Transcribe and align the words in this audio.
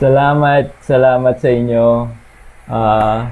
Salamat, 0.00 0.80
salamat 0.80 1.36
sa 1.44 1.52
inyo. 1.52 2.08
Ah, 2.64 3.28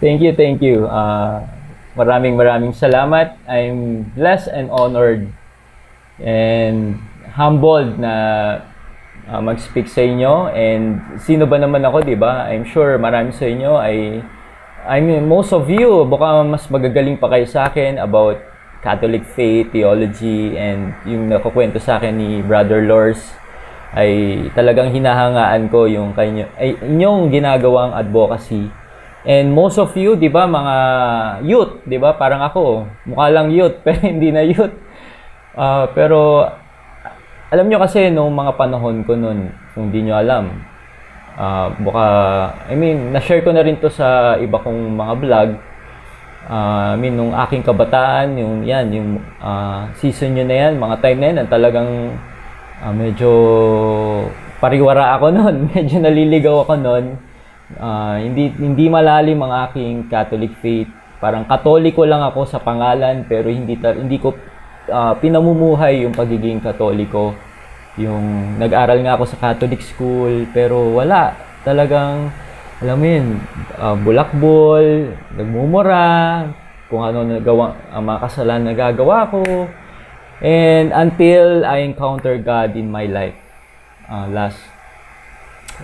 thank 0.00 0.24
you, 0.24 0.32
thank 0.32 0.64
you. 0.64 0.88
Ah, 0.88 1.44
maraming 1.92 2.40
maraming 2.40 2.72
salamat. 2.72 3.36
I'm 3.44 4.08
blessed 4.16 4.48
and 4.48 4.72
honored 4.72 5.28
and 6.16 7.04
humbled 7.36 8.00
na 8.00 8.14
ah, 9.28 9.44
mag-speak 9.44 9.92
sa 9.92 10.08
inyo 10.08 10.48
and 10.56 11.20
sino 11.20 11.44
ba 11.44 11.60
naman 11.60 11.84
ako, 11.84 12.00
'di 12.00 12.16
ba? 12.16 12.48
I'm 12.48 12.64
sure 12.64 12.96
marami 12.96 13.36
sa 13.36 13.44
inyo 13.44 13.76
ay 13.76 14.24
I 14.88 15.04
mean 15.04 15.28
most 15.28 15.52
of 15.52 15.68
you 15.68 16.08
baka 16.08 16.48
mas 16.48 16.64
magagaling 16.72 17.20
pa 17.20 17.28
kayo 17.28 17.44
sa 17.44 17.68
akin 17.68 18.00
about 18.00 18.40
Catholic 18.80 19.28
faith, 19.36 19.68
theology 19.68 20.56
and 20.56 20.96
yung 21.04 21.28
nakukwento 21.28 21.76
sa 21.76 22.00
akin 22.00 22.16
ni 22.16 22.40
Brother 22.40 22.80
Lors 22.80 23.36
ay 23.94 24.42
talagang 24.56 24.90
hinahangaan 24.90 25.70
ko 25.70 25.86
yung 25.86 26.10
kanyo 26.16 26.50
ay 26.58 26.74
inyong 26.82 27.30
ginagawang 27.30 27.94
advocacy. 27.94 28.66
And 29.26 29.50
most 29.50 29.78
of 29.78 29.90
you, 29.98 30.14
'di 30.14 30.30
ba, 30.30 30.46
mga 30.46 30.74
youth, 31.46 31.82
'di 31.86 31.98
ba? 31.98 32.14
Parang 32.14 32.42
ako, 32.46 32.86
mukha 33.10 33.26
lang 33.30 33.50
youth 33.50 33.78
pero 33.86 34.02
hindi 34.02 34.30
na 34.30 34.42
youth. 34.46 34.74
Ah, 35.56 35.90
pero 35.90 36.46
alam 37.50 37.66
nyo 37.70 37.78
kasi 37.78 38.10
nung 38.10 38.34
mga 38.34 38.58
panahon 38.58 39.06
ko 39.06 39.14
noon, 39.14 39.50
kung 39.74 39.90
di 39.94 40.02
nyo 40.02 40.18
alam, 40.18 40.50
ah 41.38 41.70
baka, 41.78 42.04
I 42.70 42.74
mean, 42.74 43.14
na-share 43.14 43.42
ko 43.42 43.54
na 43.54 43.62
rin 43.62 43.78
to 43.78 43.90
sa 43.90 44.34
iba 44.38 44.58
kong 44.58 44.98
mga 44.98 45.14
vlog. 45.22 45.50
Ah, 46.46 46.94
I 46.94 46.98
mean, 46.98 47.18
nung 47.18 47.34
aking 47.34 47.66
kabataan, 47.66 48.38
yung 48.38 48.62
yan, 48.62 48.86
yung 48.94 49.10
ah, 49.42 49.90
season 49.98 50.34
nyo 50.38 50.44
na 50.46 50.56
yan, 50.68 50.72
mga 50.78 50.96
time 51.02 51.18
na 51.18 51.26
yan, 51.32 51.38
ang 51.42 51.50
talagang 51.50 51.90
ah, 52.82 52.92
medyo 52.92 53.30
pariwara 54.60 55.16
ako 55.16 55.32
noon. 55.36 55.56
medyo 55.72 55.96
naliligaw 56.00 56.64
ako 56.64 56.74
noon. 56.80 57.04
Ah, 57.76 58.16
hindi 58.20 58.52
hindi 58.56 58.86
malalim 58.86 59.42
ang 59.42 59.70
aking 59.70 60.06
Catholic 60.08 60.54
faith. 60.62 60.90
Parang 61.16 61.48
Katoliko 61.48 62.04
lang 62.04 62.22
ako 62.22 62.44
sa 62.44 62.60
pangalan 62.60 63.24
pero 63.24 63.48
hindi 63.48 63.74
ta- 63.80 63.96
hindi 63.96 64.20
ko 64.20 64.36
ah, 64.92 65.16
pinamumuhay 65.16 66.06
yung 66.06 66.14
pagiging 66.14 66.62
Katoliko. 66.62 67.34
Yung 67.96 68.56
nag-aral 68.60 69.00
nga 69.00 69.16
ako 69.16 69.24
sa 69.24 69.40
Catholic 69.40 69.80
school 69.80 70.44
pero 70.52 70.92
wala 70.92 71.32
talagang 71.64 72.28
alam 72.76 73.00
mo 73.00 73.06
yun, 73.08 73.26
ah, 73.80 73.96
bulakbol, 73.96 74.84
nagmumura, 75.32 76.44
kung 76.92 77.00
ano 77.02 77.24
nagawa, 77.24 77.72
ang 77.88 78.04
mga 78.04 78.20
kasalanan 78.28 78.62
na 78.62 78.70
nagagawa 78.76 79.32
ko. 79.32 79.40
And 80.40 80.92
until 80.92 81.64
I 81.64 81.80
encounter 81.86 82.36
God 82.36 82.76
in 82.76 82.92
my 82.92 83.08
life 83.08 83.36
ah, 84.08 84.28
last 84.28 84.60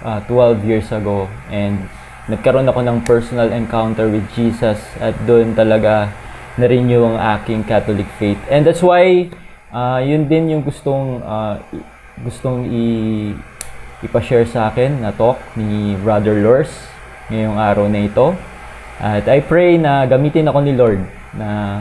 uh, 0.04 0.20
12 0.28 0.64
years 0.68 0.88
ago 0.92 1.28
and 1.48 1.88
nagkaroon 2.28 2.68
ako 2.68 2.80
ng 2.84 2.98
personal 3.02 3.48
encounter 3.50 4.06
with 4.06 4.24
Jesus 4.36 4.78
at 5.00 5.16
doon 5.26 5.56
talaga 5.56 6.12
na-renew 6.60 7.02
ang 7.02 7.18
aking 7.40 7.64
Catholic 7.64 8.06
faith. 8.20 8.38
And 8.52 8.62
that's 8.62 8.84
why 8.84 9.32
uh, 9.72 9.98
yun 10.04 10.28
din 10.28 10.52
yung 10.52 10.62
gustong 10.62 11.24
uh, 11.24 11.58
gustong 12.20 12.68
i 12.68 12.84
ipashare 14.02 14.44
sa 14.50 14.68
akin 14.68 14.98
na 15.00 15.14
talk 15.14 15.38
ni 15.54 15.94
Brother 16.02 16.42
Lors 16.42 16.70
ngayong 17.30 17.56
araw 17.56 17.86
na 17.86 18.04
ito. 18.04 18.34
At 19.02 19.26
I 19.26 19.40
pray 19.42 19.78
na 19.78 20.04
gamitin 20.06 20.46
ako 20.46 20.58
ni 20.62 20.74
Lord 20.74 21.00
na 21.34 21.80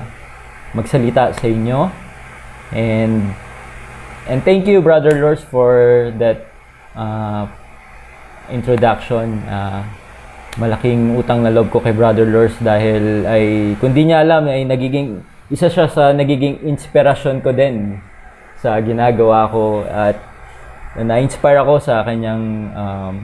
magsalita 0.71 1.35
sa 1.35 1.45
inyo. 1.45 2.10
And 2.71 3.35
and 4.31 4.39
thank 4.43 4.67
you 4.67 4.79
Brother 4.79 5.19
Lors 5.19 5.43
for 5.43 6.11
that 6.19 6.47
uh, 6.95 7.47
introduction. 8.47 9.43
Ah, 9.47 9.83
malaking 10.59 11.15
utang 11.15 11.43
na 11.43 11.51
loob 11.51 11.71
ko 11.71 11.79
kay 11.79 11.95
Brother 11.95 12.27
Lors 12.27 12.51
dahil 12.59 13.23
ay 13.23 13.75
kung 13.79 13.95
niya 13.95 14.23
alam 14.23 14.51
ay 14.51 14.67
nagiging 14.67 15.23
isa 15.47 15.71
siya 15.71 15.87
sa 15.87 16.11
nagiging 16.11 16.59
inspirasyon 16.67 17.39
ko 17.39 17.55
din 17.55 17.99
sa 18.59 18.75
ginagawa 18.83 19.47
ko 19.47 19.87
at 19.87 20.19
na-inspire 20.99 21.63
ako 21.63 21.79
sa 21.79 22.03
kanyang 22.03 22.67
um, 22.75 23.15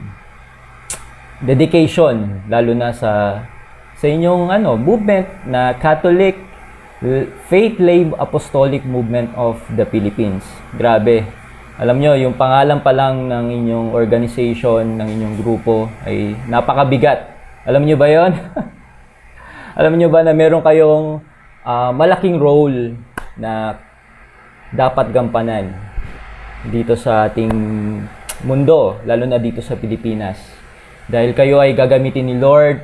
dedication 1.44 2.48
lalo 2.48 2.72
na 2.72 2.96
sa 2.96 3.44
sa 3.92 4.06
inyong 4.08 4.48
ano 4.48 4.80
movement 4.80 5.28
na 5.44 5.76
Catholic 5.76 6.47
Faith 7.46 7.78
Lab 7.78 8.18
Apostolic 8.18 8.82
Movement 8.82 9.30
of 9.38 9.62
the 9.78 9.86
Philippines. 9.86 10.42
Grabe. 10.74 11.22
Alam 11.78 12.02
nyo, 12.02 12.18
yung 12.18 12.34
pangalan 12.34 12.82
pa 12.82 12.90
lang 12.90 13.30
ng 13.30 13.54
inyong 13.54 13.88
organization, 13.94 14.98
ng 14.98 15.06
inyong 15.06 15.36
grupo 15.38 15.86
ay 16.02 16.34
napakabigat. 16.50 17.30
Alam 17.62 17.86
nyo 17.86 17.94
ba 17.94 18.10
yon? 18.10 18.34
Alam 19.78 19.94
nyo 19.94 20.10
ba 20.10 20.26
na 20.26 20.34
meron 20.34 20.58
kayong 20.58 21.22
ah, 21.62 21.94
malaking 21.94 22.34
role 22.34 22.98
na 23.38 23.78
dapat 24.74 25.14
gampanan 25.14 25.70
dito 26.66 26.98
sa 26.98 27.30
ating 27.30 27.54
mundo, 28.42 28.98
lalo 29.06 29.22
na 29.22 29.38
dito 29.38 29.62
sa 29.62 29.78
Pilipinas. 29.78 30.42
Dahil 31.06 31.30
kayo 31.30 31.62
ay 31.62 31.78
gagamitin 31.78 32.26
ni 32.26 32.34
Lord 32.34 32.82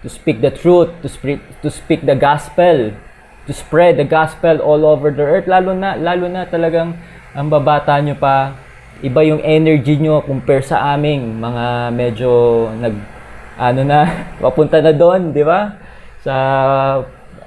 to 0.00 0.08
speak 0.08 0.38
the 0.38 0.54
truth, 0.54 0.94
to 1.02 1.10
speak, 1.10 1.42
to 1.66 1.68
speak 1.68 2.06
the 2.06 2.14
gospel, 2.14 2.94
to 3.46 3.52
spread 3.54 3.96
the 3.96 4.06
gospel 4.06 4.58
all 4.58 4.82
over 4.82 5.14
the 5.14 5.22
earth, 5.22 5.46
lalo 5.46 5.72
na, 5.72 5.94
lalo 5.94 6.26
na 6.26 6.44
talagang 6.46 6.98
ang 7.32 7.46
babata 7.46 7.94
nyo 8.02 8.18
pa, 8.18 8.58
iba 9.00 9.22
yung 9.22 9.40
energy 9.40 9.96
nyo 9.96 10.20
compare 10.22 10.66
sa 10.66 10.94
aming 10.94 11.38
mga 11.38 11.94
medyo 11.94 12.30
nag, 12.74 12.94
ano 13.56 13.80
na, 13.86 13.98
papunta 14.42 14.82
na 14.82 14.92
doon, 14.92 15.30
di 15.30 15.46
ba? 15.46 15.78
Sa, 16.26 16.34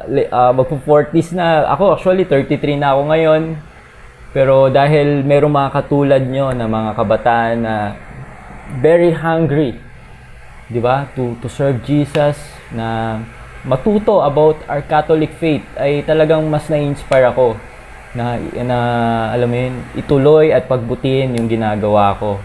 uh, 0.08 0.52
magpo-40s 0.56 1.36
na, 1.36 1.68
ako 1.68 2.00
actually 2.00 2.24
33 2.24 2.80
na 2.80 2.96
ako 2.96 3.02
ngayon, 3.12 3.44
pero 4.30 4.70
dahil 4.70 5.26
merong 5.26 5.54
mga 5.54 5.70
katulad 5.74 6.22
nyo 6.22 6.54
na 6.54 6.70
mga 6.70 6.92
kabataan 6.94 7.56
na 7.66 7.76
very 8.78 9.10
hungry, 9.10 9.74
'di 10.70 10.78
ba? 10.78 11.10
To 11.18 11.34
to 11.42 11.50
serve 11.50 11.82
Jesus 11.82 12.38
na 12.70 13.18
matuto 13.68 14.24
about 14.24 14.56
our 14.72 14.80
Catholic 14.86 15.36
faith 15.36 15.66
ay 15.76 16.04
talagang 16.08 16.48
mas 16.48 16.68
na-inspire 16.72 17.28
ako 17.28 17.60
na 18.16 18.40
na 18.66 18.80
alam 19.36 19.50
mo 19.50 19.58
yun, 19.58 19.76
ituloy 19.94 20.50
at 20.50 20.66
pagbutihin 20.66 21.38
yung 21.38 21.52
ginagawa 21.52 22.18
ko. 22.18 22.42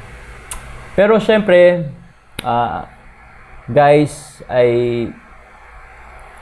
Pero 0.92 1.16
syempre, 1.22 1.88
ah, 2.44 2.86
guys, 3.70 4.42
ay 4.50 5.08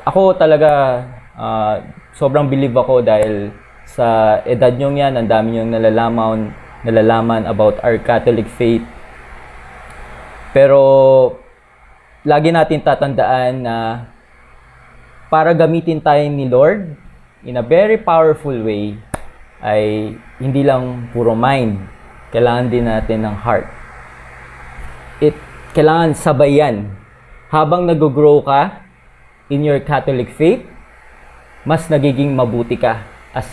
ako 0.02 0.34
talaga 0.34 1.04
ah, 1.38 1.78
sobrang 2.16 2.50
believe 2.50 2.74
ako 2.74 3.04
dahil 3.04 3.54
sa 3.86 4.40
edad 4.48 4.72
nyo 4.72 4.88
yan, 4.90 5.14
ang 5.20 5.28
dami 5.28 5.54
nyo 5.54 5.68
nalalaman, 5.68 6.50
nalalaman 6.82 7.44
about 7.44 7.76
our 7.84 8.00
Catholic 8.00 8.48
faith. 8.48 8.84
Pero 10.52 10.80
lagi 12.24 12.50
natin 12.52 12.80
tatandaan 12.80 13.52
na 13.62 13.76
para 15.32 15.56
gamitin 15.56 15.96
tayo 15.96 16.20
ni 16.28 16.44
Lord 16.44 16.92
in 17.40 17.56
a 17.56 17.64
very 17.64 17.96
powerful 17.96 18.52
way 18.52 19.00
ay 19.64 20.12
hindi 20.36 20.60
lang 20.60 21.08
puro 21.08 21.32
mind. 21.32 21.80
Kailangan 22.28 22.68
din 22.68 22.84
natin 22.84 23.24
ng 23.24 23.36
heart. 23.40 23.64
It 25.24 25.32
kailangan 25.72 26.12
sabayan. 26.12 26.92
Habang 27.48 27.88
nag-grow 27.88 28.44
ka 28.44 28.84
in 29.48 29.64
your 29.64 29.80
Catholic 29.80 30.28
faith, 30.36 30.68
mas 31.64 31.88
nagiging 31.88 32.36
mabuti 32.36 32.76
ka 32.76 33.00
as 33.32 33.48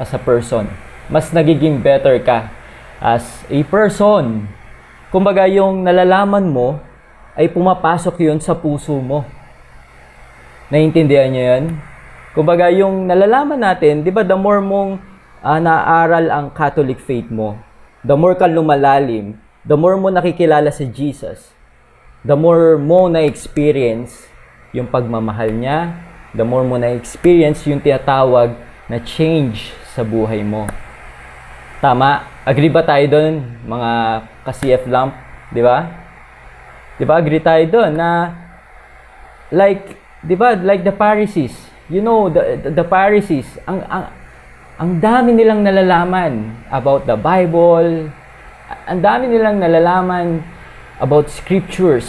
as 0.00 0.16
a 0.16 0.20
person. 0.20 0.72
Mas 1.12 1.28
nagiging 1.36 1.84
better 1.84 2.16
ka 2.24 2.48
as 2.96 3.44
a 3.52 3.60
person. 3.68 4.48
Kumbaga 5.12 5.44
yung 5.44 5.84
nalalaman 5.84 6.48
mo 6.48 6.80
ay 7.36 7.52
pumapasok 7.52 8.24
yun 8.24 8.40
sa 8.40 8.56
puso 8.56 8.96
mo. 8.96 9.39
Naiintindihan 10.70 11.34
niyo 11.34 11.44
yan? 11.50 11.64
Kumbaga 12.30 12.70
yung 12.70 13.10
nalalaman 13.10 13.58
natin, 13.58 14.06
di 14.06 14.14
ba 14.14 14.22
the 14.22 14.38
more 14.38 14.62
mong 14.62 15.02
ah, 15.42 15.58
naaral 15.58 16.30
ang 16.30 16.46
Catholic 16.54 17.02
faith 17.02 17.26
mo, 17.26 17.58
the 18.06 18.14
more 18.14 18.38
ka 18.38 18.46
lumalalim, 18.46 19.34
the 19.66 19.74
more 19.74 19.98
mo 19.98 20.14
nakikilala 20.14 20.70
si 20.70 20.86
Jesus, 20.86 21.50
the 22.22 22.38
more 22.38 22.78
mo 22.78 23.10
na-experience 23.10 24.30
yung 24.70 24.86
pagmamahal 24.86 25.50
niya, 25.50 25.90
the 26.38 26.46
more 26.46 26.62
mo 26.62 26.78
na-experience 26.78 27.66
yung 27.66 27.82
tinatawag 27.82 28.54
na 28.86 29.02
change 29.02 29.74
sa 29.90 30.06
buhay 30.06 30.46
mo. 30.46 30.70
Tama? 31.82 32.30
Agree 32.46 32.70
ba 32.70 32.86
tayo 32.86 33.04
doon, 33.10 33.42
mga 33.66 33.90
ka-CF 34.46 34.86
lamp? 34.86 35.18
Di 35.50 35.66
ba? 35.66 35.82
Di 36.94 37.02
ba? 37.02 37.18
Agree 37.18 37.42
tayo 37.42 37.64
doon 37.66 37.90
na 37.98 38.08
like, 39.50 39.99
di 40.24 40.36
ba? 40.36 40.56
Like 40.56 40.84
the 40.84 40.94
Pharisees. 40.94 41.56
You 41.90 42.00
know, 42.00 42.30
the, 42.30 42.60
the, 42.62 42.70
the 42.70 42.86
Pharisees, 42.86 43.46
ang, 43.66 43.82
ang, 43.90 44.04
ang 44.78 44.90
dami 45.02 45.34
nilang 45.34 45.66
nalalaman 45.66 46.54
about 46.70 47.04
the 47.04 47.18
Bible, 47.18 48.08
Ang 48.86 49.02
dami 49.02 49.26
nilang 49.26 49.58
nalalaman 49.58 50.46
about 51.02 51.26
scriptures. 51.26 52.06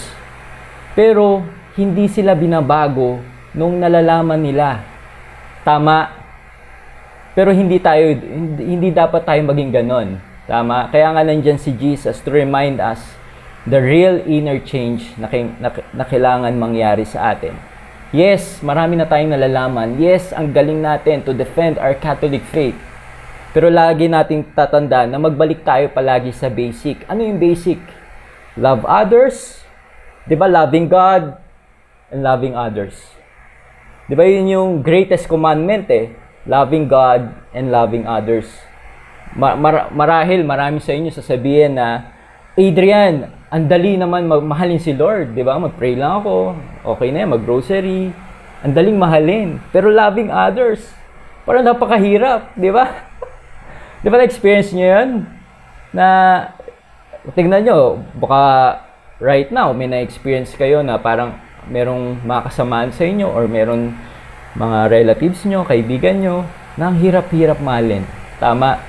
Pero 0.94 1.42
hindi 1.74 2.06
sila 2.06 2.38
binabago 2.38 3.18
nung 3.58 3.82
nalalaman 3.82 4.38
nila. 4.38 4.86
Tama. 5.66 6.22
Pero 7.34 7.50
hindi 7.50 7.82
tayo 7.82 8.14
hindi, 8.62 8.94
dapat 8.94 9.26
tayo 9.26 9.42
maging 9.42 9.72
ganon. 9.74 10.22
Tama. 10.46 10.94
Kaya 10.94 11.18
nga 11.18 11.26
nandiyan 11.26 11.58
si 11.58 11.74
Jesus 11.74 12.22
to 12.22 12.30
remind 12.30 12.78
us 12.78 13.18
the 13.66 13.82
real 13.82 14.22
inner 14.30 14.62
change 14.62 15.18
na, 15.18 15.26
na, 15.58 15.70
na 15.98 16.06
kailangan 16.06 16.54
mangyari 16.62 17.10
sa 17.10 17.34
atin. 17.34 17.71
Yes, 18.12 18.60
marami 18.60 19.00
na 19.00 19.08
tayong 19.08 19.32
nalalaman. 19.32 19.96
Yes, 19.96 20.36
ang 20.36 20.52
galing 20.52 20.84
natin 20.84 21.24
to 21.24 21.32
defend 21.32 21.80
our 21.80 21.96
Catholic 21.96 22.44
faith. 22.52 22.76
Pero 23.56 23.72
lagi 23.72 24.12
nating 24.12 24.52
tatanda 24.52 25.08
na 25.08 25.16
magbalik 25.16 25.64
tayo 25.64 25.88
palagi 25.96 26.36
sa 26.36 26.52
basic. 26.52 27.08
Ano 27.08 27.24
yung 27.24 27.40
basic? 27.40 27.80
Love 28.60 28.84
others. 28.84 29.64
'Di 30.28 30.36
ba? 30.36 30.52
Loving 30.52 30.92
God 30.92 31.40
and 32.12 32.20
loving 32.20 32.52
others. 32.52 33.00
'Di 34.12 34.14
ba 34.20 34.28
yun 34.28 34.52
yung 34.52 34.72
greatest 34.84 35.32
commandment 35.32 35.88
eh? 35.88 36.12
Loving 36.44 36.92
God 36.92 37.32
and 37.56 37.72
loving 37.72 38.04
others. 38.04 38.52
Mar- 39.40 39.56
mar- 39.56 39.88
marahil 39.96 40.44
marami 40.44 40.84
sa 40.84 40.92
inyo 40.92 41.16
sasabihin 41.16 41.80
na 41.80 42.12
Adrian, 42.60 43.32
ang 43.52 43.68
dali 43.68 44.00
naman 44.00 44.32
mahalin 44.32 44.80
si 44.80 44.96
Lord, 44.96 45.36
'di 45.36 45.44
ba? 45.44 45.60
Mag-pray 45.60 46.00
lang 46.00 46.24
ako. 46.24 46.56
Okay 46.96 47.12
na 47.12 47.28
'yan, 47.28 47.32
mag-grocery. 47.36 48.16
Ang 48.64 48.74
daling 48.74 48.96
mahalin. 48.96 49.60
Pero 49.76 49.92
loving 49.92 50.32
others, 50.32 50.80
parang 51.44 51.68
napakahirap, 51.68 52.56
'di 52.56 52.72
ba? 52.72 52.88
'Di 54.00 54.08
ba 54.08 54.24
na-experience 54.24 54.72
niyo 54.72 54.88
'yan? 54.88 55.10
Na 55.92 56.08
tingnan 57.36 57.68
nyo, 57.68 58.00
baka 58.16 58.42
right 59.20 59.52
now 59.52 59.76
may 59.76 59.92
na-experience 59.92 60.56
kayo 60.56 60.80
na 60.80 60.96
parang 60.96 61.36
merong 61.68 62.24
mga 62.24 62.50
sa 62.96 63.04
inyo 63.04 63.28
or 63.28 63.52
meron 63.52 63.94
mga 64.56 64.88
relatives 64.88 65.44
nyo, 65.44 65.68
kaibigan 65.68 66.24
nyo, 66.24 66.48
na 66.80 66.92
ang 66.92 66.98
hirap-hirap 67.00 67.60
mahalin. 67.60 68.08
Tama. 68.40 68.80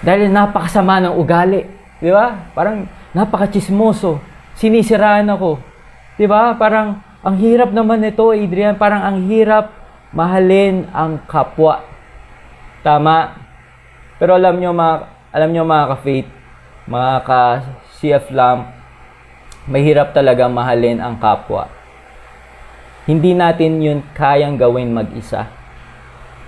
Dahil 0.00 0.32
napakasama 0.32 1.04
ng 1.04 1.14
ugali. 1.16 1.64
Di 2.00 2.12
ba? 2.12 2.52
Parang 2.52 2.84
napaka-chismoso. 3.16 4.20
Sinisiraan 4.60 5.32
ako. 5.32 5.56
Di 6.20 6.28
ba? 6.28 6.52
Parang 6.60 7.00
ang 7.24 7.36
hirap 7.40 7.72
naman 7.72 8.04
nito, 8.04 8.28
Adrian. 8.36 8.76
Parang 8.76 9.00
ang 9.00 9.24
hirap 9.24 9.72
mahalin 10.12 10.84
ang 10.92 11.24
kapwa. 11.24 11.80
Tama. 12.84 13.40
Pero 14.20 14.36
alam 14.36 14.60
nyo 14.60 14.76
mga, 14.76 14.94
alam 15.32 15.50
nyo 15.52 15.62
mga 15.64 15.86
ka-faith, 15.96 16.28
mga 16.88 17.12
ka-CF 17.24 18.26
Lamp, 18.32 18.62
mahirap 19.68 20.12
talaga 20.12 20.48
mahalin 20.48 21.00
ang 21.00 21.16
kapwa. 21.16 21.68
Hindi 23.04 23.36
natin 23.36 23.80
yun 23.80 24.00
kayang 24.16 24.56
gawin 24.56 24.92
mag-isa. 24.92 25.52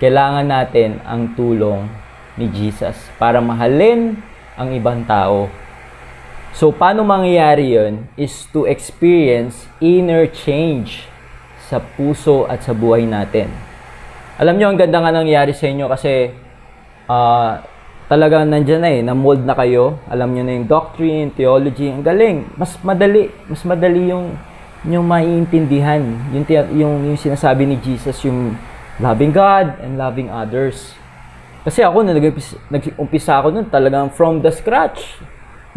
Kailangan 0.00 0.46
natin 0.46 1.02
ang 1.04 1.34
tulong 1.34 1.90
ni 2.38 2.46
Jesus 2.54 2.94
para 3.18 3.42
mahalin 3.42 4.16
ang 4.54 4.70
ibang 4.74 5.02
tao. 5.04 5.50
So, 6.58 6.74
paano 6.74 7.06
mangyayari 7.06 7.78
yun 7.78 8.10
is 8.18 8.50
to 8.50 8.66
experience 8.66 9.70
inner 9.78 10.26
change 10.26 11.06
sa 11.70 11.78
puso 11.78 12.50
at 12.50 12.66
sa 12.66 12.74
buhay 12.74 13.06
natin. 13.06 13.46
Alam 14.42 14.58
nyo, 14.58 14.66
ang 14.74 14.74
ganda 14.74 14.98
nga 14.98 15.14
nangyari 15.14 15.54
sa 15.54 15.70
inyo 15.70 15.86
kasi 15.86 16.34
uh, 17.06 17.62
talagang 18.10 18.50
nandyan 18.50 18.82
na 18.82 18.90
eh, 18.90 19.06
na-mold 19.06 19.46
na 19.46 19.54
kayo. 19.54 20.02
Alam 20.10 20.34
nyo 20.34 20.42
na 20.42 20.58
yung 20.58 20.66
doctrine, 20.66 21.30
theology, 21.30 21.94
ang 21.94 22.02
galing. 22.02 22.50
Mas 22.58 22.74
madali, 22.82 23.30
mas 23.46 23.62
madali 23.62 24.10
yung 24.10 24.34
yung 24.82 25.06
maiintindihan, 25.06 26.02
yung, 26.34 26.42
yung, 26.74 26.94
yung 27.06 27.18
sinasabi 27.22 27.70
ni 27.70 27.78
Jesus, 27.78 28.18
yung 28.26 28.58
loving 28.98 29.30
God 29.30 29.78
and 29.78 29.94
loving 29.94 30.26
others. 30.26 30.90
Kasi 31.62 31.86
ako, 31.86 32.02
nung 32.02 32.18
nag-umpisa 32.18 33.38
ako 33.38 33.54
nun, 33.54 33.70
talagang 33.70 34.10
from 34.10 34.42
the 34.42 34.50
scratch. 34.50 35.22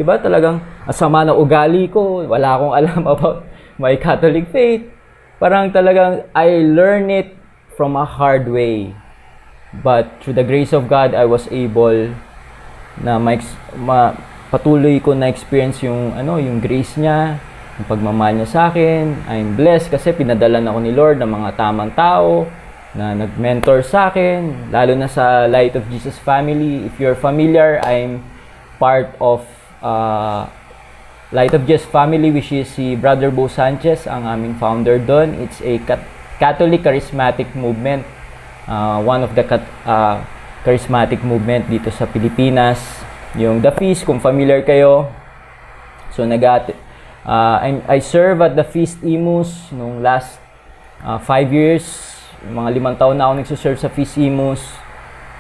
Diba? 0.02 0.18
Talagang 0.18 0.66
asama 0.90 1.22
na 1.22 1.38
ugali 1.38 1.86
ko, 1.86 2.26
wala 2.26 2.58
akong 2.58 2.74
alam 2.82 3.02
about 3.06 3.46
my 3.78 3.94
Catholic 4.02 4.50
faith. 4.50 4.90
Parang 5.38 5.70
talagang 5.70 6.26
I 6.34 6.66
learn 6.66 7.14
it 7.14 7.38
from 7.78 7.94
a 7.94 8.06
hard 8.06 8.50
way. 8.50 8.98
But 9.86 10.26
through 10.26 10.42
the 10.42 10.44
grace 10.44 10.74
of 10.74 10.90
God, 10.90 11.14
I 11.14 11.30
was 11.30 11.46
able 11.54 12.18
na 12.98 13.22
ma, 13.22 13.38
ma 13.78 14.18
patuloy 14.52 15.00
ko 15.00 15.14
na 15.14 15.30
experience 15.30 15.80
yung 15.86 16.18
ano, 16.18 16.42
yung 16.42 16.60
grace 16.60 16.98
niya, 16.98 17.40
yung 17.80 17.88
pagmamahal 17.88 18.42
niya 18.42 18.50
sa 18.50 18.62
akin. 18.74 19.22
I'm 19.30 19.54
blessed 19.54 19.94
kasi 19.94 20.18
pinadalan 20.18 20.66
ako 20.66 20.78
ni 20.82 20.92
Lord 20.92 21.22
ng 21.22 21.30
mga 21.30 21.50
tamang 21.56 21.94
tao 21.94 22.50
na 22.92 23.16
nag-mentor 23.16 23.88
sa 23.88 24.12
akin, 24.12 24.68
lalo 24.68 24.92
na 25.00 25.08
sa 25.08 25.48
Light 25.48 25.80
of 25.80 25.88
Jesus 25.88 26.20
family. 26.20 26.84
If 26.84 27.00
you're 27.00 27.16
familiar, 27.16 27.80
I'm 27.86 28.28
part 28.76 29.16
of 29.24 29.48
uh, 29.82 30.48
Light 31.32 31.56
of 31.56 31.64
Jesus 31.64 31.88
family 31.88 32.28
which 32.28 32.52
is 32.52 32.68
si 32.68 33.00
Brother 33.00 33.32
Bo 33.32 33.48
Sanchez, 33.48 34.04
ang 34.04 34.28
aming 34.28 34.60
founder 34.60 35.00
doon. 35.00 35.36
It's 35.40 35.64
a 35.64 35.80
Catholic 36.38 36.84
charismatic 36.84 37.56
movement 37.56 38.04
uh, 38.68 39.00
one 39.02 39.24
of 39.24 39.34
the 39.34 39.44
uh, 39.86 40.22
charismatic 40.62 41.24
movement 41.26 41.66
dito 41.70 41.90
sa 41.90 42.06
Pilipinas. 42.06 42.80
Yung 43.40 43.64
The 43.64 43.72
Feast, 43.72 44.04
kung 44.04 44.20
familiar 44.20 44.62
kayo. 44.62 45.08
So, 46.12 46.28
nag 46.28 46.44
uh, 46.44 46.68
I, 47.64 47.80
I 47.88 47.98
serve 48.04 48.44
at 48.44 48.60
The 48.60 48.68
Feast 48.68 49.00
Imus 49.02 49.72
nung 49.72 50.04
last 50.04 50.38
uh, 51.02 51.18
five 51.18 51.48
years. 51.50 51.88
Mga 52.42 52.70
limang 52.76 52.98
taon 52.98 53.16
na 53.16 53.30
ako 53.30 53.34
nagsiserve 53.40 53.80
sa 53.80 53.88
Feast 53.88 54.20
Imus. 54.20 54.60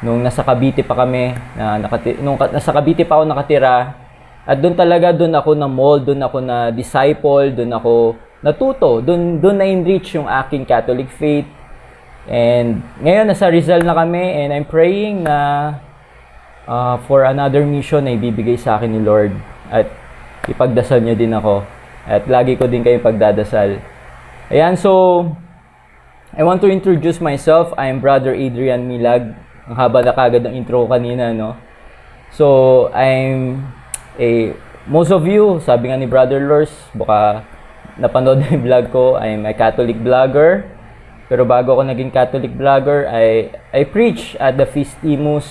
Nung 0.01 0.24
nasa 0.25 0.42
Cavite 0.42 0.82
pa 0.82 0.98
kami, 0.98 1.36
na 1.54 1.77
nakati, 1.77 2.18
nung 2.25 2.34
nasa 2.34 2.74
Cavite 2.74 3.06
pa 3.06 3.22
ako 3.22 3.30
nakatira, 3.30 4.00
at 4.45 4.57
doon 4.57 4.74
talaga, 4.74 5.13
doon 5.13 5.33
ako 5.38 5.51
na 5.53 5.67
mold, 5.69 6.07
doon 6.07 6.21
ako 6.21 6.38
na 6.41 6.74
disciple, 6.74 7.53
doon 7.53 7.71
ako 7.71 7.93
natuto, 8.41 9.01
doon, 9.05 9.38
doon 9.38 9.57
na-enrich 9.62 10.17
yung 10.17 10.25
aking 10.25 10.65
Catholic 10.65 11.10
faith, 11.13 11.45
And 12.29 12.86
ngayon 13.01 13.33
nasa 13.33 13.50
Rizal 13.50 13.81
na 13.81 13.98
kami 13.98 14.21
and 14.21 14.53
I'm 14.53 14.67
praying 14.67 15.25
na 15.25 15.38
uh, 16.69 17.01
for 17.10 17.25
another 17.25 17.65
mission 17.65 18.05
na 18.05 18.13
ibibigay 18.13 18.62
sa 18.62 18.77
akin 18.77 18.93
ni 18.93 19.01
Lord 19.01 19.33
at 19.74 19.89
ipagdasal 20.45 21.01
niyo 21.01 21.17
din 21.17 21.33
ako. 21.33 21.65
At 22.05 22.29
lagi 22.29 22.57
ko 22.57 22.69
din 22.69 22.86
kayo 22.86 23.01
pagdadasal. 23.01 23.81
Ayan, 24.53 24.77
so 24.77 25.25
I 26.38 26.45
want 26.45 26.62
to 26.62 26.69
introduce 26.69 27.17
myself. 27.17 27.74
I 27.74 27.89
am 27.89 27.98
Brother 27.98 28.38
Adrian 28.38 28.86
Milag. 28.86 29.33
Ang 29.65 29.75
haba 29.77 30.05
na 30.05 30.13
kagad 30.13 30.45
ng 30.45 30.53
intro 30.57 30.86
kanina, 30.89 31.33
no? 31.33 31.55
So, 32.31 32.88
I'm 32.95 33.67
a 34.22 34.54
most 34.86 35.10
of 35.10 35.25
you, 35.25 35.58
sabi 35.66 35.90
nga 35.90 35.98
ni 35.98 36.06
Brother 36.06 36.38
Lors, 36.46 36.72
baka 36.94 37.44
napanood 37.98 38.46
yung 38.48 38.62
vlog 38.62 38.86
ko, 38.94 39.18
I'm 39.18 39.50
a 39.50 39.58
Catholic 39.58 39.98
vlogger. 39.98 40.70
Pero 41.32 41.48
bago 41.48 41.74
ako 41.74 41.88
naging 41.88 42.12
Catholic 42.12 42.54
vlogger, 42.54 43.08
I, 43.08 43.50
I 43.72 43.88
preach 43.88 44.36
at 44.38 44.60
the 44.60 44.68
Fistimus. 44.68 45.48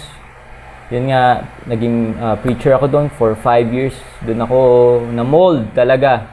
Yun 0.93 1.09
nga, 1.09 1.49
naging 1.65 2.19
uh, 2.19 2.37
preacher 2.39 2.77
ako 2.77 2.87
doon 2.91 3.09
for 3.15 3.33
5 3.33 3.43
years. 3.73 3.97
Doon 4.21 4.41
ako 4.45 4.59
na-mold 5.09 5.73
talaga. 5.73 6.29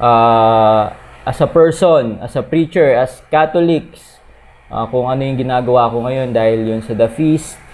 Uh, 0.00 0.88
as 1.26 1.36
a 1.42 1.50
person, 1.50 2.22
as 2.22 2.32
a 2.38 2.44
preacher, 2.46 2.96
as 2.96 3.20
Catholics, 3.28 4.22
uh, 4.72 4.86
kung 4.88 5.04
ano 5.04 5.20
yung 5.20 5.36
ginagawa 5.36 5.92
ko 5.92 6.00
ngayon 6.06 6.32
dahil 6.32 6.64
yun 6.64 6.80
sa 6.80 6.96
The 6.96 7.10
Feast. 7.12 7.65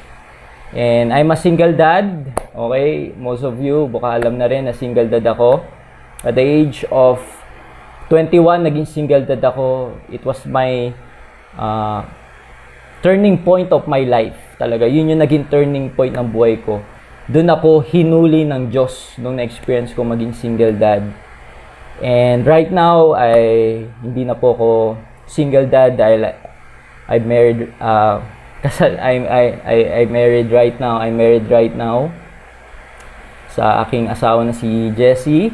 And 0.72 1.12
I'm 1.12 1.28
a 1.28 1.36
single 1.36 1.76
dad. 1.76 2.32
Okay, 2.56 3.12
most 3.20 3.44
of 3.44 3.60
you 3.60 3.92
baka 3.92 4.16
alam 4.16 4.40
na 4.40 4.48
rin 4.48 4.64
na 4.64 4.72
single 4.72 5.04
dad 5.04 5.28
ako. 5.28 5.60
At 6.24 6.32
the 6.32 6.44
age 6.44 6.88
of 6.88 7.20
21, 8.08 8.64
naging 8.64 8.88
single 8.88 9.20
dad 9.28 9.44
ako. 9.44 9.92
It 10.08 10.24
was 10.24 10.48
my 10.48 10.96
uh, 11.60 12.08
turning 13.04 13.44
point 13.44 13.68
of 13.68 13.84
my 13.84 14.08
life. 14.08 14.56
Talaga, 14.56 14.88
yun 14.88 15.12
yung 15.12 15.20
naging 15.20 15.52
turning 15.52 15.92
point 15.92 16.16
ng 16.16 16.32
buhay 16.32 16.56
ko. 16.64 16.80
Doon 17.28 17.52
ako 17.52 17.84
hinuli 17.84 18.48
ng 18.48 18.72
Diyos 18.72 19.20
nung 19.20 19.36
na-experience 19.36 19.92
ko 19.92 20.08
maging 20.08 20.32
single 20.32 20.72
dad. 20.72 21.04
And 22.00 22.48
right 22.48 22.72
now, 22.72 23.12
I 23.12 23.84
hindi 24.00 24.24
na 24.24 24.34
po 24.34 24.56
ako 24.56 24.68
single 25.28 25.68
dad 25.68 26.00
dahil 26.00 26.32
I 27.06 27.16
married 27.20 27.68
uh, 27.76 28.24
kasal 28.62 28.94
I 29.02 29.14
I 29.26 29.44
I 29.66 29.78
I 29.90 30.02
married 30.06 30.54
right 30.54 30.78
now. 30.78 31.02
I 31.02 31.10
married 31.10 31.50
right 31.50 31.74
now 31.74 32.14
sa 33.52 33.84
aking 33.84 34.08
asawa 34.08 34.46
na 34.46 34.54
si 34.56 34.88
Jessie. 34.96 35.52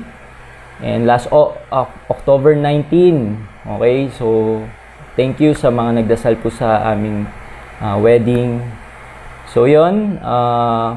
And 0.79 1.11
last 1.11 1.27
o- 1.35 1.59
uh, 1.75 1.91
October 2.07 2.55
19, 2.55 3.35
okay? 3.67 4.07
So, 4.15 4.62
thank 5.19 5.43
you 5.43 5.50
sa 5.50 5.75
mga 5.75 6.05
nagdasal 6.05 6.38
po 6.38 6.55
sa 6.55 6.95
aming 6.95 7.27
uh, 7.83 7.99
wedding. 7.99 8.62
So, 9.50 9.67
yon 9.67 10.23
uh, 10.23 10.95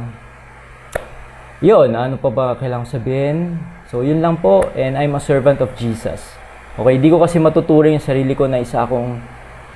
yun, 1.65 1.97
ano 1.97 2.21
pa 2.21 2.29
ba 2.29 2.53
kailangan 2.53 2.85
sabihin? 2.85 3.57
So, 3.89 4.05
yun 4.05 4.21
lang 4.21 4.37
po. 4.37 4.69
And 4.77 4.93
I'm 4.93 5.17
a 5.17 5.21
servant 5.23 5.65
of 5.65 5.73
Jesus. 5.73 6.37
Okay, 6.77 7.01
di 7.01 7.09
ko 7.09 7.17
kasi 7.17 7.41
matuturing 7.41 7.97
yung 7.97 8.05
sarili 8.05 8.37
ko 8.37 8.45
na 8.45 8.61
isa 8.61 8.85
akong 8.85 9.17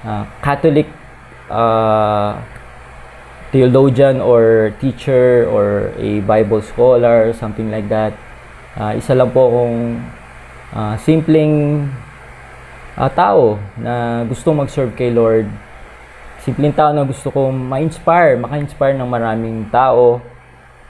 uh, 0.06 0.24
Catholic 0.46 0.86
uh, 1.50 2.42
theologian 3.52 4.20
or 4.20 4.74
teacher 4.82 5.48
or 5.48 5.94
a 5.98 6.20
Bible 6.22 6.62
scholar, 6.62 7.34
something 7.34 7.72
like 7.72 7.88
that. 7.90 8.14
Uh, 8.76 9.00
isa 9.00 9.16
lang 9.16 9.32
po 9.32 9.48
akong 9.48 10.04
uh, 10.76 10.96
simpleng 11.00 11.88
uh, 13.00 13.12
tao 13.12 13.56
na 13.80 14.24
gusto 14.28 14.52
mag-serve 14.52 14.92
kay 14.96 15.12
Lord. 15.12 15.48
Simpleng 16.44 16.76
tao 16.76 16.92
na 16.92 17.08
gusto 17.08 17.32
kong 17.32 17.56
ma-inspire, 17.56 18.38
maka-inspire 18.38 19.00
ng 19.00 19.10
maraming 19.10 19.72
tao. 19.72 20.20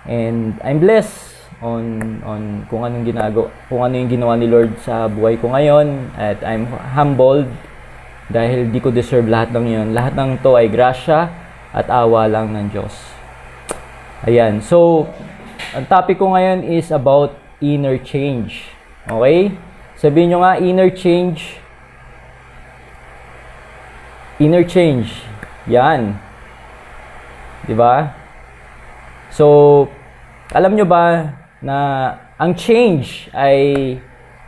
And 0.05 0.57
I'm 0.61 0.81
blessed 0.81 1.35
on 1.63 2.19
on 2.25 2.67
kung 2.67 2.83
anong 2.83 3.07
ginagawa, 3.07 3.47
kung 3.71 3.81
ano 3.81 3.93
yung 3.95 4.11
ginawa 4.11 4.33
ni 4.35 4.49
Lord 4.49 4.75
sa 4.83 5.07
buhay 5.07 5.39
ko 5.39 5.49
ngayon 5.53 6.11
at 6.19 6.43
I'm 6.43 6.67
humbled 6.67 7.47
dahil 8.29 8.73
di 8.73 8.79
ko 8.81 8.89
deserve 8.89 9.29
lahat 9.29 9.53
ng 9.53 9.65
'yon. 9.65 9.87
Lahat 9.93 10.13
ng 10.17 10.41
'to 10.41 10.57
ay 10.57 10.69
grasya 10.69 11.29
at 11.75 11.91
awa 11.91 12.25
lang 12.25 12.55
ng 12.55 12.71
Diyos. 12.71 12.95
Ayan. 14.25 14.63
So, 14.63 15.05
ang 15.75 15.85
topic 15.85 16.17
ko 16.17 16.31
ngayon 16.31 16.63
is 16.65 16.89
about 16.89 17.35
inner 17.59 17.99
change. 17.99 18.71
Okay? 19.05 19.53
Sabihin 19.99 20.33
nyo 20.33 20.39
nga, 20.41 20.55
inner 20.57 20.89
change. 20.89 21.59
Inner 24.39 24.63
change. 24.63 25.21
Yan. 25.67 26.17
Ba? 27.75 28.15
So, 29.29 29.85
alam 30.55 30.79
nyo 30.79 30.87
ba 30.87 31.35
na 31.59 31.77
ang 32.39 32.55
change 32.55 33.27
ay 33.35 33.97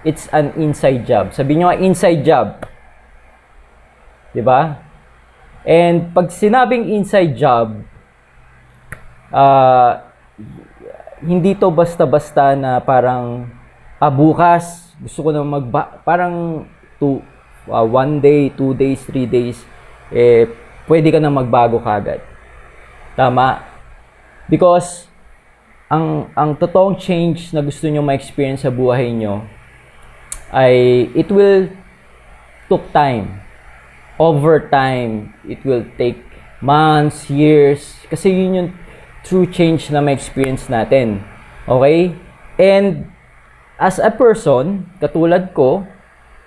it's 0.07 0.31
an 0.31 0.55
inside 0.55 1.03
job. 1.03 1.35
Sabihin 1.35 1.65
nyo 1.65 1.67
nga, 1.73 1.79
inside 1.81 2.23
job. 2.23 2.63
Di 4.37 4.45
ba? 4.45 4.77
And 5.65 6.13
pag 6.13 6.29
sinabing 6.29 6.93
inside 6.93 7.33
job, 7.33 7.81
uh, 9.33 10.05
hindi 11.25 11.57
to 11.57 11.73
basta-basta 11.73 12.53
na 12.53 12.77
parang 12.77 13.49
ah, 13.97 14.13
bukas 14.13 14.93
gusto 15.01 15.25
ko 15.25 15.29
na 15.33 15.41
mag 15.41 15.65
parang 16.05 16.65
two, 17.01 17.17
uh, 17.65 17.81
one 17.81 18.21
day, 18.21 18.53
two 18.53 18.77
days, 18.77 19.01
three 19.09 19.25
days, 19.25 19.57
eh, 20.13 20.45
pwede 20.85 21.09
ka 21.09 21.17
na 21.17 21.33
magbago 21.33 21.81
kagad. 21.81 22.21
Tama? 23.17 23.65
Because 24.45 25.09
ang 25.89 26.29
ang 26.37 26.53
totoong 26.53 27.01
change 27.01 27.49
na 27.57 27.65
gusto 27.65 27.89
niyo 27.89 28.05
ma-experience 28.05 28.61
sa 28.61 28.69
buhay 28.69 29.09
niyo 29.09 29.41
ay 30.51 31.07
it 31.15 31.31
will 31.31 31.71
took 32.67 32.83
time 32.91 33.46
over 34.17 34.69
time, 34.69 35.33
it 35.45 35.61
will 35.61 35.85
take 35.97 36.21
months, 36.61 37.29
years, 37.29 37.93
kasi 38.09 38.33
yun 38.33 38.51
yung 38.53 38.69
true 39.21 39.45
change 39.45 39.89
na 39.93 40.01
may 40.01 40.17
experience 40.17 40.65
natin. 40.69 41.21
Okay? 41.69 42.13
And 42.57 43.09
as 43.77 44.01
a 44.01 44.09
person, 44.09 44.89
katulad 44.97 45.53
ko, 45.53 45.85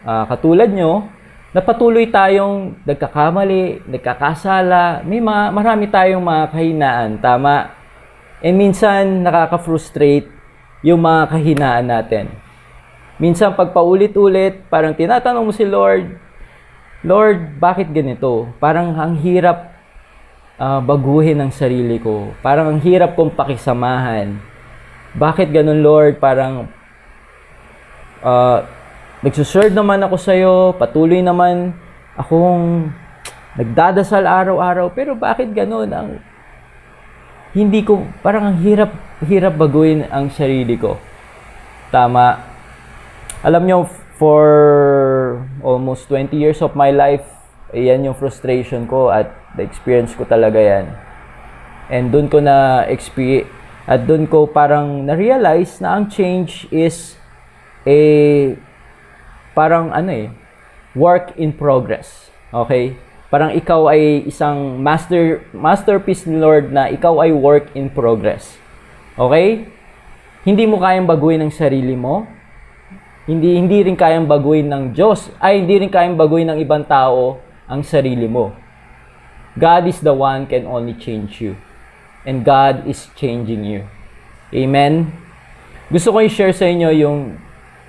uh, 0.03 0.25
katulad 0.27 0.75
nyo, 0.75 1.07
na 1.51 1.59
patuloy 1.59 2.07
tayong 2.07 2.79
nagkakamali, 2.87 3.83
nagkakasala, 3.91 5.03
may 5.03 5.19
mga, 5.19 5.43
marami 5.51 5.85
tayong 5.91 6.23
mga 6.23 6.45
kahinaan, 6.55 7.11
tama? 7.19 7.75
And 8.39 8.55
minsan, 8.55 9.27
nakaka-frustrate 9.27 10.31
yung 10.87 11.03
mga 11.03 11.23
kahinaan 11.27 11.87
natin. 11.91 12.31
Minsan, 13.19 13.59
pag 13.59 13.75
paulit-ulit, 13.75 14.63
parang 14.71 14.95
tinatanong 14.95 15.51
mo 15.51 15.53
si 15.53 15.67
Lord, 15.67 16.30
Lord, 17.01 17.57
bakit 17.57 17.89
ganito? 17.97 18.53
Parang 18.61 18.93
ang 18.93 19.17
hirap 19.25 19.73
uh, 20.61 20.85
baguhin 20.85 21.41
ang 21.41 21.49
sarili 21.49 21.97
ko. 21.97 22.37
Parang 22.45 22.77
ang 22.77 22.81
hirap 22.85 23.17
kong 23.17 23.33
pakisamahan. 23.33 24.37
Bakit 25.17 25.49
ganun, 25.49 25.81
Lord? 25.81 26.21
Parang 26.21 26.69
uh, 28.21 28.59
nagsuserve 29.25 29.73
naman 29.73 30.05
ako 30.05 30.17
sa 30.21 30.37
iyo, 30.37 30.77
patuloy 30.77 31.25
naman 31.25 31.73
akong 32.21 32.93
nagdadasal 33.57 34.29
araw-araw, 34.29 34.93
pero 34.93 35.17
bakit 35.17 35.51
ganun? 35.57 35.89
Ang 35.89 36.09
hindi 37.57 37.83
ko, 37.83 38.07
parang 38.23 38.55
ang 38.55 38.59
hirap, 38.63 38.95
hirap 39.25 39.59
baguhin 39.59 40.07
ang 40.07 40.31
sarili 40.31 40.79
ko. 40.79 41.01
Tama. 41.91 42.39
Alam 43.43 43.63
nyo, 43.67 43.79
for 44.21 44.47
almost 45.63 46.09
20 46.09 46.37
years 46.37 46.61
of 46.61 46.77
my 46.77 46.91
life, 46.93 47.25
yan 47.71 48.03
yung 48.07 48.17
frustration 48.19 48.87
ko 48.91 49.11
at 49.15 49.31
the 49.55 49.63
experience 49.63 50.15
ko 50.15 50.27
talaga 50.27 50.59
yan. 50.59 50.87
And 51.91 52.15
doon 52.15 52.31
ko 52.31 52.39
na 52.39 52.87
experience 52.87 53.51
at 53.91 54.07
doon 54.07 54.31
ko 54.31 54.47
parang 54.47 55.03
na-realize 55.03 55.83
na 55.83 55.99
ang 55.99 56.07
change 56.07 56.71
is 56.71 57.19
a 57.83 57.99
parang 59.57 59.91
ano 59.91 60.11
eh, 60.15 60.29
work 60.95 61.35
in 61.35 61.51
progress. 61.51 62.31
Okay? 62.55 62.95
Parang 63.31 63.55
ikaw 63.55 63.91
ay 63.91 64.27
isang 64.27 64.79
master 64.79 65.47
masterpiece 65.55 66.27
ni 66.27 66.39
Lord 66.39 66.71
na 66.71 66.91
ikaw 66.91 67.23
ay 67.23 67.35
work 67.35 67.71
in 67.75 67.91
progress. 67.91 68.59
Okay? 69.19 69.67
Hindi 70.47 70.65
mo 70.71 70.79
kayang 70.79 71.11
baguhin 71.11 71.43
ang 71.43 71.53
sarili 71.53 71.95
mo 71.99 72.27
hindi 73.29 73.61
hindi 73.61 73.85
rin 73.85 73.97
kayang 73.97 74.25
baguhin 74.25 74.69
ng 74.69 74.97
Diyos, 74.97 75.29
ay 75.41 75.61
hindi 75.65 75.85
rin 75.85 75.91
kayang 75.93 76.17
baguhin 76.17 76.49
ng 76.49 76.59
ibang 76.61 76.85
tao 76.89 77.41
ang 77.69 77.85
sarili 77.85 78.25
mo. 78.25 78.57
God 79.59 79.91
is 79.91 80.01
the 80.01 80.15
one 80.15 80.47
can 80.47 80.65
only 80.65 80.95
change 80.95 81.43
you. 81.43 81.59
And 82.25 82.45
God 82.45 82.87
is 82.87 83.09
changing 83.17 83.65
you. 83.65 83.89
Amen. 84.53 85.13
Gusto 85.91 86.15
ko 86.15 86.23
i-share 86.23 86.55
sa 86.55 86.71
inyo 86.71 86.91
yung 86.95 87.19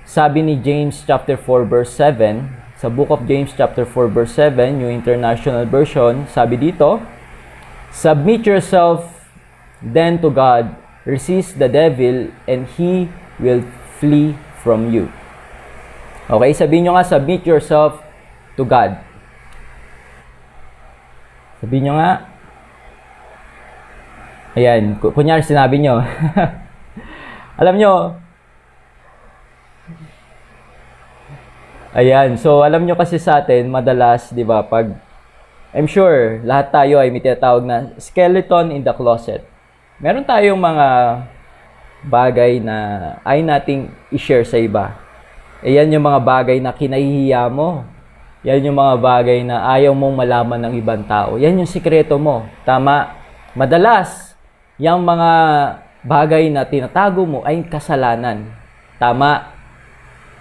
sabi 0.02 0.42
ni 0.42 0.58
James 0.58 1.06
chapter 1.06 1.38
4 1.38 1.64
verse 1.68 1.92
7. 1.94 2.50
Sa 2.82 2.90
book 2.90 3.14
of 3.14 3.22
James 3.30 3.54
chapter 3.54 3.86
4 3.86 4.10
verse 4.10 4.34
7, 4.34 4.82
yung 4.82 4.90
international 4.90 5.62
version, 5.70 6.26
sabi 6.26 6.58
dito, 6.58 6.98
Submit 7.94 8.42
yourself 8.42 9.06
then 9.78 10.18
to 10.18 10.34
God, 10.34 10.74
resist 11.06 11.62
the 11.62 11.70
devil, 11.70 12.30
and 12.50 12.66
he 12.74 13.06
will 13.38 13.62
flee 14.02 14.34
from 14.62 14.90
you. 14.90 15.10
Okay, 16.32 16.56
sabihin 16.56 16.88
nyo 16.88 16.96
nga, 16.96 17.04
submit 17.04 17.44
yourself 17.44 18.00
to 18.56 18.64
God. 18.64 18.96
Sabihin 21.60 21.92
nyo 21.92 22.00
nga, 22.00 22.24
ayan, 24.56 24.96
kunyari 24.96 25.44
sinabi 25.44 25.84
nyo, 25.84 26.00
alam 27.60 27.76
nyo, 27.76 28.16
ayan, 31.92 32.40
so 32.40 32.64
alam 32.64 32.88
nyo 32.88 32.96
kasi 32.96 33.20
sa 33.20 33.44
atin, 33.44 33.68
madalas, 33.68 34.32
di 34.32 34.40
ba, 34.40 34.64
pag, 34.64 34.88
I'm 35.76 35.84
sure, 35.84 36.40
lahat 36.48 36.72
tayo 36.72 36.96
ay 36.96 37.12
may 37.12 37.20
tinatawag 37.20 37.68
na 37.68 37.92
skeleton 38.00 38.72
in 38.72 38.80
the 38.80 38.96
closet. 38.96 39.44
Meron 40.00 40.24
tayong 40.24 40.56
mga 40.56 40.86
bagay 42.08 42.56
na 42.56 42.76
ay 43.20 43.44
nating 43.44 43.92
i-share 44.08 44.48
sa 44.48 44.56
iba. 44.56 45.11
E 45.62 45.78
yan 45.78 45.94
yung 45.94 46.02
mga 46.02 46.20
bagay 46.20 46.58
na 46.58 46.74
kinahihiya 46.74 47.46
mo. 47.46 47.86
Yan 48.42 48.66
yung 48.66 48.74
mga 48.74 48.94
bagay 48.98 49.46
na 49.46 49.62
ayaw 49.70 49.94
mong 49.94 50.18
malaman 50.18 50.60
ng 50.66 50.74
ibang 50.82 51.06
tao. 51.06 51.38
Yan 51.38 51.62
yung 51.62 51.70
sikreto 51.70 52.18
mo. 52.18 52.42
Tama. 52.66 53.14
Madalas, 53.54 54.34
yung 54.82 55.06
mga 55.06 55.30
bagay 56.02 56.50
na 56.50 56.66
tinatago 56.66 57.22
mo 57.22 57.46
ay 57.46 57.62
kasalanan. 57.70 58.50
Tama. 58.98 59.54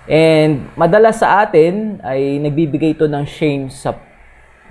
And 0.09 0.65
madalas 0.73 1.21
sa 1.21 1.45
atin 1.45 2.01
ay 2.01 2.41
nagbibigay 2.41 2.97
ito 2.97 3.05
ng 3.05 3.21
shame 3.21 3.69
sa 3.69 3.93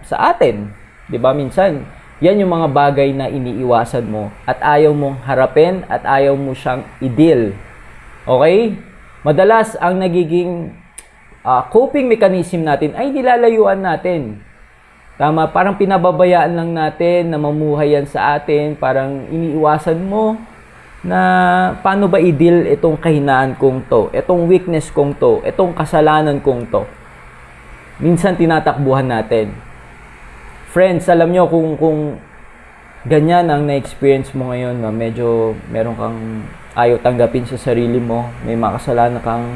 sa 0.02 0.34
atin. 0.34 0.74
'Di 1.06 1.22
ba 1.22 1.30
minsan? 1.30 1.86
Yan 2.18 2.42
yung 2.42 2.50
mga 2.50 2.68
bagay 2.74 3.14
na 3.14 3.30
iniiwasan 3.30 4.10
mo 4.10 4.28
at 4.44 4.58
ayaw 4.60 4.90
mong 4.92 5.22
harapin 5.24 5.86
at 5.86 6.02
ayaw 6.04 6.34
mo 6.34 6.52
siyang 6.52 6.84
i-deal. 7.00 7.54
Okay? 8.26 8.76
Madalas 9.26 9.76
ang 9.80 10.00
nagiging 10.00 10.72
uh, 11.44 11.62
coping 11.68 12.08
mechanism 12.08 12.64
natin 12.64 12.96
ay 12.96 13.12
nilalayuan 13.12 13.80
natin. 13.80 14.40
Tama, 15.20 15.52
parang 15.52 15.76
pinababayaan 15.76 16.56
lang 16.56 16.70
natin 16.72 17.28
na 17.28 17.36
mamuhay 17.36 17.92
yan 17.92 18.08
sa 18.08 18.40
atin, 18.40 18.72
parang 18.72 19.28
iniiwasan 19.28 20.00
mo 20.08 20.40
na 21.04 21.20
paano 21.84 22.08
ba 22.08 22.16
i-deal 22.16 22.64
itong 22.72 22.96
kahinaan 22.96 23.52
kong 23.56 23.84
to, 23.88 24.08
itong 24.16 24.48
weakness 24.48 24.88
kong 24.88 25.12
to, 25.16 25.44
itong 25.44 25.76
kasalanan 25.76 26.40
kong 26.40 26.64
to. 26.72 26.88
Minsan 28.00 28.36
tinatakbuhan 28.40 29.12
natin. 29.12 29.52
Friends, 30.72 31.04
alam 31.12 31.28
nyo 31.28 31.44
kung, 31.52 31.76
kung 31.76 32.16
ganyan 33.04 33.52
ang 33.52 33.68
na-experience 33.68 34.32
mo 34.32 34.52
ngayon, 34.52 34.80
na 34.80 34.88
medyo 34.88 35.52
meron 35.68 35.96
kang 36.00 36.16
ayaw 36.74 37.02
tanggapin 37.02 37.46
sa 37.46 37.58
sarili 37.58 37.98
mo, 37.98 38.30
may 38.46 38.54
mga 38.54 38.78
kasalanan 38.78 39.20
kang 39.22 39.46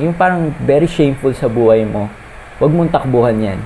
yung 0.00 0.14
parang 0.18 0.50
very 0.66 0.90
shameful 0.90 1.30
sa 1.30 1.46
buhay 1.46 1.86
mo, 1.86 2.10
huwag 2.58 2.72
mong 2.74 2.90
takbuhan 2.90 3.38
yan. 3.38 3.60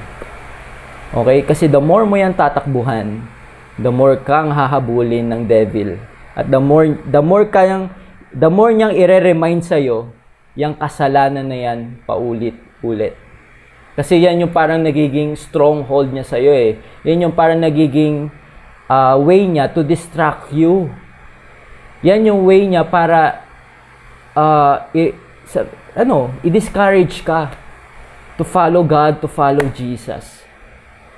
Okay? 1.17 1.41
Kasi 1.45 1.65
the 1.65 1.81
more 1.81 2.05
mo 2.05 2.21
yan 2.21 2.37
tatakbuhan, 2.37 3.25
the 3.81 3.89
more 3.89 4.21
kang 4.21 4.53
hahabulin 4.53 5.33
ng 5.33 5.43
devil. 5.49 5.97
At 6.37 6.53
the 6.53 6.61
more, 6.61 6.87
the 7.09 7.23
more 7.25 7.49
kayang, 7.49 7.91
the 8.31 8.53
more 8.53 8.71
niyang 8.71 8.95
ire-remind 8.95 9.65
sa'yo, 9.65 10.13
yung 10.59 10.77
kasalanan 10.77 11.49
na 11.49 11.59
yan 11.59 11.79
paulit-ulit. 12.05 13.17
Kasi 13.99 14.23
yan 14.23 14.47
yung 14.47 14.55
parang 14.55 14.79
nagiging 14.85 15.35
stronghold 15.35 16.15
niya 16.15 16.23
sa'yo 16.23 16.53
eh. 16.55 16.79
Yan 17.03 17.27
yung 17.27 17.35
parang 17.35 17.59
nagiging 17.59 18.31
uh, 18.87 19.19
way 19.19 19.43
niya 19.49 19.71
to 19.75 19.83
distract 19.83 20.55
you. 20.55 20.87
Yan 22.07 22.23
yung 22.23 22.47
way 22.47 22.67
niya 22.67 22.87
para 22.87 23.43
uh, 24.39 24.87
i- 24.95 25.15
sa, 25.49 25.67
ano, 25.99 26.31
i-discourage 26.47 27.27
ka 27.27 27.51
to 28.39 28.47
follow 28.47 28.87
God, 28.87 29.19
to 29.19 29.27
follow 29.27 29.67
Jesus. 29.75 30.47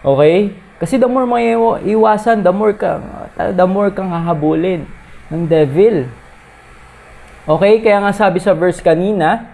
Okay? 0.00 0.56
Kasi 0.80 0.96
the 0.96 1.04
more 1.04 1.28
mo 1.28 1.37
iwasan, 1.84 2.40
the 2.40 2.52
more 2.54 2.72
kang, 2.72 3.04
the 3.37 3.66
more 3.68 3.92
kang 3.92 4.08
hahabulin 4.08 4.88
ng 5.28 5.44
devil. 5.44 6.08
Okay? 7.44 7.84
Kaya 7.84 8.00
nga 8.00 8.16
sabi 8.16 8.40
sa 8.40 8.56
verse 8.56 8.80
kanina, 8.80 9.52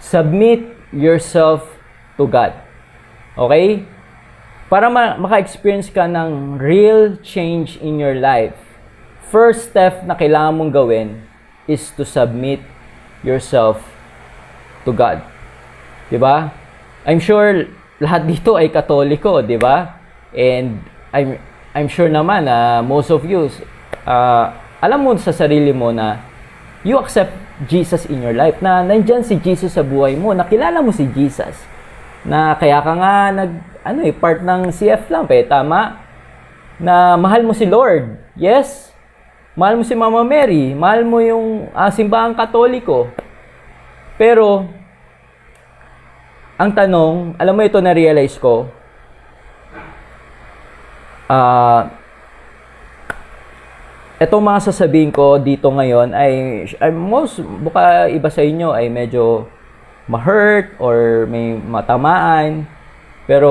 submit 0.00 0.64
yourself 0.88 1.68
to 2.16 2.24
God. 2.24 2.56
Okay? 3.36 3.84
Para 4.72 4.88
ma- 4.88 5.20
maka-experience 5.20 5.92
ka 5.92 6.08
ng 6.08 6.56
real 6.56 7.20
change 7.20 7.76
in 7.84 8.00
your 8.00 8.16
life, 8.16 8.56
first 9.28 9.72
step 9.72 10.04
na 10.04 10.16
kailangan 10.16 10.56
mong 10.56 10.72
gawin 10.72 11.08
is 11.68 11.92
to 11.96 12.04
submit 12.04 12.64
yourself 13.20 13.80
to 14.84 14.90
God. 14.92 15.20
'Di 16.08 16.16
ba? 16.16 16.52
I'm 17.04 17.20
sure 17.20 17.68
lahat 18.00 18.24
dito 18.24 18.56
ay 18.56 18.72
Katoliko, 18.72 19.44
'di 19.44 19.60
ba? 19.60 20.00
And 20.32 20.80
I'm 21.12 21.40
I'm 21.76 21.88
sure 21.88 22.08
naman 22.08 22.48
na 22.48 22.80
uh, 22.80 22.86
most 22.86 23.12
of 23.12 23.24
you 23.28 23.52
uh, 24.08 24.44
alam 24.80 24.98
mo 25.04 25.12
sa 25.20 25.34
sarili 25.34 25.70
mo 25.70 25.92
na 25.92 26.20
you 26.86 26.96
accept 26.96 27.34
Jesus 27.66 28.06
in 28.06 28.22
your 28.22 28.34
life 28.34 28.62
na 28.62 28.86
nandiyan 28.86 29.26
si 29.26 29.34
Jesus 29.42 29.74
sa 29.74 29.82
buhay 29.82 30.14
mo, 30.14 30.30
nakilala 30.30 30.78
mo 30.78 30.94
si 30.94 31.10
Jesus. 31.10 31.58
Na 32.22 32.54
kaya 32.54 32.78
ka 32.78 32.92
nga 32.94 33.14
nag 33.34 33.50
ano 33.82 34.00
eh 34.04 34.14
part 34.14 34.44
ng 34.44 34.70
CF 34.70 35.10
lang, 35.10 35.26
eh, 35.32 35.42
tama? 35.42 35.98
Na 36.78 37.18
mahal 37.18 37.42
mo 37.42 37.56
si 37.56 37.66
Lord. 37.66 38.20
Yes, 38.38 38.87
Mahal 39.58 39.74
mo 39.74 39.82
si 39.82 39.98
Mama 39.98 40.22
Mary, 40.22 40.70
mahal 40.70 41.02
mo 41.02 41.18
yung 41.18 41.66
uh, 41.74 41.90
simbahang 41.90 42.30
katoliko. 42.38 43.10
Pero, 44.14 44.70
ang 46.54 46.70
tanong, 46.70 47.34
alam 47.34 47.58
mo 47.58 47.66
ito 47.66 47.82
na-realize 47.82 48.38
ko, 48.38 48.70
uh, 51.26 51.90
itong 54.22 54.46
mga 54.46 54.60
sasabihin 54.70 55.10
ko 55.10 55.42
dito 55.42 55.66
ngayon 55.74 56.14
ay, 56.14 56.62
ay 56.78 56.94
most, 56.94 57.42
buka 57.42 58.06
iba 58.14 58.30
sa 58.30 58.46
inyo 58.46 58.70
ay 58.70 58.86
medyo 58.86 59.50
ma-hurt 60.06 60.78
or 60.78 61.26
may 61.26 61.58
matamaan. 61.58 62.62
Pero 63.26 63.50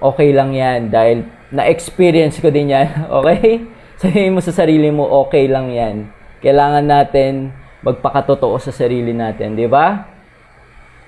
okay 0.00 0.32
lang 0.32 0.56
yan 0.56 0.88
dahil 0.88 1.28
na-experience 1.52 2.40
ko 2.40 2.48
din 2.48 2.72
yan. 2.72 2.88
Okay? 3.20 3.83
Sabihin 3.94 4.34
mo 4.34 4.42
sa 4.42 4.50
sarili 4.50 4.90
mo, 4.90 5.06
okay 5.22 5.46
lang 5.46 5.70
yan. 5.70 6.10
Kailangan 6.42 6.82
natin 6.82 7.54
magpakatotoo 7.86 8.58
sa 8.58 8.74
sarili 8.74 9.14
natin, 9.14 9.54
di 9.54 9.70
ba? 9.70 10.02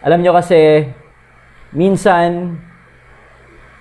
Alam 0.06 0.22
nyo 0.22 0.30
kasi, 0.38 0.86
minsan, 1.74 2.54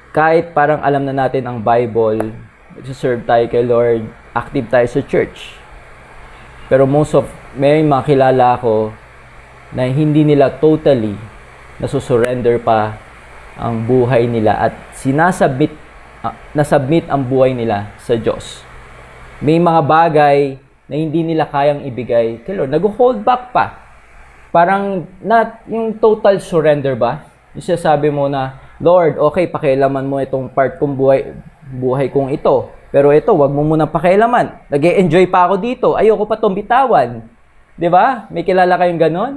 kahit 0.10 0.58
parang 0.58 0.82
alam 0.82 1.06
na 1.06 1.14
natin 1.14 1.46
ang 1.46 1.62
Bible, 1.62 2.34
serve 2.98 3.22
tayo 3.30 3.46
kay 3.46 3.62
Lord, 3.62 4.10
active 4.34 4.66
tayo 4.74 4.88
sa 4.90 5.02
church. 5.06 5.54
Pero 6.66 6.90
most 6.90 7.14
of, 7.14 7.30
may 7.54 7.86
mga 7.86 8.10
kilala 8.10 8.58
ako 8.58 8.90
na 9.70 9.86
hindi 9.86 10.26
nila 10.26 10.50
totally 10.50 11.14
nasusurrender 11.78 12.58
pa 12.58 12.98
ang 13.54 13.86
buhay 13.86 14.26
nila 14.26 14.66
at 14.66 14.74
sinasubmit, 14.98 15.72
uh, 16.26 16.34
nasubmit 16.58 17.06
ang 17.06 17.22
buhay 17.22 17.54
nila 17.54 17.94
sa 18.02 18.18
Diyos 18.18 18.66
may 19.44 19.60
mga 19.60 19.82
bagay 19.84 20.38
na 20.86 20.96
hindi 20.96 21.26
nila 21.26 21.50
kayang 21.50 21.84
ibigay 21.84 22.46
kay 22.46 22.56
Lord. 22.56 22.72
Nag-hold 22.72 23.20
back 23.26 23.52
pa. 23.52 23.84
Parang 24.56 25.04
not 25.20 25.66
yung 25.68 26.00
total 26.00 26.40
surrender 26.40 26.96
ba? 26.96 27.28
Yung 27.52 27.66
sabi 27.76 28.08
mo 28.08 28.32
na, 28.32 28.56
Lord, 28.80 29.20
okay, 29.20 29.48
pakialaman 29.52 30.08
mo 30.08 30.24
itong 30.24 30.48
part 30.52 30.80
kong 30.80 30.96
buhay, 30.96 31.36
buhay 31.68 32.08
kong 32.12 32.32
ito. 32.32 32.72
Pero 32.96 33.12
ito, 33.12 33.36
wag 33.36 33.52
mo 33.52 33.68
munang 33.68 33.92
pakialaman. 33.92 34.72
nag 34.72 34.84
enjoy 34.84 35.28
pa 35.28 35.52
ako 35.52 35.56
dito. 35.60 35.88
Ayoko 36.00 36.24
pa 36.24 36.40
itong 36.40 36.56
bitawan. 36.56 37.20
ba? 37.20 37.28
Diba? 37.76 38.06
May 38.32 38.48
kilala 38.48 38.80
kayong 38.80 39.02
ganon? 39.02 39.34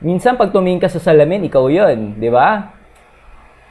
Minsan, 0.00 0.40
pag 0.40 0.48
tumingin 0.48 0.80
ka 0.80 0.88
sa 0.88 1.00
salamin, 1.00 1.44
ikaw 1.44 1.68
di 2.16 2.28
ba? 2.32 2.72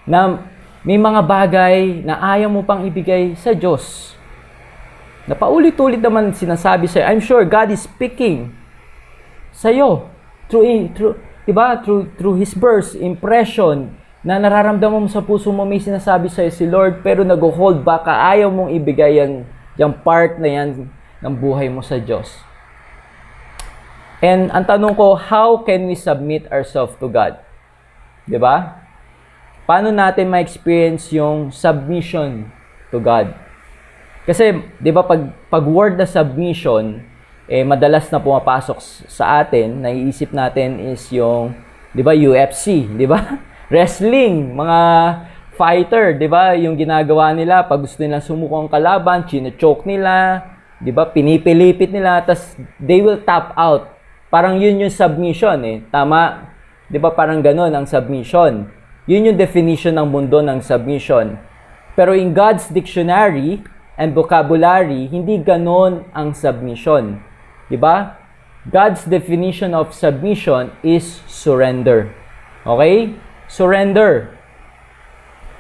Na 0.06 0.46
may 0.86 1.02
mga 1.02 1.22
bagay 1.26 2.06
na 2.06 2.22
ayaw 2.22 2.54
mo 2.54 2.62
pang 2.62 2.86
ibigay 2.86 3.34
sa 3.34 3.58
Diyos 3.58 4.12
na 5.23 5.36
paulit-ulit 5.36 6.03
naman 6.03 6.36
sinasabi 6.36 6.88
sa'yo, 6.88 7.05
I'm 7.07 7.23
sure 7.23 7.47
God 7.47 7.71
is 7.71 7.88
speaking 7.88 8.51
sa'yo 9.55 10.12
through, 10.51 10.91
through, 10.97 11.15
diba? 11.47 11.79
through, 11.79 12.12
through 12.19 12.36
His 12.41 12.51
verse, 12.51 12.91
impression, 12.97 13.95
na 14.23 14.39
nararamdaman 14.39 15.03
mo 15.03 15.09
sa 15.12 15.19
puso 15.19 15.51
mo 15.51 15.67
may 15.67 15.83
sinasabi 15.83 16.31
sa'yo 16.31 16.51
si 16.51 16.63
Lord, 16.67 17.03
pero 17.03 17.27
nag-hold 17.27 17.83
back 17.83 18.07
ayaw 18.07 18.47
mong 18.51 18.71
ibigay 18.71 19.19
yan, 19.19 19.43
yung 19.75 19.95
part 19.99 20.39
na 20.39 20.47
yan 20.47 20.88
ng 21.19 21.33
buhay 21.39 21.67
mo 21.67 21.83
sa 21.83 21.99
Diyos. 21.99 22.31
And 24.23 24.47
ang 24.55 24.63
tanong 24.63 24.95
ko, 24.95 25.19
how 25.19 25.59
can 25.67 25.83
we 25.91 25.99
submit 25.99 26.47
ourselves 26.47 26.95
to 27.03 27.12
God? 27.12 27.43
Ba? 28.27 28.79
Paano 29.67 29.91
natin 29.91 30.31
ma-experience 30.31 31.12
yung 31.12 31.51
submission 31.51 32.47
to 32.88 33.03
God? 33.03 33.42
Kasi, 34.23 34.55
di 34.79 34.91
ba, 34.95 35.03
pag, 35.03 35.36
pag 35.51 35.63
word 35.67 35.99
na 35.99 36.07
submission, 36.07 37.03
eh, 37.43 37.67
madalas 37.67 38.07
na 38.07 38.23
pumapasok 38.23 38.79
sa 39.12 39.43
atin, 39.43 39.83
naiisip 39.83 40.31
natin 40.31 40.79
is 40.95 41.03
yung, 41.12 41.51
di 41.91 41.99
ba, 41.99 42.15
UFC, 42.15 42.88
di 42.88 43.03
ba? 43.03 43.19
Wrestling, 43.71 44.55
mga 44.55 44.79
fighter, 45.59 46.15
di 46.15 46.31
ba, 46.31 46.55
yung 46.55 46.79
ginagawa 46.79 47.36
nila, 47.36 47.67
pag 47.67 47.83
gusto 47.83 47.99
nila 47.99 48.23
sumuko 48.23 48.63
ang 48.63 48.71
kalaban, 48.71 49.27
chino-choke 49.27 49.83
nila, 49.83 50.39
di 50.79 50.95
ba, 50.95 51.03
pinipilipit 51.12 51.91
nila, 51.91 52.23
tas 52.23 52.55
they 52.79 53.03
will 53.03 53.19
tap 53.27 53.51
out. 53.59 53.91
Parang 54.33 54.57
yun 54.57 54.81
yung 54.81 54.89
submission 54.89 55.62
eh. 55.62 55.86
Tama? 55.93 56.49
Di 56.89 56.97
ba, 56.97 57.13
parang 57.13 57.43
ganun 57.43 57.69
ang 57.69 57.86
submission. 57.86 58.65
Yun 59.05 59.29
yung 59.29 59.38
definition 59.38 59.93
ng 59.93 60.09
mundo 60.09 60.41
ng 60.41 60.57
submission. 60.63 61.38
Pero 61.93 62.17
in 62.17 62.33
God's 62.33 62.65
dictionary, 62.73 63.62
and 63.99 64.17
vocabulary, 64.17 65.10
hindi 65.10 65.38
ganon 65.41 66.08
ang 66.13 66.34
submission. 66.34 67.21
Di 67.69 67.77
ba? 67.77 68.17
God's 68.63 69.03
definition 69.03 69.75
of 69.75 69.91
submission 69.91 70.71
is 70.82 71.21
surrender. 71.27 72.15
Okay? 72.63 73.15
Surrender. 73.51 74.34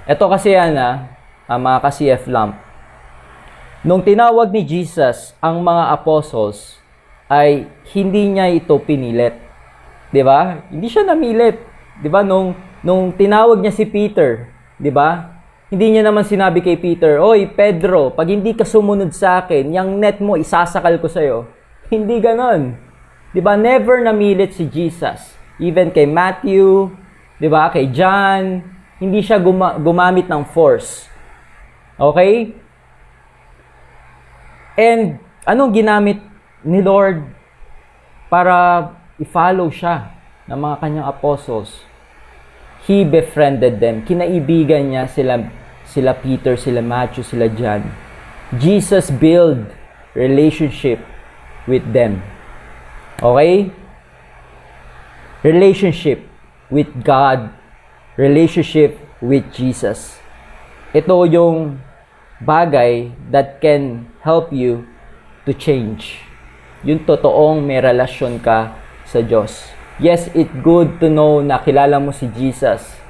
Ito 0.07 0.27
kasi 0.31 0.55
yan 0.55 0.75
ah, 0.79 1.11
uh, 1.47 1.59
mga 1.59 1.77
ka-CF 1.83 2.23
lamp. 2.31 2.55
Nung 3.83 3.99
tinawag 3.99 4.51
ni 4.55 4.63
Jesus 4.63 5.35
ang 5.43 5.59
mga 5.59 5.91
apostles, 5.91 6.79
ay 7.27 7.65
hindi 7.97 8.29
niya 8.29 8.51
ito 8.53 8.77
pinilit. 8.77 9.33
'Di 10.13 10.21
ba? 10.21 10.69
Hindi 10.69 10.87
siya 10.87 11.03
namilit. 11.03 11.57
'Di 11.99 12.09
ba 12.11 12.21
nung 12.21 12.53
nung 12.85 13.09
tinawag 13.15 13.57
niya 13.59 13.73
si 13.73 13.89
Peter, 13.89 14.53
'di 14.77 14.93
ba? 14.93 15.32
Hindi 15.73 15.97
niya 15.97 16.05
naman 16.05 16.21
sinabi 16.21 16.61
kay 16.61 16.77
Peter, 16.77 17.17
Oy, 17.17 17.49
Pedro, 17.49 18.13
pag 18.13 18.29
hindi 18.29 18.53
ka 18.53 18.61
sumunod 18.61 19.09
sa 19.09 19.41
akin, 19.41 19.73
yung 19.73 19.97
net 19.97 20.21
mo, 20.21 20.37
isasakal 20.37 21.01
ko 21.01 21.09
sa'yo. 21.09 21.49
Hindi 21.89 22.21
ganon. 22.21 22.77
Di 23.33 23.41
ba? 23.41 23.57
Never 23.57 23.97
namilit 24.05 24.53
si 24.53 24.69
Jesus. 24.69 25.33
Even 25.57 25.89
kay 25.89 26.05
Matthew, 26.05 26.93
di 27.41 27.49
ba? 27.49 27.73
Kay 27.73 27.89
John, 27.89 28.61
hindi 29.01 29.25
siya 29.25 29.41
guma- 29.41 29.81
gumamit 29.81 30.29
ng 30.29 30.45
force. 30.45 31.09
Okay? 31.97 32.53
And 34.77 35.17
anong 35.41 35.73
ginamit 35.73 36.21
ni 36.61 36.85
Lord 36.85 37.25
para 38.29 38.93
i-follow 39.17 39.73
siya 39.73 40.13
ng 40.45 40.59
mga 40.69 40.75
kanyang 40.77 41.07
apostles? 41.09 41.81
He 42.85 43.01
befriended 43.01 43.81
them. 43.81 44.05
Kinaibigan 44.05 44.93
niya 44.93 45.09
sila 45.09 45.62
sila 45.93 46.17
Peter, 46.17 46.57
sila 46.57 46.81
Matthew, 46.81 47.21
sila 47.21 47.45
John. 47.53 47.85
Jesus 48.57 49.13
build 49.13 49.69
relationship 50.17 50.97
with 51.69 51.85
them. 51.93 52.25
Okay? 53.21 53.69
Relationship 55.45 56.25
with 56.73 56.89
God, 57.05 57.53
relationship 58.17 58.97
with 59.21 59.45
Jesus. 59.53 60.17
Ito 60.97 61.29
yung 61.29 61.77
bagay 62.41 63.13
that 63.29 63.61
can 63.61 64.09
help 64.25 64.49
you 64.49 64.89
to 65.45 65.53
change. 65.53 66.17
Yung 66.81 67.05
totoong 67.05 67.61
may 67.61 67.77
relasyon 67.79 68.41
ka 68.41 68.73
sa 69.05 69.21
Diyos. 69.21 69.69
Yes, 70.01 70.25
it 70.33 70.49
good 70.65 70.97
to 70.97 71.07
know 71.07 71.39
na 71.45 71.61
kilala 71.61 72.01
mo 72.01 72.09
si 72.09 72.25
Jesus. 72.33 73.02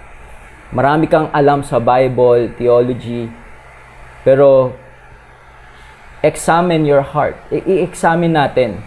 Marami 0.73 1.05
kang 1.05 1.29
alam 1.29 1.61
sa 1.61 1.77
Bible, 1.77 2.49
theology, 2.57 3.29
pero 4.25 4.73
examine 6.25 6.81
your 6.81 7.05
heart. 7.05 7.37
I-examine 7.53 8.33
natin 8.33 8.81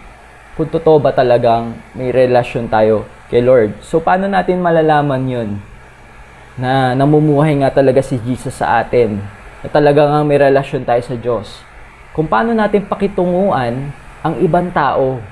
kung 0.59 0.67
totoo 0.67 0.99
ba 0.99 1.15
talagang 1.15 1.79
may 1.95 2.11
relasyon 2.11 2.67
tayo 2.67 3.07
kay 3.31 3.39
Lord. 3.39 3.79
So, 3.87 4.03
paano 4.03 4.27
natin 4.27 4.59
malalaman 4.59 5.31
yun? 5.31 5.49
Na 6.59 6.91
namumuhay 6.91 7.55
nga 7.63 7.71
talaga 7.71 8.03
si 8.03 8.19
Jesus 8.19 8.59
sa 8.59 8.83
atin. 8.83 9.23
Na 9.63 9.71
talaga 9.71 10.11
nga 10.11 10.27
may 10.27 10.35
relasyon 10.35 10.83
tayo 10.83 10.99
sa 11.07 11.15
Diyos. 11.15 11.63
Kung 12.11 12.27
paano 12.27 12.51
natin 12.51 12.83
pakitunguan 12.83 13.95
ang 14.27 14.35
ibang 14.43 14.67
tao. 14.75 15.23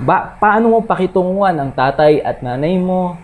Ba, 0.00 0.32
paano 0.40 0.72
mo 0.72 0.78
pakitunguan 0.80 1.60
ang 1.60 1.68
tatay 1.76 2.24
at 2.24 2.40
nanay 2.40 2.80
mo? 2.80 3.20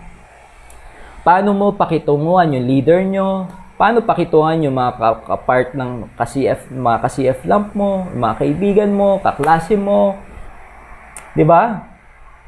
Paano 1.29 1.53
mo 1.53 1.69
pakitunguan 1.77 2.57
yung 2.57 2.65
leader 2.65 3.05
nyo? 3.05 3.45
Paano 3.77 4.01
pakitunguan 4.01 4.65
yung 4.65 4.73
mga 4.73 5.21
kapart 5.29 5.77
ng 5.77 6.09
ka-CF, 6.17 6.73
mga 6.73 6.97
ka-CF 7.05 7.39
lamp 7.45 7.69
mo, 7.77 8.09
mga 8.09 8.33
kaibigan 8.41 8.89
mo, 8.89 9.21
kaklase 9.21 9.77
mo? 9.77 10.17
'Di 11.37 11.45
ba? 11.45 11.85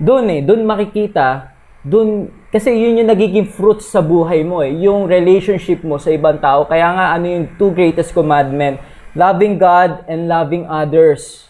Doon 0.02 0.34
eh, 0.34 0.42
doon 0.42 0.66
makikita, 0.66 1.54
doon 1.86 2.34
kasi 2.50 2.74
yun 2.74 2.98
yung 2.98 3.14
nagiging 3.14 3.54
fruits 3.54 3.86
sa 3.86 4.02
buhay 4.02 4.42
mo 4.42 4.66
eh, 4.66 4.74
yung 4.74 5.06
relationship 5.06 5.86
mo 5.86 6.02
sa 6.02 6.10
ibang 6.10 6.42
tao. 6.42 6.66
Kaya 6.66 6.90
nga 6.90 7.14
ano 7.14 7.30
yung 7.30 7.54
two 7.62 7.70
greatest 7.78 8.18
commandment, 8.18 8.82
loving 9.14 9.62
God 9.62 10.10
and 10.10 10.26
loving 10.26 10.66
others. 10.66 11.46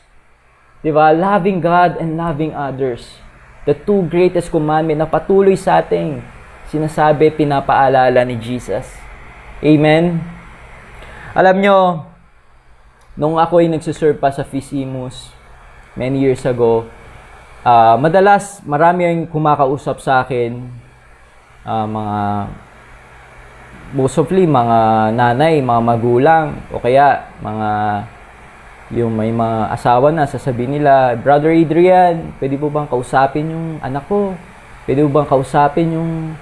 'Di 0.84 0.92
ba? 0.92 1.16
Loving 1.16 1.64
God 1.64 1.96
and 1.96 2.20
loving 2.20 2.52
others. 2.52 3.08
The 3.64 3.72
two 3.72 4.04
greatest 4.12 4.52
commandment 4.52 5.00
na 5.00 5.08
patuloy 5.08 5.56
sa 5.56 5.80
ating 5.80 6.41
sinasabi, 6.72 7.36
pinapaalala 7.36 8.24
ni 8.24 8.40
Jesus. 8.40 8.88
Amen? 9.60 10.24
Alam 11.36 11.60
nyo, 11.60 11.78
nung 13.20 13.36
ako 13.36 13.60
ay 13.60 13.68
nagsiserve 13.68 14.16
pa 14.16 14.32
sa 14.32 14.48
Fisimus 14.48 15.36
many 16.00 16.24
years 16.24 16.48
ago, 16.48 16.88
uh, 17.68 18.00
madalas 18.00 18.64
marami 18.64 19.04
yung 19.04 19.28
kumakausap 19.28 20.00
sa 20.00 20.24
akin, 20.24 20.64
uh, 21.68 21.86
mga 21.86 22.20
mostly 23.92 24.48
mga 24.48 25.12
nanay, 25.12 25.60
mga 25.60 25.82
magulang, 25.84 26.56
o 26.72 26.80
kaya 26.80 27.28
mga 27.44 27.70
yung 28.92 29.16
may 29.16 29.32
mga 29.32 29.72
asawa 29.72 30.12
na, 30.12 30.28
sasabihin 30.28 30.80
nila, 30.80 31.16
Brother 31.16 31.52
Adrian, 31.52 32.36
pwede 32.44 32.60
po 32.60 32.68
bang 32.68 32.88
kausapin 32.92 33.48
yung 33.48 33.68
anak 33.80 34.04
ko? 34.08 34.36
Pwede 34.84 35.04
po 35.08 35.10
bang 35.16 35.28
kausapin 35.32 35.96
yung 35.96 36.36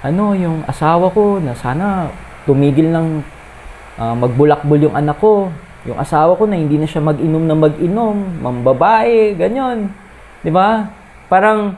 ano, 0.00 0.32
yung 0.32 0.64
asawa 0.64 1.12
ko 1.12 1.36
na 1.36 1.52
sana 1.52 2.08
tumigil 2.48 2.88
ng 2.88 3.20
uh, 4.00 4.14
magbulakbol 4.16 4.80
yung 4.80 4.96
anak 4.96 5.20
ko, 5.20 5.52
yung 5.84 5.96
asawa 6.00 6.36
ko 6.36 6.48
na 6.48 6.56
hindi 6.56 6.80
na 6.80 6.88
siya 6.88 7.04
mag-inom 7.04 7.44
na 7.44 7.56
mag-inom, 7.56 8.16
mambabae, 8.40 9.36
ganyan. 9.36 9.92
'Di 10.40 10.48
ba? 10.52 10.88
Parang 11.28 11.76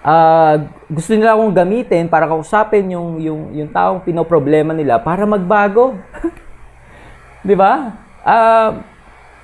uh, 0.00 0.54
gusto 0.88 1.12
nila 1.12 1.36
akong 1.36 1.52
gamitin 1.52 2.08
para 2.08 2.28
kausapin 2.28 2.88
yung 2.92 3.20
yung 3.20 3.40
yung 3.52 3.70
taong 3.72 4.00
pinoproblema 4.04 4.72
nila 4.72 5.00
para 5.00 5.28
magbago. 5.28 5.96
'Di 7.44 7.52
ba? 7.56 7.96
Uh, 8.24 8.80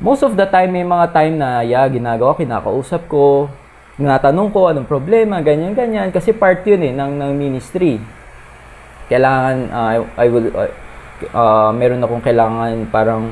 most 0.00 0.24
of 0.24 0.36
the 0.36 0.44
time 0.48 0.72
may 0.72 0.84
mga 0.84 1.12
time 1.12 1.36
na 1.36 1.60
yeah, 1.64 1.84
ginagawa, 1.88 2.36
kinakausap 2.36 3.08
ko, 3.08 3.48
tinatanong 3.94 4.48
ko 4.50 4.70
anong 4.70 4.90
problema, 4.90 5.38
ganyan 5.38 5.74
ganyan. 5.74 6.10
Kasi 6.10 6.34
part 6.34 6.66
'yun 6.66 6.82
eh 6.82 6.92
ng 6.94 7.12
ng 7.18 7.32
ministry. 7.34 8.02
Kailangan 9.06 9.56
uh, 9.70 9.88
I, 9.90 9.96
I 10.18 10.26
will 10.32 10.48
uh, 10.50 10.70
uh, 11.30 11.70
meron 11.70 12.02
akong 12.02 12.24
kailangan 12.24 12.88
parang 12.90 13.30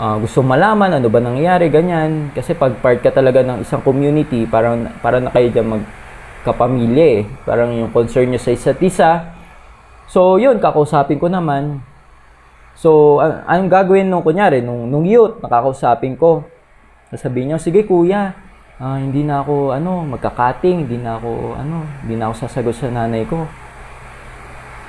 uh, 0.00 0.16
gusto 0.18 0.42
malaman 0.42 0.98
ano 0.98 1.06
ba 1.06 1.22
nangyayari 1.22 1.70
ganyan. 1.70 2.34
Kasi 2.34 2.58
pag 2.58 2.74
part 2.82 2.98
ka 2.98 3.14
talaga 3.14 3.46
ng 3.46 3.62
isang 3.62 3.82
community 3.84 4.42
parang 4.48 4.90
para 4.98 5.22
na 5.22 5.30
kayo 5.30 5.52
diyan 5.54 5.68
magkapamilya 5.78 7.06
eh. 7.06 7.24
Parang 7.46 7.70
yung 7.70 7.90
concern 7.94 8.26
niyo 8.26 8.42
sa 8.42 8.50
isa't 8.50 8.80
isa. 8.82 9.10
So 10.10 10.38
yun 10.42 10.58
kakausapin 10.58 11.22
ko 11.22 11.30
naman. 11.30 11.78
So 12.74 13.22
an- 13.22 13.46
anong 13.46 13.70
gagawin 13.70 14.10
nung 14.10 14.26
kunyari 14.26 14.66
nung 14.66 14.90
nung 14.90 15.06
youth 15.06 15.38
nakakausapin 15.38 16.18
ko. 16.18 16.42
Sasabihin 17.06 17.54
niya 17.54 17.62
sige 17.62 17.86
kuya 17.86 18.45
uh, 18.80 18.96
hindi 18.98 19.22
na 19.22 19.42
ako 19.44 19.76
ano 19.76 20.04
magkakating 20.06 20.88
hindi 20.88 20.98
na 21.00 21.20
ako 21.20 21.56
ano 21.56 21.86
hindi 22.04 22.14
na 22.16 22.30
ako 22.30 22.34
sasagot 22.46 22.74
sa 22.76 22.88
nanay 22.92 23.24
ko 23.28 23.44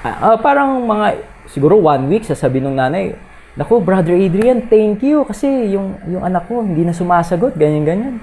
uh, 0.06 0.38
parang 0.40 0.86
mga 0.86 1.38
siguro 1.50 1.80
one 1.80 2.08
week 2.12 2.24
sasabihin 2.28 2.72
ng 2.72 2.78
nanay, 2.78 3.16
Naku, 3.58 3.82
Brother 3.82 4.14
Adrian, 4.14 4.70
thank 4.70 5.02
you 5.02 5.26
kasi 5.26 5.74
yung 5.74 5.98
yung 6.06 6.22
anak 6.22 6.46
ko 6.46 6.62
hindi 6.62 6.86
na 6.86 6.94
sumasagot, 6.94 7.58
ganyan 7.58 7.84
ganyan. 7.88 8.16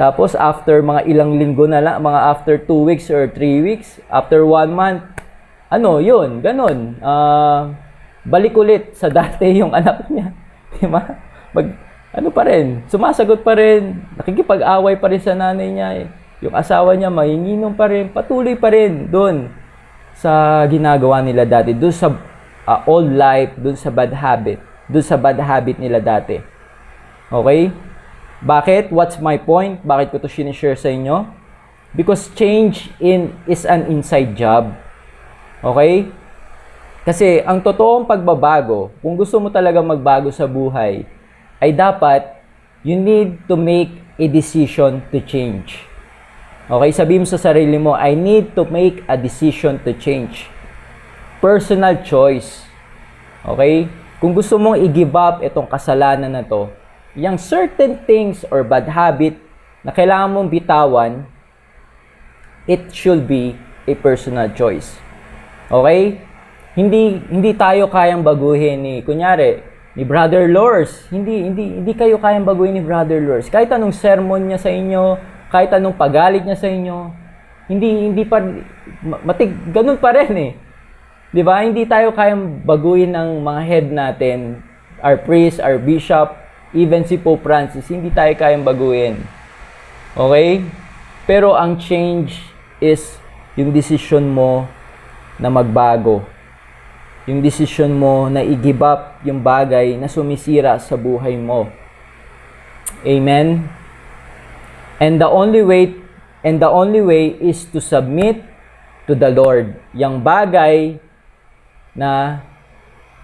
Tapos 0.00 0.32
after 0.32 0.80
mga 0.80 1.04
ilang 1.04 1.36
linggo 1.36 1.68
na 1.68 1.84
lang, 1.84 2.00
mga 2.00 2.20
after 2.32 2.56
two 2.56 2.88
weeks 2.88 3.12
or 3.12 3.28
three 3.28 3.60
weeks, 3.60 4.00
after 4.08 4.40
one 4.48 4.72
month, 4.72 5.04
ano, 5.68 6.00
yun, 6.00 6.40
ganun. 6.40 6.96
Uh, 7.04 7.76
balik 8.24 8.56
ulit 8.56 8.96
sa 8.96 9.12
dati 9.12 9.52
yung 9.60 9.76
anak 9.76 10.08
niya. 10.08 10.32
Di 10.72 10.88
ba? 10.88 11.04
Mag, 11.52 11.66
ano 12.10 12.28
pa 12.34 12.42
rin, 12.42 12.82
sumasagot 12.90 13.46
pa 13.46 13.54
rin, 13.54 14.02
nakikipag-away 14.18 14.98
pa 14.98 15.06
rin 15.06 15.22
sa 15.22 15.34
nanay 15.34 15.70
niya. 15.70 15.88
Eh. 16.02 16.06
Yung 16.42 16.54
asawa 16.58 16.98
niya, 16.98 17.06
mahinginom 17.06 17.78
pa 17.78 17.86
rin, 17.86 18.10
patuloy 18.10 18.58
pa 18.58 18.74
rin 18.74 19.06
doon 19.06 19.46
sa 20.18 20.64
ginagawa 20.66 21.22
nila 21.22 21.46
dati, 21.46 21.70
doon 21.70 21.94
sa 21.94 22.10
uh, 22.66 22.80
old 22.90 23.14
life, 23.14 23.54
doon 23.54 23.78
sa 23.78 23.94
bad 23.94 24.10
habit, 24.10 24.58
doon 24.90 25.06
sa 25.06 25.14
bad 25.14 25.38
habit 25.38 25.78
nila 25.78 26.02
dati. 26.02 26.42
Okay? 27.30 27.70
Bakit? 28.42 28.90
What's 28.90 29.22
my 29.22 29.38
point? 29.38 29.78
Bakit 29.86 30.10
ko 30.10 30.16
to 30.18 30.26
sinishare 30.26 30.74
sa 30.74 30.90
inyo? 30.90 31.30
Because 31.94 32.26
change 32.34 32.90
in 32.98 33.30
is 33.46 33.62
an 33.62 33.86
inside 33.86 34.34
job. 34.34 34.74
Okay? 35.62 36.10
Kasi 37.06 37.38
ang 37.46 37.62
totoong 37.62 38.02
pagbabago, 38.02 38.90
kung 38.98 39.14
gusto 39.14 39.38
mo 39.38 39.46
talaga 39.46 39.78
magbago 39.78 40.34
sa 40.34 40.48
buhay, 40.50 41.06
ay 41.60 41.76
dapat 41.76 42.40
you 42.80 42.96
need 42.96 43.36
to 43.44 43.54
make 43.54 43.92
a 44.16 44.26
decision 44.28 45.04
to 45.12 45.20
change. 45.20 45.84
Okay, 46.70 46.90
sabihin 46.94 47.26
mo 47.26 47.28
sa 47.28 47.40
sarili 47.40 47.76
mo, 47.76 47.92
I 47.92 48.14
need 48.16 48.54
to 48.56 48.64
make 48.68 49.02
a 49.10 49.18
decision 49.18 49.82
to 49.82 49.92
change. 49.96 50.46
Personal 51.42 52.00
choice. 52.00 52.64
Okay? 53.42 53.90
Kung 54.20 54.36
gusto 54.36 54.60
mong 54.60 54.78
i-give 54.78 55.12
up 55.16 55.42
itong 55.42 55.66
kasalanan 55.66 56.30
na 56.30 56.44
to, 56.44 56.70
yung 57.18 57.40
certain 57.40 57.98
things 58.06 58.46
or 58.54 58.62
bad 58.62 58.86
habit 58.86 59.34
na 59.82 59.90
kailangan 59.90 60.30
mong 60.30 60.48
bitawan, 60.52 61.26
it 62.70 62.92
should 62.94 63.26
be 63.26 63.58
a 63.88 63.96
personal 63.98 64.46
choice. 64.54 64.94
Okay? 65.72 66.22
Hindi 66.78 67.18
hindi 67.34 67.50
tayo 67.58 67.90
kayang 67.90 68.22
baguhin 68.22 68.78
ni 68.78 68.94
kunyari 69.02 69.69
ni 69.94 70.02
Brother 70.06 70.46
Lors. 70.46 71.06
Hindi 71.10 71.50
hindi 71.50 71.82
hindi 71.82 71.92
kayo 71.94 72.18
kayang 72.18 72.46
baguhin 72.46 72.78
ni 72.78 72.82
Brother 72.84 73.18
Lors. 73.18 73.50
Kahit 73.50 73.70
anong 73.74 73.94
sermon 73.94 74.46
niya 74.46 74.58
sa 74.62 74.70
inyo, 74.70 75.18
kahit 75.50 75.70
anong 75.74 75.98
pagalit 75.98 76.46
niya 76.46 76.58
sa 76.58 76.70
inyo, 76.70 77.10
hindi 77.66 78.10
hindi 78.10 78.22
pa 78.22 78.38
matig 79.26 79.54
ganun 79.74 79.98
pa 79.98 80.14
rin 80.14 80.34
eh. 80.38 80.52
'Di 81.30 81.42
ba? 81.42 81.62
Hindi 81.62 81.86
tayo 81.86 82.10
kayang 82.14 82.62
baguhin 82.62 83.14
ng 83.14 83.42
mga 83.42 83.62
head 83.66 83.86
natin, 83.90 84.38
our 85.02 85.18
priest, 85.18 85.58
our 85.62 85.78
bishop, 85.78 86.34
even 86.74 87.02
si 87.02 87.18
Pope 87.18 87.42
Francis, 87.42 87.86
hindi 87.90 88.10
tayo 88.14 88.30
kayang 88.34 88.62
baguhin. 88.62 89.18
Okay? 90.14 90.62
Pero 91.26 91.54
ang 91.54 91.78
change 91.78 92.42
is 92.82 93.18
yung 93.54 93.74
decision 93.74 94.30
mo 94.30 94.66
na 95.38 95.50
magbago. 95.50 96.22
Yung 97.30 97.46
decision 97.46 97.94
mo 97.94 98.26
na 98.26 98.42
i-give 98.42 98.82
up 98.82 99.22
yung 99.22 99.38
bagay 99.38 99.94
na 99.94 100.10
sumisira 100.10 100.74
sa 100.82 100.98
buhay 100.98 101.38
mo. 101.38 101.70
Amen? 103.06 103.70
And 104.98 105.22
the 105.22 105.30
only 105.30 105.62
way 105.62 105.94
and 106.42 106.58
the 106.58 106.66
only 106.66 106.98
way 106.98 107.38
is 107.38 107.70
to 107.70 107.78
submit 107.78 108.42
to 109.06 109.14
the 109.14 109.30
Lord. 109.30 109.78
Yang 109.94 110.14
bagay 110.26 110.76
na 111.94 112.42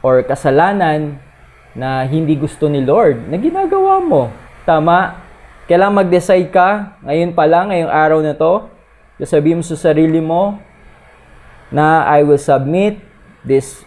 or 0.07 0.23
kasalanan 0.23 1.19
na 1.75 2.07
hindi 2.07 2.39
gusto 2.39 2.71
ni 2.71 2.81
Lord 2.81 3.27
na 3.27 3.37
ginagawa 3.37 3.99
mo. 3.99 4.31
Tama? 4.63 5.19
Kailangan 5.67 6.07
mag-decide 6.07 6.49
ka, 6.55 6.99
ngayon 7.03 7.35
pa 7.35 7.45
lang, 7.51 7.75
ngayong 7.75 7.91
araw 7.91 8.19
na 8.23 8.39
to, 8.39 8.71
sasabihin 9.19 9.59
mo 9.59 9.65
sa 9.67 9.75
sarili 9.75 10.23
mo 10.23 10.63
na 11.75 12.07
I 12.07 12.23
will 12.23 12.39
submit 12.39 13.03
this 13.43 13.86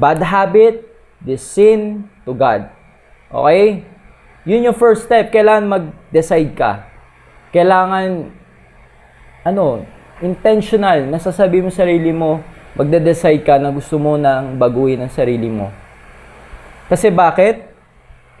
bad 0.00 0.24
habit, 0.24 0.88
this 1.20 1.44
sin 1.44 2.08
to 2.24 2.32
God. 2.32 2.72
Okay? 3.28 3.84
Yun 4.48 4.72
yung 4.72 4.76
first 4.76 5.04
step. 5.04 5.28
Kailangan 5.28 5.68
mag-decide 5.68 6.56
ka. 6.56 6.88
Kailangan, 7.52 8.32
ano, 9.44 9.84
intentional, 10.24 11.04
nasasabi 11.04 11.60
mo 11.60 11.68
sa 11.68 11.84
sarili 11.84 12.08
mo, 12.08 12.40
magde-decide 12.72 13.44
ka 13.44 13.60
na 13.60 13.68
gusto 13.68 14.00
mo 14.00 14.16
nang 14.16 14.56
baguhin 14.56 15.04
ang 15.04 15.12
sarili 15.12 15.52
mo. 15.52 15.68
Kasi 16.88 17.12
bakit? 17.12 17.68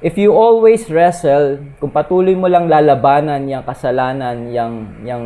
If 0.00 0.16
you 0.16 0.32
always 0.32 0.88
wrestle, 0.88 1.60
kung 1.76 1.92
patuloy 1.92 2.32
mo 2.32 2.48
lang 2.48 2.72
lalabanan 2.72 3.44
yung 3.44 3.60
kasalanan, 3.68 4.48
yung, 4.48 4.74
yung 5.04 5.24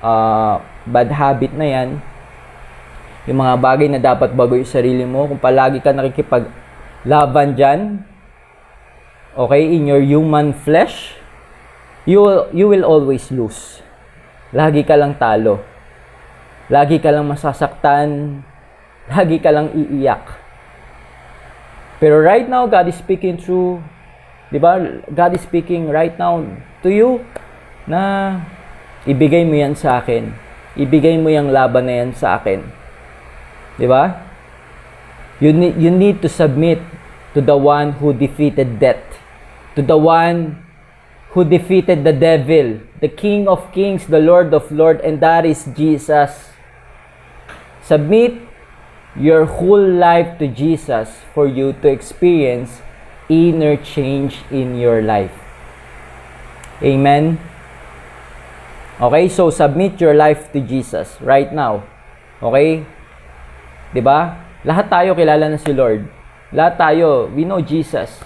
uh, 0.00 0.56
bad 0.88 1.12
habit 1.12 1.52
na 1.52 1.66
yan, 1.68 1.88
yung 3.30 3.46
mga 3.46 3.62
bagay 3.62 3.86
na 3.86 4.02
dapat 4.02 4.34
bago 4.34 4.58
yung 4.58 4.66
sarili 4.66 5.06
mo, 5.06 5.30
kung 5.30 5.38
palagi 5.38 5.78
ka 5.78 5.94
nakikipaglaban 5.94 7.54
dyan, 7.54 8.02
okay, 9.38 9.70
in 9.70 9.86
your 9.86 10.02
human 10.02 10.50
flesh, 10.50 11.14
you 12.10 12.26
you 12.50 12.66
will 12.66 12.82
always 12.82 13.30
lose. 13.30 13.86
Lagi 14.50 14.82
ka 14.82 14.98
lang 14.98 15.14
talo. 15.14 15.62
Lagi 16.66 16.98
ka 16.98 17.14
lang 17.14 17.30
masasaktan. 17.30 18.42
Lagi 19.06 19.38
ka 19.38 19.54
lang 19.54 19.70
iiyak. 19.78 20.26
Pero 22.02 22.18
right 22.18 22.50
now, 22.50 22.66
God 22.66 22.90
is 22.90 22.98
speaking 22.98 23.38
through, 23.38 23.78
di 24.50 24.58
ba? 24.58 24.74
God 25.06 25.38
is 25.38 25.42
speaking 25.46 25.86
right 25.86 26.18
now 26.18 26.42
to 26.82 26.90
you 26.90 27.22
na 27.86 28.42
ibigay 29.06 29.46
mo 29.46 29.54
yan 29.54 29.78
sa 29.78 30.02
akin. 30.02 30.34
Ibigay 30.74 31.14
mo 31.22 31.30
yung 31.30 31.54
laban 31.54 31.86
na 31.86 31.94
yan 32.02 32.10
sa 32.10 32.42
akin. 32.42 32.79
Di 33.80 33.88
ba? 33.88 34.28
You 35.40 35.56
need, 35.56 35.80
you 35.80 35.88
need 35.88 36.20
to 36.20 36.28
submit 36.28 36.84
to 37.32 37.40
the 37.40 37.56
one 37.56 37.96
who 37.96 38.12
defeated 38.12 38.78
death. 38.78 39.00
To 39.74 39.80
the 39.80 39.96
one 39.96 40.60
who 41.32 41.44
defeated 41.48 42.04
the 42.04 42.12
devil, 42.12 42.84
the 43.00 43.08
King 43.08 43.48
of 43.48 43.72
kings, 43.72 44.04
the 44.04 44.20
Lord 44.20 44.52
of 44.52 44.70
lords, 44.70 45.00
and 45.00 45.20
that 45.24 45.46
is 45.46 45.64
Jesus. 45.72 46.52
Submit 47.80 48.36
your 49.16 49.46
whole 49.46 49.80
life 49.80 50.38
to 50.38 50.46
Jesus 50.46 51.08
for 51.32 51.48
you 51.48 51.72
to 51.80 51.88
experience 51.88 52.82
inner 53.30 53.76
change 53.76 54.44
in 54.50 54.76
your 54.76 55.00
life. 55.00 55.32
Amen. 56.82 57.38
Okay, 59.00 59.28
so 59.28 59.48
submit 59.48 60.00
your 60.00 60.12
life 60.12 60.52
to 60.52 60.60
Jesus 60.60 61.16
right 61.22 61.52
now. 61.52 61.84
Okay? 62.42 62.84
'Di 63.90 64.02
ba? 64.02 64.38
Lahat 64.62 64.86
tayo 64.92 65.16
kilala 65.16 65.48
na 65.48 65.58
si 65.58 65.72
Lord. 65.72 66.04
Lahat 66.50 66.76
tayo, 66.76 67.30
we 67.30 67.46
know 67.46 67.62
Jesus. 67.62 68.20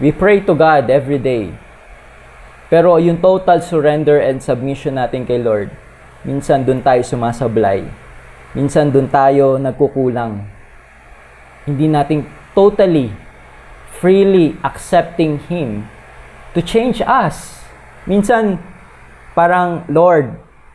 We 0.00 0.10
pray 0.14 0.40
to 0.46 0.54
God 0.54 0.88
every 0.88 1.20
day. 1.20 1.52
Pero 2.68 3.00
yung 3.00 3.20
total 3.20 3.60
surrender 3.64 4.20
and 4.20 4.40
submission 4.40 4.96
natin 5.00 5.24
kay 5.24 5.40
Lord, 5.40 5.72
minsan 6.24 6.64
dun 6.64 6.84
tayo 6.84 7.00
sumasablay. 7.04 7.84
Minsan 8.56 8.92
dun 8.92 9.08
tayo 9.08 9.60
nagkukulang. 9.60 10.44
Hindi 11.68 11.86
natin 11.88 12.24
totally, 12.56 13.12
freely 14.00 14.56
accepting 14.64 15.36
Him 15.52 15.84
to 16.56 16.64
change 16.64 17.04
us. 17.04 17.60
Minsan, 18.08 18.56
parang, 19.36 19.84
Lord, 19.92 20.32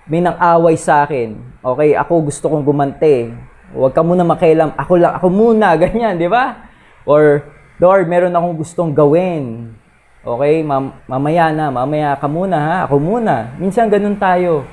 may 0.08 0.20
nang-away 0.20 0.76
sa 0.76 1.08
akin. 1.08 1.40
Okay, 1.64 1.96
ako 1.96 2.28
gusto 2.28 2.52
kong 2.52 2.66
gumante. 2.68 3.32
Huwag 3.72 3.96
ka 3.96 4.04
muna 4.04 4.28
makialam. 4.28 4.76
Ako 4.76 4.94
lang, 5.00 5.14
ako 5.16 5.28
muna, 5.32 5.74
ganyan, 5.82 6.20
di 6.20 6.28
ba? 6.28 6.70
Or, 7.08 7.44
Lord, 7.80 8.06
meron 8.08 8.36
akong 8.36 8.60
gustong 8.60 8.92
gawin. 8.92 9.76
Okay, 10.24 10.64
mam- 10.64 10.96
mamaya 11.04 11.52
na, 11.52 11.68
mamaya 11.68 12.16
ka 12.16 12.32
muna 12.32 12.56
ha, 12.56 12.76
ako 12.88 12.96
muna. 12.96 13.52
Minsan 13.60 13.92
ganun 13.92 14.16
tayo. 14.16 14.64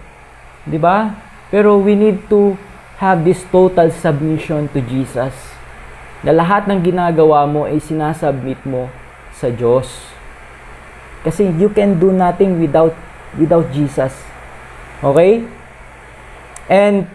'Di 0.62 0.78
ba? 0.78 1.18
Pero 1.50 1.80
we 1.82 1.98
need 1.98 2.30
to 2.30 2.54
have 3.02 3.26
this 3.26 3.42
total 3.50 3.90
submission 3.90 4.70
to 4.70 4.78
Jesus. 4.84 5.34
Na 6.22 6.30
lahat 6.30 6.70
ng 6.70 6.78
ginagawa 6.84 7.48
mo 7.50 7.66
ay 7.66 7.82
sinasubmit 7.82 8.62
mo 8.62 8.86
sa 9.34 9.50
Diyos. 9.50 9.88
Kasi 11.26 11.50
you 11.58 11.72
can 11.72 11.98
do 11.98 12.14
nothing 12.14 12.62
without 12.62 12.94
without 13.34 13.66
Jesus. 13.74 14.14
Okay? 15.00 15.48
And 16.68 17.08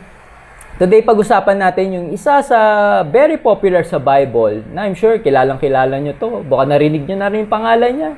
today 0.81 1.05
pag-usapan 1.05 1.61
natin 1.61 1.85
yung 1.93 2.07
isa 2.09 2.41
sa 2.41 2.59
very 3.05 3.37
popular 3.37 3.85
sa 3.85 4.01
Bible 4.01 4.65
na 4.73 4.89
I'm 4.89 4.97
sure 4.97 5.21
kilalang 5.21 5.61
kilala 5.61 6.01
nyo 6.01 6.17
to. 6.17 6.41
Baka 6.49 6.65
narinig 6.65 7.05
nyo 7.05 7.17
na 7.21 7.29
rin 7.29 7.45
yung 7.45 7.53
pangalan 7.53 7.91
niya. 7.93 8.11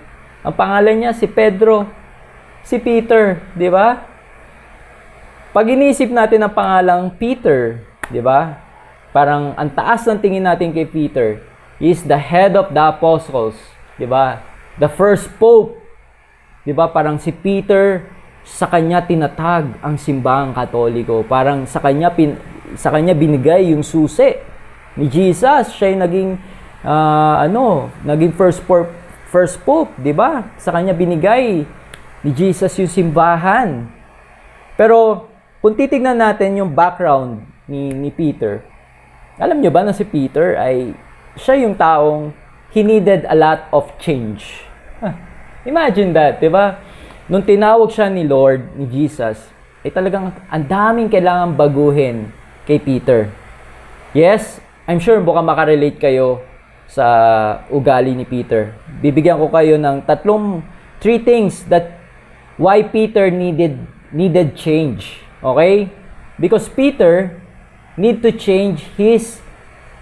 Ang 0.48 0.56
pangalan 0.56 0.96
niya 1.04 1.12
si 1.12 1.28
Pedro, 1.28 1.84
si 2.64 2.80
Peter, 2.80 3.44
di 3.60 3.68
ba? 3.68 4.08
Pag 5.52 5.68
inisip 5.68 6.16
natin 6.16 6.48
ang 6.48 6.56
pangalang 6.56 7.12
Peter, 7.20 7.84
di 8.08 8.24
ba? 8.24 8.64
Parang 9.12 9.52
ang 9.60 9.68
taas 9.68 10.08
ng 10.08 10.24
tingin 10.24 10.48
natin 10.48 10.72
kay 10.72 10.88
Peter 10.88 11.44
is 11.84 12.08
the 12.08 12.18
head 12.18 12.56
of 12.56 12.72
the 12.72 12.84
apostles, 12.88 13.60
di 14.00 14.08
ba? 14.08 14.40
The 14.80 14.88
first 14.88 15.28
pope, 15.36 15.76
di 16.64 16.72
ba? 16.72 16.88
Parang 16.88 17.20
si 17.20 17.36
Peter, 17.36 18.08
sa 18.48 18.72
kanya 18.72 19.04
tinatag 19.04 19.76
ang 19.84 20.00
simbahang 20.00 20.56
katoliko. 20.56 21.22
Parang 21.28 21.68
sa 21.68 21.84
kanya 21.84 22.16
pin, 22.16 22.40
sa 22.80 22.90
kanya 22.96 23.12
binigay 23.12 23.76
yung 23.76 23.84
susi 23.84 24.32
ni 24.96 25.12
Jesus. 25.12 25.76
Siya 25.76 25.92
yung 25.92 26.02
naging 26.08 26.30
uh, 26.88 27.44
ano, 27.44 27.92
naging 28.08 28.32
first 28.32 28.64
pope, 28.64 28.88
first 29.28 29.60
pope, 29.68 29.92
'di 30.00 30.16
ba? 30.16 30.48
Sa 30.56 30.72
kanya 30.72 30.96
binigay 30.96 31.68
ni 32.24 32.32
Jesus 32.32 32.72
yung 32.80 32.90
simbahan. 32.90 33.92
Pero 34.80 35.28
kung 35.60 35.76
titignan 35.76 36.16
natin 36.16 36.64
yung 36.64 36.72
background 36.72 37.44
ni 37.68 37.92
ni 37.92 38.10
Peter, 38.16 38.64
alam 39.36 39.60
niyo 39.60 39.76
ba 39.76 39.84
na 39.84 39.92
si 39.92 40.08
Peter 40.08 40.56
ay 40.56 40.96
siya 41.36 41.68
yung 41.68 41.76
taong 41.76 42.32
he 42.72 42.80
needed 42.82 43.28
a 43.28 43.36
lot 43.36 43.68
of 43.76 43.92
change. 44.00 44.64
Imagine 45.68 46.16
that, 46.16 46.40
'di 46.40 46.48
ba? 46.48 46.80
Nung 47.28 47.44
tinawag 47.44 47.92
siya 47.92 48.08
ni 48.08 48.24
Lord, 48.24 48.72
ni 48.80 48.88
Jesus, 48.88 49.36
ay 49.84 49.92
talagang 49.92 50.32
ang 50.48 50.64
daming 50.64 51.12
kailangan 51.12 51.60
baguhin 51.60 52.32
kay 52.64 52.80
Peter. 52.80 53.28
Yes, 54.16 54.64
I'm 54.88 55.04
sure 55.04 55.20
baka 55.20 55.44
makarelate 55.44 56.00
kayo 56.00 56.40
sa 56.88 57.04
ugali 57.68 58.16
ni 58.16 58.24
Peter. 58.24 58.72
Bibigyan 59.04 59.36
ko 59.36 59.52
kayo 59.52 59.76
ng 59.76 60.08
tatlong 60.08 60.64
three 61.04 61.20
things 61.20 61.68
that 61.68 62.00
why 62.56 62.80
Peter 62.80 63.28
needed 63.28 63.76
needed 64.16 64.56
change. 64.56 65.20
Okay? 65.44 65.92
Because 66.40 66.72
Peter 66.72 67.36
need 68.00 68.24
to 68.24 68.32
change 68.32 68.88
his 68.96 69.44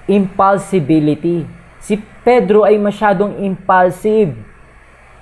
impulsibility. 0.05 1.49
Si 1.81 1.97
Pedro 2.21 2.69
ay 2.69 2.77
masyadong 2.77 3.41
impulsive. 3.41 4.37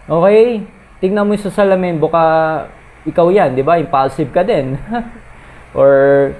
Okay? 0.03 0.67
Tingnan 1.03 1.27
mo 1.27 1.35
sa 1.35 1.51
salamin, 1.51 1.99
baka 1.99 2.23
ikaw 3.03 3.27
yan, 3.27 3.51
di 3.51 3.59
ba? 3.59 3.75
Impulsive 3.75 4.31
ka 4.31 4.39
din. 4.39 4.79
Or 5.75 6.31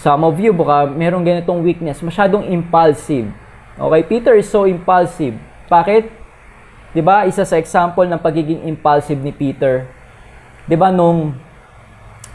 some 0.00 0.24
of 0.24 0.40
you, 0.40 0.56
baka 0.56 0.88
merong 0.88 1.20
ganitong 1.20 1.60
weakness, 1.60 2.00
masyadong 2.00 2.48
impulsive. 2.48 3.28
Okay, 3.76 4.02
Peter 4.08 4.32
is 4.40 4.48
so 4.48 4.64
impulsive. 4.64 5.36
Bakit? 5.68 6.24
'Di 6.94 7.02
ba? 7.02 7.26
Isa 7.26 7.42
sa 7.42 7.58
example 7.58 8.06
ng 8.06 8.22
pagiging 8.22 8.62
impulsive 8.70 9.18
ni 9.18 9.34
Peter. 9.34 9.90
'Di 10.64 10.78
ba 10.78 10.94
nung 10.94 11.34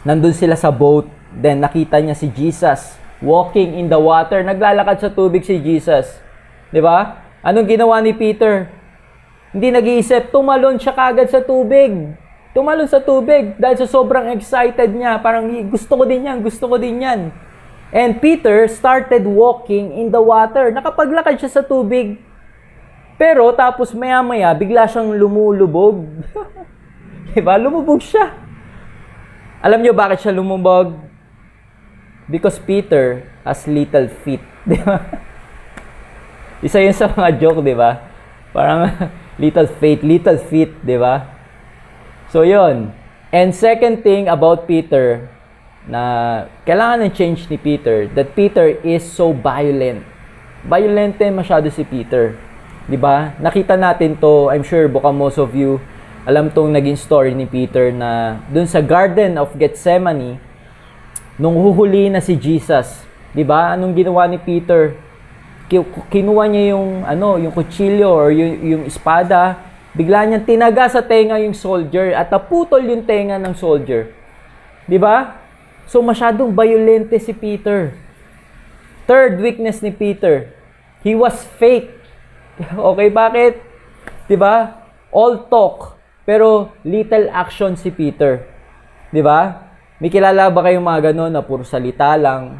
nandun 0.04 0.36
sila 0.36 0.52
sa 0.54 0.68
boat, 0.68 1.08
then 1.32 1.64
nakita 1.64 1.96
niya 1.98 2.12
si 2.12 2.28
Jesus 2.28 3.00
walking 3.24 3.76
in 3.76 3.88
the 3.88 3.96
water, 3.96 4.44
naglalakad 4.44 5.00
sa 5.00 5.08
tubig 5.08 5.48
si 5.48 5.56
Jesus. 5.58 6.20
'Di 6.68 6.84
ba? 6.84 7.24
Anong 7.40 7.66
ginawa 7.66 8.04
ni 8.04 8.12
Peter? 8.12 8.68
Hindi 9.50 9.68
nag-iisip, 9.74 10.30
tumalon 10.30 10.78
siya 10.78 10.94
kagad 10.94 11.26
sa 11.26 11.42
tubig. 11.42 12.14
Tumalon 12.54 12.86
sa 12.86 13.02
tubig 13.02 13.58
dahil 13.58 13.78
sa 13.82 13.86
sobrang 13.90 14.30
excited 14.34 14.94
niya. 14.94 15.18
Parang 15.18 15.46
gusto 15.66 15.98
ko 15.98 16.06
din 16.06 16.26
yan, 16.26 16.38
gusto 16.38 16.70
ko 16.70 16.78
din 16.78 17.02
yan. 17.02 17.20
And 17.90 18.22
Peter 18.22 18.70
started 18.70 19.26
walking 19.26 19.98
in 19.98 20.14
the 20.14 20.22
water. 20.22 20.70
Nakapaglakad 20.70 21.42
siya 21.42 21.50
sa 21.50 21.62
tubig. 21.66 22.22
Pero 23.18 23.50
tapos 23.52 23.90
maya-maya, 23.90 24.54
bigla 24.54 24.86
siyang 24.86 25.18
lumulubog. 25.18 26.06
diba? 27.34 27.58
Lumubog 27.58 28.00
siya. 28.00 28.32
Alam 29.60 29.82
niyo 29.82 29.92
bakit 29.92 30.24
siya 30.24 30.32
lumubog? 30.32 30.94
Because 32.30 32.62
Peter 32.62 33.26
has 33.42 33.66
little 33.66 34.06
feet. 34.22 34.40
Di 34.70 34.78
ba? 34.78 35.02
Isa 36.62 36.78
yun 36.78 36.94
sa 36.94 37.10
mga 37.10 37.40
joke, 37.40 37.64
di 37.64 37.72
ba? 37.72 37.96
Parang, 38.52 38.88
little 39.40 39.66
faith, 39.66 40.04
little 40.04 40.36
feet, 40.36 40.70
di 40.84 41.00
ba? 41.00 41.24
So, 42.28 42.44
yon. 42.44 42.92
And 43.32 43.56
second 43.56 44.04
thing 44.04 44.28
about 44.28 44.68
Peter, 44.68 45.32
na 45.88 46.44
kailangan 46.68 47.08
ng 47.08 47.12
change 47.16 47.48
ni 47.48 47.56
Peter, 47.56 48.04
that 48.12 48.36
Peter 48.36 48.68
is 48.84 49.00
so 49.00 49.32
violent. 49.32 50.04
Violent 50.68 51.16
din 51.16 51.32
masyado 51.32 51.72
si 51.72 51.82
Peter. 51.88 52.36
'Di 52.84 52.98
ba? 53.00 53.32
Nakita 53.40 53.80
natin 53.80 54.18
to, 54.20 54.52
I'm 54.52 54.66
sure 54.66 54.90
baka 54.90 55.08
most 55.14 55.40
of 55.40 55.56
you 55.56 55.80
alam 56.28 56.52
tong 56.52 56.68
naging 56.68 57.00
story 57.00 57.32
ni 57.32 57.48
Peter 57.48 57.88
na 57.88 58.42
dun 58.52 58.68
sa 58.68 58.84
Garden 58.84 59.40
of 59.40 59.56
Gethsemane 59.56 60.36
nung 61.40 61.56
huhuli 61.56 62.12
na 62.12 62.20
si 62.20 62.36
Jesus. 62.36 63.08
'Di 63.32 63.46
ba? 63.46 63.72
Anong 63.72 63.96
ginawa 63.96 64.28
ni 64.28 64.36
Peter? 64.36 64.92
Kinuha 66.10 66.50
niya 66.50 66.74
yung 66.74 67.06
ano, 67.06 67.38
yung 67.38 67.54
kutsilyo 67.54 68.10
or 68.10 68.34
yung, 68.34 68.58
yung 68.58 68.82
espada, 68.90 69.70
bigla 69.94 70.26
niyang 70.26 70.42
tinaga 70.42 70.90
sa 70.90 71.02
tenga 71.02 71.38
yung 71.38 71.54
soldier 71.54 72.10
at 72.14 72.26
naputol 72.26 72.82
yung 72.82 73.06
tenga 73.06 73.38
ng 73.38 73.54
soldier. 73.54 74.10
'Di 74.90 74.98
ba? 74.98 75.38
So 75.86 76.02
masyadong 76.02 76.54
violente 76.54 77.18
si 77.22 77.30
Peter. 77.30 77.94
Third 79.06 79.38
weakness 79.38 79.82
ni 79.82 79.94
Peter, 79.94 80.50
he 81.06 81.14
was 81.14 81.46
fake. 81.58 81.94
okay, 82.90 83.08
bakit? 83.10 83.62
'Di 84.26 84.34
ba? 84.34 84.86
All 85.14 85.46
talk, 85.50 85.98
pero 86.26 86.74
little 86.82 87.30
action 87.30 87.78
si 87.78 87.94
Peter. 87.94 88.42
'Di 89.14 89.22
ba? 89.22 89.70
May 90.02 90.10
kilala 90.10 90.50
ba 90.50 90.66
kayong 90.66 90.86
mga 90.86 91.12
ganun 91.12 91.30
na 91.30 91.46
puro 91.46 91.62
salita 91.62 92.14
lang, 92.18 92.58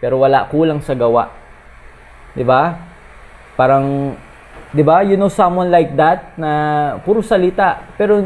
pero 0.00 0.22
wala 0.22 0.48
kulang 0.48 0.80
sa 0.80 0.96
gawa? 0.96 1.45
'Di 2.36 2.44
ba? 2.44 2.76
Parang 3.56 4.12
'di 4.76 4.82
ba? 4.84 5.00
You 5.00 5.16
know 5.16 5.32
someone 5.32 5.72
like 5.72 5.96
that 5.96 6.36
na 6.36 6.52
puro 7.00 7.24
salita, 7.24 7.80
pero 7.96 8.20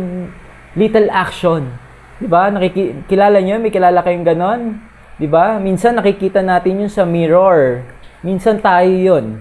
little 0.75 1.09
action. 1.15 1.71
'Di 2.19 2.27
ba? 2.27 2.51
Nakikilala 2.51 3.39
niyo, 3.39 3.63
may 3.63 3.71
kilala 3.71 4.03
kayong 4.03 4.27
ganon? 4.27 4.83
'Di 5.17 5.31
ba? 5.31 5.63
Minsan 5.63 5.95
nakikita 6.03 6.43
natin 6.43 6.83
'yun 6.85 6.91
sa 6.91 7.07
mirror. 7.07 7.87
Minsan 8.27 8.59
tayo 8.59 8.91
'yun. 8.91 9.39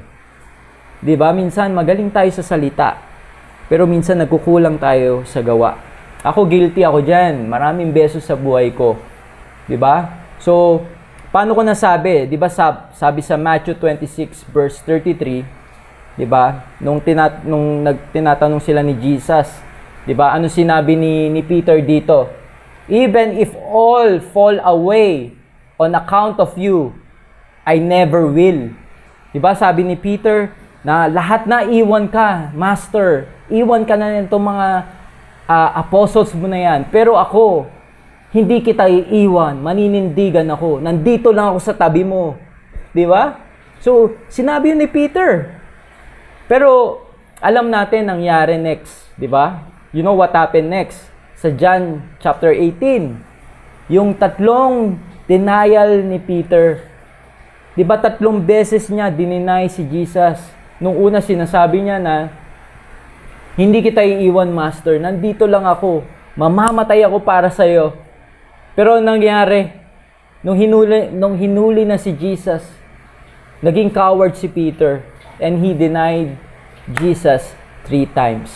'Di 1.02 1.18
ba? 1.18 1.34
Minsan 1.34 1.74
magaling 1.74 2.14
tayo 2.14 2.30
sa 2.30 2.46
salita. 2.46 3.02
Pero 3.66 3.90
minsan 3.90 4.22
nagkukulang 4.22 4.78
tayo 4.78 5.26
sa 5.26 5.42
gawa. 5.42 5.78
Ako 6.22 6.46
guilty 6.46 6.86
ako 6.86 7.02
diyan. 7.02 7.50
Maraming 7.50 7.90
beses 7.90 8.22
sa 8.22 8.38
buhay 8.38 8.70
ko. 8.78 9.02
'Di 9.66 9.78
ba? 9.82 10.26
So, 10.38 10.86
paano 11.30 11.58
ko 11.58 11.62
nasabi? 11.66 12.30
'Di 12.30 12.38
ba 12.38 12.50
sab 12.50 12.94
sabi 12.94 13.22
sa 13.26 13.38
Matthew 13.38 13.78
26 13.78 14.46
verse 14.54 14.78
33, 14.86 15.46
'di 16.18 16.26
ba? 16.28 16.66
Nung 16.82 17.02
tinat 17.02 17.46
nung 17.46 17.86
nagtinatanong 17.86 18.62
sila 18.62 18.82
ni 18.86 18.98
Jesus, 18.98 19.50
'di 20.06 20.14
ba? 20.14 20.34
Ano 20.34 20.50
sinabi 20.50 20.94
ni 20.94 21.30
ni 21.30 21.42
Peter 21.46 21.78
dito? 21.82 22.30
Even 22.90 23.38
if 23.38 23.54
all 23.70 24.18
fall 24.34 24.58
away, 24.66 25.38
on 25.80 25.96
account 25.96 26.38
of 26.44 26.52
you, 26.60 26.92
I 27.64 27.80
never 27.80 28.28
will. 28.28 28.76
Diba 29.32 29.56
sabi 29.56 29.88
ni 29.88 29.96
Peter 29.96 30.52
na 30.84 31.08
lahat 31.08 31.48
na 31.48 31.64
iwan 31.64 32.12
ka, 32.12 32.52
Master, 32.52 33.32
iwan 33.48 33.88
ka 33.88 33.96
na 33.96 34.20
nito 34.20 34.36
mga 34.36 34.84
uh, 35.48 35.70
apostles 35.80 36.36
mo 36.36 36.52
na 36.52 36.60
yan. 36.60 36.92
Pero 36.92 37.16
ako, 37.16 37.72
hindi 38.30 38.62
kita 38.62 38.86
iiwan, 38.86 39.58
maninindigan 39.58 40.46
ako. 40.54 40.78
Nandito 40.78 41.34
lang 41.34 41.54
ako 41.54 41.60
sa 41.66 41.74
tabi 41.74 42.06
mo. 42.06 42.38
Di 42.94 43.02
ba? 43.10 43.42
So, 43.82 44.14
sinabi 44.30 44.70
yun 44.70 44.86
ni 44.86 44.90
Peter. 44.90 45.58
Pero, 46.46 47.02
alam 47.42 47.74
natin 47.74 48.06
nangyari 48.06 48.62
next. 48.62 49.10
Di 49.18 49.26
ba? 49.26 49.66
You 49.90 50.06
know 50.06 50.14
what 50.14 50.30
happened 50.36 50.70
next? 50.70 51.10
Sa 51.42 51.50
John 51.50 52.06
chapter 52.22 52.54
18. 52.54 53.18
Yung 53.90 54.14
tatlong 54.14 55.02
denial 55.26 56.06
ni 56.06 56.22
Peter. 56.22 56.86
Di 57.74 57.82
ba 57.82 57.98
tatlong 57.98 58.38
beses 58.38 58.92
niya 58.94 59.10
dininay 59.10 59.74
si 59.74 59.82
Jesus? 59.90 60.38
Nung 60.78 61.00
una 61.00 61.18
sinasabi 61.18 61.82
niya 61.82 61.98
na, 61.98 62.30
hindi 63.58 63.82
kita 63.82 64.06
iiwan, 64.06 64.54
Master. 64.54 65.02
Nandito 65.02 65.50
lang 65.50 65.66
ako. 65.66 66.06
Mamamatay 66.38 67.04
ako 67.04 67.26
para 67.26 67.50
sa 67.50 67.66
iyo. 67.66 68.09
Pero 68.80 68.96
nangyari, 69.04 69.76
nung 70.40 70.56
hinuli, 70.56 71.12
nung 71.12 71.36
hinuli 71.36 71.84
na 71.84 72.00
si 72.00 72.16
Jesus, 72.16 72.64
naging 73.60 73.92
coward 73.92 74.40
si 74.40 74.48
Peter 74.48 75.04
and 75.36 75.60
he 75.60 75.76
denied 75.76 76.40
Jesus 76.96 77.52
three 77.84 78.08
times. 78.08 78.48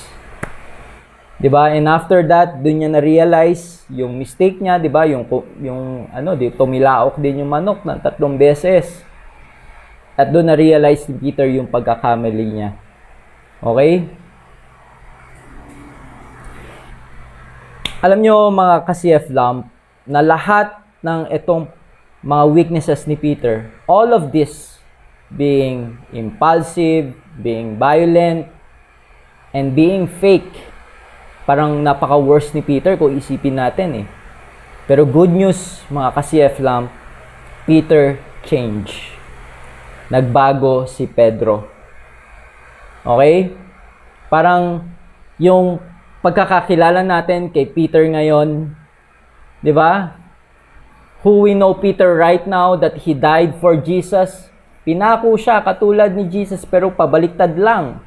'Di 1.43 1.51
ba? 1.51 1.75
And 1.75 1.91
after 1.91 2.23
that, 2.23 2.63
doon 2.63 2.87
niya 2.87 2.89
na-realize 2.95 3.83
yung 3.91 4.15
mistake 4.15 4.63
niya, 4.63 4.79
'di 4.79 4.87
ba? 4.87 5.03
Yung 5.03 5.27
yung 5.59 6.07
ano, 6.07 6.39
di 6.39 6.55
tumilaok 6.55 7.19
din 7.19 7.43
yung 7.43 7.51
manok 7.51 7.83
ng 7.83 7.99
tatlong 7.99 8.39
beses. 8.39 9.03
At 10.15 10.31
doon 10.31 10.55
na-realize 10.55 11.03
ni 11.11 11.19
Peter 11.19 11.51
yung 11.51 11.67
pagkakamali 11.67 12.47
niya. 12.47 12.79
Okay? 13.59 14.07
Alam 17.99 18.23
nyo 18.23 18.47
mga 18.55 18.87
ka-CF 18.87 19.27
Lamp, 19.27 19.72
na 20.03 20.19
lahat 20.19 20.73
ng 21.03 21.31
itong 21.31 21.67
mga 22.23 22.43
weaknesses 22.51 23.03
ni 23.03 23.19
Peter, 23.19 23.67
all 23.83 24.15
of 24.15 24.31
this 24.31 24.79
being 25.27 25.99
impulsive, 26.15 27.11
being 27.39 27.75
violent, 27.75 28.47
and 29.53 29.75
being 29.77 30.07
fake, 30.07 30.49
parang 31.43 31.83
napaka-worst 31.83 32.55
ni 32.55 32.63
Peter 32.63 32.95
kung 32.95 33.13
isipin 33.13 33.59
natin 33.59 34.03
eh. 34.03 34.07
Pero 34.87 35.07
good 35.07 35.31
news, 35.31 35.79
mga 35.87 36.09
ka-CF 36.15 36.55
Lamp, 36.59 36.87
Peter 37.63 38.19
change. 38.43 39.15
Nagbago 40.11 40.83
si 40.87 41.07
Pedro. 41.07 41.67
Okay? 43.07 43.55
Parang 44.27 44.83
yung 45.39 45.79
pagkakakilala 46.19 47.03
natin 47.03 47.51
kay 47.51 47.67
Peter 47.67 48.03
ngayon, 48.03 48.75
'di 49.63 49.71
ba? 49.71 50.19
Who 51.23 51.47
we 51.47 51.55
know 51.55 51.71
Peter 51.71 52.19
right 52.19 52.43
now 52.43 52.75
that 52.75 53.07
he 53.07 53.15
died 53.15 53.55
for 53.63 53.79
Jesus. 53.79 54.51
Pinako 54.83 55.39
siya 55.39 55.63
katulad 55.63 56.11
ni 56.11 56.27
Jesus 56.27 56.67
pero 56.67 56.91
pabaliktad 56.91 57.55
lang. 57.55 58.03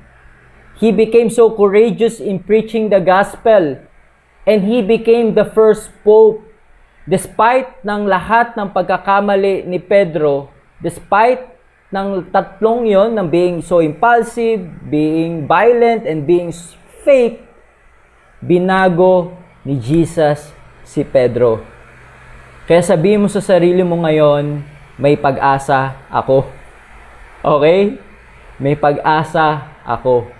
He 0.77 0.93
became 0.93 1.33
so 1.33 1.49
courageous 1.49 2.21
in 2.21 2.45
preaching 2.45 2.93
the 2.93 3.01
gospel 3.01 3.81
and 4.45 4.69
he 4.69 4.85
became 4.85 5.33
the 5.33 5.49
first 5.49 5.89
pope. 6.05 6.45
Despite 7.09 7.81
ng 7.81 8.05
lahat 8.05 8.53
ng 8.53 8.77
pagkakamali 8.77 9.65
ni 9.65 9.81
Pedro, 9.81 10.53
despite 10.85 11.57
ng 11.89 12.29
tatlong 12.29 12.85
yon 12.85 13.17
ng 13.17 13.31
being 13.33 13.59
so 13.65 13.81
impulsive, 13.81 14.61
being 14.91 15.49
violent, 15.49 16.05
and 16.05 16.29
being 16.29 16.53
fake, 17.07 17.41
binago 18.43 19.33
ni 19.65 19.81
Jesus 19.81 20.56
si 20.87 21.03
Pedro. 21.03 21.67
Kaya 22.71 22.87
sabihin 22.87 23.27
mo 23.27 23.29
sa 23.29 23.43
sarili 23.43 23.83
mo 23.83 23.99
ngayon, 24.07 24.63
may 24.95 25.19
pag-asa 25.19 25.99
ako. 26.07 26.47
Okay? 27.43 27.99
May 28.63 28.79
pag-asa 28.79 29.75
ako 29.83 30.37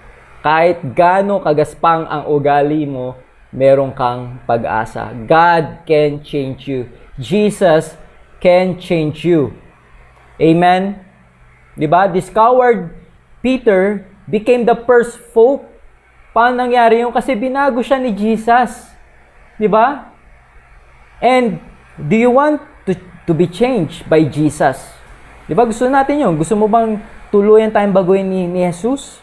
kahit 0.47 0.79
gaano 0.95 1.43
kagaspang 1.43 2.07
ang 2.07 2.31
ugali 2.31 2.87
mo, 2.87 3.19
meron 3.51 3.91
kang 3.91 4.39
pag-asa. 4.47 5.11
God 5.27 5.83
can 5.83 6.23
change 6.23 6.71
you. 6.71 6.87
Jesus 7.19 7.99
can 8.39 8.79
change 8.79 9.27
you. 9.27 9.51
Amen? 10.39 11.03
Di 11.75 11.91
ba? 11.91 12.07
Discovered 12.07 12.95
Peter 13.43 14.07
became 14.31 14.63
the 14.63 14.79
first 14.87 15.19
folk. 15.35 15.67
Paano 16.31 16.63
nangyari 16.63 17.03
yung 17.03 17.11
Kasi 17.11 17.35
binago 17.35 17.83
siya 17.83 17.99
ni 17.99 18.15
Jesus. 18.15 18.87
Di 19.59 19.67
ba? 19.67 20.15
And 21.21 21.61
do 21.97 22.17
you 22.17 22.31
want 22.31 22.61
to, 22.85 22.97
to 23.27 23.33
be 23.33 23.49
changed 23.49 24.05
by 24.09 24.29
Jesus? 24.29 24.97
Di 25.47 25.55
ba? 25.55 25.65
Gusto 25.65 25.89
natin 25.89 26.21
yun. 26.21 26.35
Gusto 26.37 26.59
mo 26.59 26.69
bang 26.69 27.01
tuluyan 27.31 27.73
tayong 27.73 27.95
baguhin 27.95 28.27
ni, 28.29 28.45
ni 28.51 28.67
Jesus? 28.69 29.23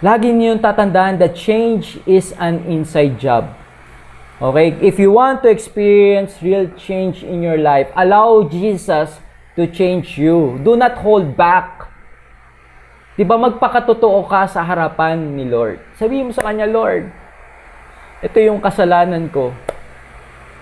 Lagi 0.00 0.32
niyong 0.32 0.64
tatandaan 0.64 1.20
that 1.20 1.36
change 1.36 2.00
is 2.08 2.32
an 2.40 2.64
inside 2.64 3.20
job. 3.20 3.52
Okay? 4.40 4.72
If 4.80 4.96
you 4.96 5.12
want 5.12 5.44
to 5.44 5.52
experience 5.52 6.40
real 6.40 6.72
change 6.80 7.20
in 7.20 7.44
your 7.44 7.60
life, 7.60 7.92
allow 7.92 8.48
Jesus 8.48 9.20
to 9.60 9.68
change 9.68 10.16
you. 10.16 10.56
Do 10.64 10.72
not 10.72 10.96
hold 11.04 11.36
back. 11.36 11.84
Di 13.12 13.28
ba 13.28 13.36
magpakatotoo 13.36 14.24
ka 14.24 14.48
sa 14.48 14.64
harapan 14.64 15.36
ni 15.36 15.44
Lord? 15.44 15.76
Sabihin 16.00 16.30
mo 16.30 16.32
sa 16.32 16.48
Kanya, 16.48 16.64
Lord, 16.64 17.12
ito 18.24 18.40
yung 18.40 18.64
kasalanan 18.64 19.28
ko. 19.28 19.52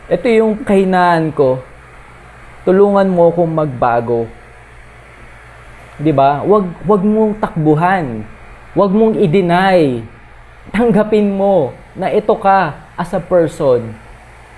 Ito 0.08 0.26
yung 0.28 0.64
kahinaan 0.64 1.30
ko. 1.36 1.60
Tulungan 2.64 3.08
mo 3.12 3.28
akong 3.28 3.52
magbago. 3.52 4.24
Di 6.00 6.12
ba? 6.12 6.40
Wag, 6.44 6.64
wag 6.88 7.02
mong 7.04 7.40
takbuhan 7.40 8.24
Huwag 8.78 8.94
mong 8.94 9.18
i-deny 9.18 10.06
tanggapin 10.70 11.32
mo 11.34 11.74
na 11.98 12.12
ito 12.14 12.30
ka 12.36 12.92
as 12.94 13.10
a 13.10 13.18
person. 13.18 13.90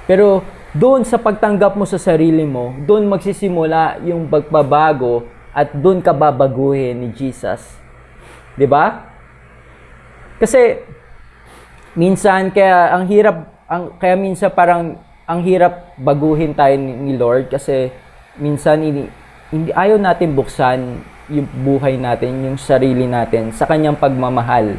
Pero 0.04 0.44
doon 0.76 1.08
sa 1.08 1.16
pagtanggap 1.16 1.72
mo 1.72 1.88
sa 1.88 1.96
sarili 1.96 2.44
mo, 2.44 2.76
doon 2.84 3.08
magsisimula 3.08 4.02
yung 4.04 4.28
pagbabago 4.28 5.24
at 5.56 5.72
doon 5.72 6.04
ka 6.04 6.12
babaguhin 6.12 7.00
ni 7.00 7.08
Jesus. 7.16 7.64
'Di 8.60 8.68
ba? 8.68 9.08
Kasi 10.36 10.82
minsan 11.96 12.52
kaya 12.52 12.92
ang 12.92 13.08
hirap 13.08 13.46
ang 13.70 13.94
kaya 13.96 14.20
minsan 14.20 14.52
parang 14.52 15.00
ang 15.30 15.46
hirap 15.46 15.94
baguhin 15.94 16.58
tayo 16.58 16.74
ni, 16.74 17.14
Lord 17.14 17.54
kasi 17.54 17.94
minsan 18.34 18.82
hindi, 18.82 19.06
hindi 19.54 19.70
ayaw 19.70 19.94
natin 20.02 20.34
buksan 20.34 21.06
yung 21.30 21.46
buhay 21.62 21.94
natin, 21.94 22.50
yung 22.50 22.58
sarili 22.58 23.06
natin 23.06 23.54
sa 23.54 23.62
kanyang 23.62 23.94
pagmamahal. 23.94 24.74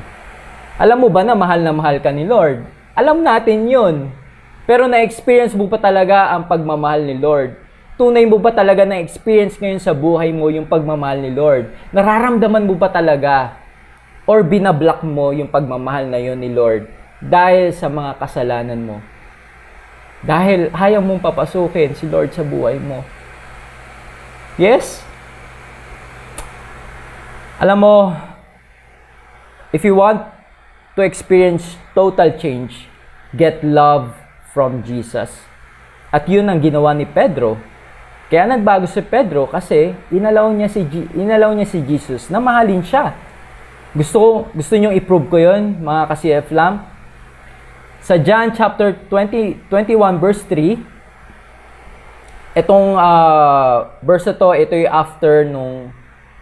Alam 0.75 1.07
mo 1.07 1.07
ba 1.07 1.23
na 1.23 1.39
mahal 1.39 1.63
na 1.63 1.71
mahal 1.71 2.03
ka 2.03 2.11
ni 2.11 2.27
Lord? 2.27 2.67
Alam 2.99 3.23
natin 3.23 3.71
'yun. 3.71 4.11
Pero 4.67 4.91
na-experience 4.91 5.55
mo 5.55 5.71
pa 5.71 5.79
talaga 5.79 6.35
ang 6.35 6.51
pagmamahal 6.51 7.07
ni 7.07 7.15
Lord? 7.15 7.55
Tunay 7.95 8.27
mo 8.27 8.35
ba 8.35 8.51
talaga 8.51 8.83
na-experience 8.83 9.55
ngayon 9.55 9.79
sa 9.79 9.95
buhay 9.95 10.35
mo 10.35 10.51
yung 10.51 10.67
pagmamahal 10.67 11.23
ni 11.23 11.31
Lord? 11.31 11.71
Nararamdaman 11.95 12.67
mo 12.67 12.75
ba 12.75 12.91
talaga? 12.91 13.55
Or 14.27 14.43
binablock 14.43 15.01
mo 15.07 15.31
yung 15.31 15.47
pagmamahal 15.47 16.11
na 16.11 16.19
yun 16.19 16.43
ni 16.43 16.51
Lord 16.51 16.91
dahil 17.23 17.71
sa 17.71 17.87
mga 17.87 18.19
kasalanan 18.19 18.81
mo? 18.83 18.97
Dahil 20.21 20.69
ayaw 20.69 21.01
mong 21.01 21.21
papasukin 21.21 21.97
si 21.97 22.05
Lord 22.05 22.29
sa 22.33 22.45
buhay 22.45 22.77
mo. 22.77 23.01
Yes? 24.61 25.01
Alam 27.57 27.77
mo, 27.81 27.97
if 29.73 29.81
you 29.81 29.97
want 29.97 30.21
to 30.93 31.01
experience 31.01 31.77
total 31.97 32.33
change, 32.37 32.89
get 33.33 33.61
love 33.65 34.13
from 34.51 34.85
Jesus. 34.85 35.31
At 36.11 36.27
yun 36.27 36.51
ang 36.51 36.59
ginawa 36.59 36.91
ni 36.91 37.07
Pedro. 37.07 37.55
Kaya 38.27 38.47
nagbago 38.47 38.87
si 38.87 38.99
Pedro 39.03 39.47
kasi 39.47 39.95
inalaw 40.11 40.51
niya 40.51 40.67
si 40.71 40.83
inalaw 41.15 41.51
niya 41.55 41.67
si 41.67 41.83
Jesus 41.83 42.27
na 42.27 42.39
mahalin 42.39 42.83
siya. 42.83 43.15
Gusto 43.91 44.47
gusto 44.55 44.73
niyo 44.75 44.91
i-prove 44.95 45.27
ko 45.27 45.37
'yon, 45.39 45.83
mga 45.83 46.01
ka-CF 46.07 46.47
Lam. 46.55 46.90
Sa 48.01 48.17
John 48.17 48.49
chapter 48.57 48.97
20 49.09 49.69
21 49.69 50.17
verse 50.17 50.41
3, 50.49 50.77
itong 52.57 52.97
uh, 52.97 53.93
verse 54.01 54.25
to, 54.25 54.49
ito 54.57 54.73
yung 54.73 54.91
after 54.91 55.45
nung 55.45 55.93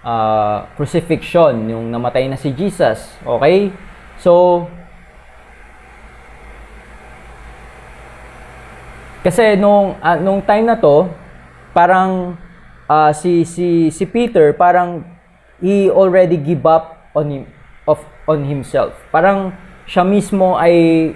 uh, 0.01 0.65
crucifixion, 0.79 1.67
yung 1.67 1.91
namatay 1.91 2.31
na 2.31 2.39
si 2.39 2.55
Jesus. 2.55 3.11
Okay? 3.27 3.75
So, 4.19 4.65
Kasi 9.19 9.59
nung 9.59 9.99
uh, 9.99 10.15
nung 10.15 10.39
time 10.39 10.63
na 10.63 10.79
to, 10.79 11.11
parang 11.75 12.39
uh, 12.87 13.11
si 13.11 13.43
si 13.43 13.91
si 13.91 14.07
Peter 14.07 14.55
parang 14.55 15.03
he 15.59 15.91
already 15.91 16.39
give 16.39 16.63
up 16.63 17.11
on 17.11 17.27
him 17.27 17.43
of 17.83 17.99
on 18.31 18.47
himself. 18.47 18.95
Parang 19.11 19.51
siya 19.83 20.07
mismo 20.07 20.55
ay 20.55 21.11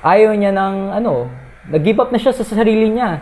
ayaw 0.00 0.32
niya 0.36 0.52
ng 0.52 0.96
ano, 0.96 1.28
nag-give 1.68 2.00
up 2.00 2.10
na 2.12 2.20
siya 2.20 2.32
sa 2.32 2.44
sarili 2.44 2.88
niya. 2.88 3.20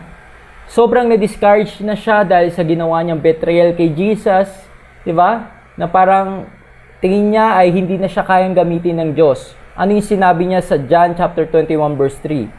Sobrang 0.69 1.09
na-discourage 1.09 1.81
na 1.81 1.97
siya 1.97 2.21
dahil 2.23 2.53
sa 2.53 2.61
ginawa 2.61 3.01
niyang 3.01 3.19
betrayal 3.19 3.73
kay 3.73 3.89
Jesus, 3.91 4.47
'di 5.03 5.11
ba? 5.15 5.49
Na 5.75 5.89
parang 5.89 6.45
tingin 7.01 7.33
niya 7.33 7.57
ay 7.57 7.73
hindi 7.73 7.97
na 7.97 8.07
siya 8.07 8.23
kayang 8.23 8.53
gamitin 8.53 9.01
ng 9.01 9.11
Diyos. 9.17 9.57
Ano 9.73 9.95
yung 9.95 10.05
sinabi 10.05 10.45
niya 10.45 10.61
sa 10.61 10.75
John 10.75 11.15
chapter 11.15 11.47
21 11.47 11.95
verse 11.95 12.19
3? 12.21 12.51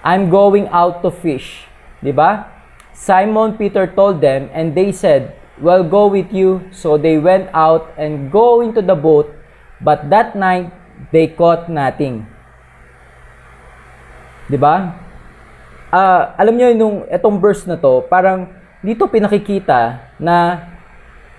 I'm 0.00 0.32
going 0.32 0.68
out 0.72 1.04
to 1.04 1.12
fish. 1.12 1.68
Di 2.00 2.12
ba? 2.12 2.48
Simon 2.96 3.56
Peter 3.56 3.88
told 3.88 4.20
them, 4.20 4.52
and 4.52 4.76
they 4.76 4.92
said, 4.92 5.36
We'll 5.60 5.84
go 5.84 6.08
with 6.08 6.32
you. 6.32 6.64
So 6.72 6.96
they 6.96 7.20
went 7.20 7.52
out 7.52 7.92
and 8.00 8.32
go 8.32 8.64
into 8.64 8.80
the 8.80 8.96
boat, 8.96 9.28
but 9.80 10.08
that 10.08 10.32
night 10.32 10.72
they 11.12 11.28
caught 11.28 11.68
nothing. 11.68 12.24
Di 14.50 14.58
ba? 14.58 14.90
Uh, 15.94 16.22
alam 16.34 16.54
niyo 16.58 16.74
nung 16.74 17.06
etong 17.06 17.38
verse 17.38 17.62
na 17.70 17.78
to, 17.78 18.02
parang 18.10 18.50
dito 18.82 19.06
pinakikita 19.06 20.10
na 20.18 20.66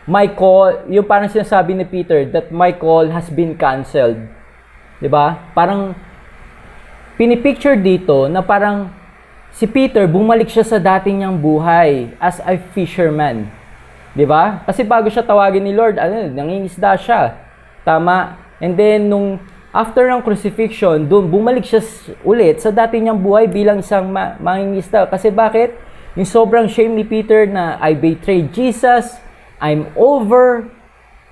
my 0.07 0.31
call, 0.31 0.87
yung 0.87 1.03
parang 1.03 1.27
sinasabi 1.27 1.75
ni 1.75 1.83
Peter 1.83 2.23
that 2.31 2.49
my 2.55 2.71
call 2.71 3.11
has 3.11 3.27
been 3.27 3.53
canceled. 3.59 4.17
'Di 5.01 5.09
ba? 5.09 5.51
Parang 5.51 5.97
pinipicture 7.17 7.77
dito 7.77 8.29
na 8.29 8.45
parang 8.45 8.89
si 9.53 9.65
Peter 9.65 10.05
bumalik 10.05 10.47
siya 10.47 10.65
sa 10.65 10.77
dating 10.77 11.21
niyang 11.21 11.37
buhay 11.37 12.13
as 12.21 12.37
a 12.45 12.57
fisherman. 12.71 13.49
'Di 14.13 14.25
ba? 14.25 14.61
Kasi 14.65 14.85
bago 14.85 15.09
siya 15.09 15.25
tawagin 15.25 15.65
ni 15.65 15.73
Lord, 15.73 15.97
ano, 15.97 16.29
nangingisda 16.29 16.97
siya. 16.97 17.37
Tama? 17.81 18.37
And 18.61 18.77
then 18.77 19.09
nung 19.09 19.41
after 19.71 20.03
ng 20.11 20.19
crucifixion, 20.19 21.07
doon 21.07 21.31
bumalik 21.31 21.63
siya 21.63 21.79
ulit 22.27 22.59
sa 22.59 22.75
dating 22.75 23.07
niyang 23.07 23.19
buhay 23.23 23.47
bilang 23.47 23.79
isang 23.79 24.11
ma- 24.11 24.35
mangingisda. 24.37 25.07
Kasi 25.07 25.31
bakit? 25.31 25.75
Yung 26.19 26.27
sobrang 26.27 26.67
shame 26.67 26.91
ni 26.91 27.07
Peter 27.07 27.47
na 27.47 27.79
I 27.79 27.95
betrayed 27.95 28.51
Jesus, 28.51 29.15
I'm 29.63 29.87
over, 29.95 30.67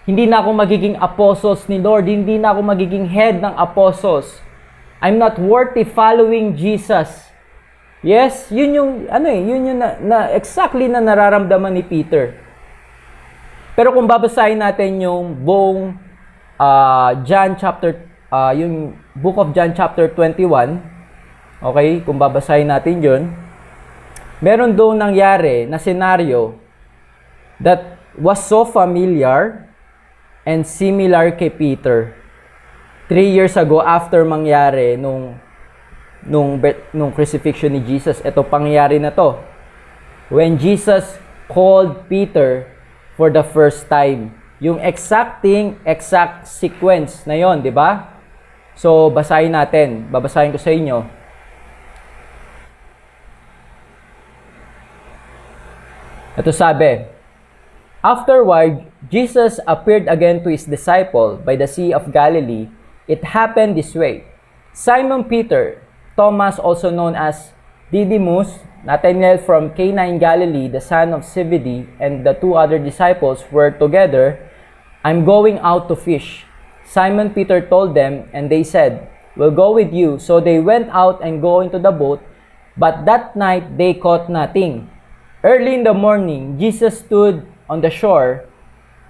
hindi 0.07 0.23
na 0.23 0.39
ako 0.39 0.55
magiging 0.55 0.95
apostles 0.97 1.67
ni 1.67 1.83
Lord, 1.83 2.07
hindi 2.07 2.39
na 2.39 2.55
ako 2.55 2.63
magiging 2.63 3.11
head 3.11 3.43
ng 3.43 3.53
apostles. 3.59 4.39
I'm 5.03 5.19
not 5.19 5.35
worthy 5.35 5.83
following 5.83 6.55
Jesus. 6.55 7.27
Yes, 7.99 8.47
yun 8.47 8.71
yung 8.71 8.91
ano 9.11 9.27
eh, 9.27 9.39
yun 9.43 9.67
yung 9.67 9.79
na, 9.83 9.99
na 9.99 10.17
exactly 10.31 10.87
na 10.87 11.03
nararamdaman 11.03 11.75
ni 11.75 11.83
Peter. 11.83 12.39
Pero 13.75 13.91
kung 13.91 14.07
babasahin 14.07 14.63
natin 14.63 15.03
yung 15.03 15.35
buong 15.35 15.99
uh, 16.55 17.11
John 17.27 17.59
chapter 17.59 18.08
uh, 18.31 18.53
yung 18.55 18.97
book 19.17 19.37
of 19.37 19.51
John 19.53 19.73
chapter 19.73 20.09
21, 20.09 20.79
okay, 21.61 22.01
kung 22.05 22.17
babasahin 22.17 22.69
natin 22.69 23.03
'yun, 23.03 23.21
meron 24.39 24.73
doon 24.73 24.97
nangyari 24.97 25.67
na 25.67 25.77
scenario 25.77 26.55
that 27.59 27.99
was 28.15 28.39
so 28.39 28.63
familiar 28.63 29.67
and 30.47 30.63
similar 30.63 31.35
kay 31.35 31.51
Peter 31.51 32.15
three 33.11 33.29
years 33.29 33.59
ago 33.59 33.83
after 33.83 34.23
mangyari 34.23 34.95
nung 34.95 35.35
nung 36.23 36.57
nung 36.95 37.11
crucifixion 37.11 37.75
ni 37.75 37.81
Jesus, 37.83 38.23
ito 38.23 38.41
pangyari 38.47 38.97
na 38.97 39.11
to. 39.11 39.37
When 40.29 40.61
Jesus 40.61 41.17
called 41.49 42.05
Peter 42.05 42.69
for 43.19 43.27
the 43.27 43.43
first 43.43 43.89
time. 43.91 44.31
Yung 44.63 44.79
exacting 44.79 45.75
exact 45.83 46.47
sequence 46.47 47.27
na 47.27 47.35
yon, 47.35 47.59
di 47.59 47.73
ba? 47.73 48.08
So, 48.79 49.11
basahin 49.11 49.51
natin. 49.51 50.07
Babasahin 50.07 50.55
ko 50.55 50.59
sa 50.59 50.71
inyo. 50.71 51.03
Ito 56.39 56.55
sabi, 56.55 57.03
Afterward, 57.99 58.87
Jesus 59.11 59.59
appeared 59.67 60.07
again 60.07 60.39
to 60.47 60.47
his 60.47 60.63
disciple 60.63 61.35
by 61.35 61.59
the 61.59 61.67
Sea 61.67 61.91
of 61.91 62.15
Galilee 62.15 62.71
It 63.09 63.25
happened 63.33 63.73
this 63.73 63.97
way. 63.97 64.21
Simon 64.69 65.25
Peter, 65.25 65.81
Thomas 66.13 66.61
also 66.61 66.93
known 66.93 67.17
as 67.17 67.57
Didymus, 67.89 68.61
Nathanael 68.85 69.41
from 69.41 69.73
Cana 69.73 70.05
in 70.05 70.21
Galilee, 70.21 70.69
the 70.69 70.79
son 70.79 71.17
of 71.17 71.25
Zebedee, 71.25 71.89
and 71.97 72.21
the 72.21 72.37
two 72.37 72.53
other 72.53 72.77
disciples 72.77 73.41
were 73.49 73.73
together. 73.73 74.37
I'm 75.01 75.25
going 75.25 75.57
out 75.65 75.89
to 75.89 75.97
fish. 75.97 76.45
Simon 76.89 77.29
Peter 77.29 77.61
told 77.61 77.93
them, 77.93 78.27
and 78.33 78.49
they 78.49 78.63
said, 78.63 79.07
We'll 79.37 79.53
go 79.53 79.71
with 79.71 79.93
you. 79.93 80.17
So 80.17 80.41
they 80.41 80.59
went 80.59 80.89
out 80.89 81.21
and 81.21 81.39
go 81.39 81.61
into 81.61 81.77
the 81.77 81.91
boat, 81.91 82.19
but 82.75 83.05
that 83.05 83.35
night 83.35 83.77
they 83.77 83.93
caught 83.93 84.29
nothing. 84.29 84.89
Early 85.43 85.75
in 85.75 85.83
the 85.83 85.93
morning, 85.93 86.57
Jesus 86.59 86.99
stood 86.99 87.45
on 87.69 87.81
the 87.81 87.89
shore, 87.89 88.49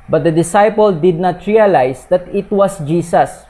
but 0.09 0.23
the 0.23 0.32
disciple 0.32 0.91
did 0.91 1.17
not 1.17 1.47
realize 1.47 2.05
that 2.07 2.27
it 2.36 2.51
was 2.51 2.77
Jesus. 2.86 3.47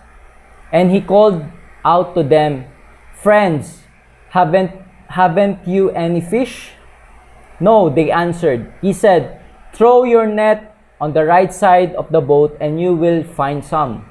And 0.71 0.91
he 0.91 1.01
called 1.01 1.43
out 1.84 2.13
to 2.15 2.23
them, 2.23 2.65
Friends, 3.17 3.84
haven't, 4.30 4.71
haven't 5.09 5.67
you 5.67 5.89
any 5.91 6.21
fish? 6.21 6.71
No, 7.59 7.89
they 7.89 8.11
answered. 8.11 8.71
He 8.80 8.93
said, 8.93 9.41
Throw 9.73 10.03
your 10.03 10.27
net 10.27 10.77
on 11.01 11.13
the 11.13 11.25
right 11.25 11.51
side 11.51 11.95
of 11.95 12.11
the 12.11 12.21
boat 12.21 12.55
and 12.61 12.80
you 12.80 12.93
will 12.93 13.23
find 13.23 13.65
some. 13.65 14.09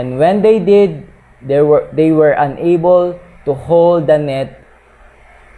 And 0.00 0.16
when 0.16 0.40
they 0.40 0.56
did, 0.56 1.04
they 1.44 1.60
were, 1.60 1.84
they 1.92 2.08
were 2.08 2.32
unable 2.32 3.20
to 3.44 3.52
hold 3.52 4.08
the 4.08 4.16
net 4.16 4.64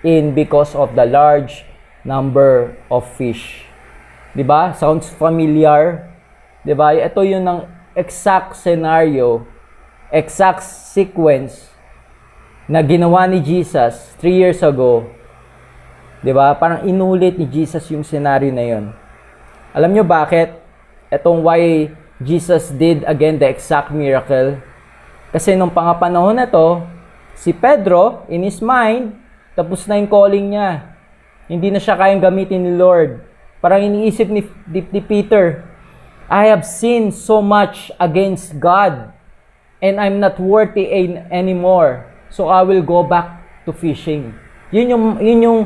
in 0.03 0.35
because 0.35 0.75
of 0.75 0.99
the 0.99 1.07
large 1.07 1.63
number 2.03 2.75
of 2.91 3.07
fish. 3.15 3.71
'Di 4.35 4.43
ba? 4.43 4.75
Sounds 4.75 5.07
familiar. 5.15 6.11
'Di 6.67 6.75
ba? 6.75 6.91
Ito 6.91 7.23
'yung 7.23 7.47
ng 7.47 7.61
exact 7.95 8.59
scenario 8.59 9.47
exact 10.13 10.61
sequence 10.67 11.73
na 12.69 12.85
ginawa 12.85 13.25
ni 13.25 13.41
Jesus 13.41 14.13
3 14.21 14.43
years 14.43 14.61
ago, 14.61 15.07
'di 16.21 16.35
ba? 16.35 16.51
Parang 16.59 16.83
inulit 16.83 17.39
ni 17.39 17.47
Jesus 17.47 17.87
yung 17.95 18.03
scenario 18.03 18.51
na 18.51 18.67
'yon. 18.67 18.85
Alam 19.71 19.95
nyo 19.95 20.05
bakit? 20.05 20.53
Etong 21.13 21.47
why 21.47 21.93
Jesus 22.23 22.71
did 22.71 23.03
again 23.05 23.39
the 23.39 23.47
exact 23.51 23.91
miracle. 23.91 24.59
Kasi 25.35 25.57
nung 25.59 25.73
pangapanahon 25.73 26.39
na 26.39 26.47
to, 26.47 26.85
si 27.35 27.51
Pedro, 27.51 28.25
in 28.29 28.45
his 28.45 28.61
mind, 28.61 29.17
tapos 29.53 29.85
na 29.89 29.99
yung 29.99 30.09
calling 30.09 30.53
niya. 30.53 30.97
Hindi 31.49 31.69
na 31.73 31.81
siya 31.81 31.99
kayang 31.99 32.23
gamitin 32.23 32.65
ni 32.65 32.73
Lord. 32.77 33.25
Parang 33.61 33.83
iniisip 33.83 34.29
ni, 34.29 34.45
ni, 34.69 34.81
ni 34.89 35.01
Peter, 35.01 35.65
I 36.33 36.49
have 36.49 36.65
sinned 36.65 37.13
so 37.13 37.45
much 37.45 37.93
against 38.01 38.57
God 38.57 39.13
and 39.83 40.01
I'm 40.01 40.23
not 40.23 40.41
worthy 40.41 40.89
anymore. 41.29 42.09
So 42.33 42.49
I 42.49 42.65
will 42.65 42.81
go 42.81 43.05
back 43.05 43.43
to 43.69 43.73
fishing. 43.73 44.33
Yun 44.73 44.87
yung, 44.89 45.05
yun 45.21 45.39
yung 45.45 45.61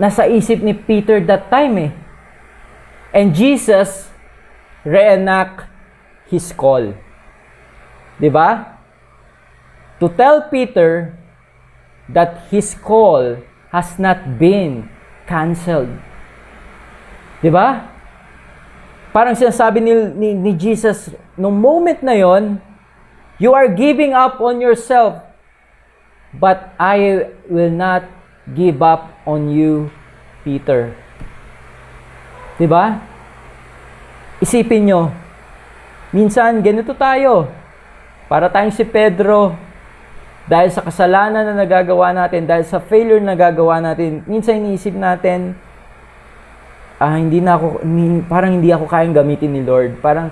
nasa 0.00 0.24
isip 0.24 0.64
ni 0.64 0.72
Peter 0.72 1.20
that 1.28 1.52
time 1.52 1.76
eh. 1.76 1.92
And 3.12 3.36
Jesus 3.36 4.08
reenact 4.88 5.68
his 6.32 6.48
call. 6.56 6.96
'Di 8.16 8.32
ba? 8.32 8.80
To 10.00 10.08
tell 10.08 10.48
Peter 10.48 11.12
that 12.08 12.48
his 12.48 12.72
call 12.72 13.44
has 13.70 14.00
not 14.00 14.40
been 14.40 14.88
canceled. 15.28 15.92
'Di 17.44 17.52
ba? 17.52 17.92
Parang 19.12 19.36
sinasabi 19.36 19.84
ni, 19.84 19.92
ni, 20.16 20.28
ni 20.32 20.52
Jesus, 20.56 21.12
no 21.36 21.52
moment 21.52 22.00
na 22.00 22.16
yon, 22.16 22.56
you 23.36 23.52
are 23.52 23.68
giving 23.68 24.16
up 24.16 24.40
on 24.40 24.56
yourself, 24.56 25.20
but 26.32 26.72
I 26.80 27.28
will 27.44 27.68
not 27.68 28.08
give 28.56 28.80
up 28.80 29.12
on 29.28 29.52
you, 29.52 29.92
Peter. 30.40 30.96
'Di 32.56 32.64
ba? 32.64 33.04
Isipin 34.40 34.88
nyo, 34.88 35.12
minsan 36.12 36.60
ganito 36.60 36.92
tayo. 36.94 37.48
Para 38.28 38.48
tayong 38.48 38.72
si 38.72 38.84
Pedro, 38.84 39.56
dahil 40.46 40.70
sa 40.72 40.84
kasalanan 40.84 41.48
na 41.48 41.54
nagagawa 41.56 42.12
natin, 42.12 42.44
dahil 42.44 42.64
sa 42.64 42.80
failure 42.80 43.20
na 43.20 43.34
nagagawa 43.34 43.80
natin, 43.80 44.24
minsan 44.28 44.60
iniisip 44.60 44.94
natin, 44.94 45.56
ah, 47.00 47.18
hindi 47.18 47.42
na 47.42 47.58
ako, 47.58 47.82
parang 48.30 48.60
hindi 48.60 48.70
ako 48.70 48.84
kayang 48.86 49.16
gamitin 49.16 49.50
ni 49.56 49.62
Lord. 49.64 49.98
Parang, 49.98 50.30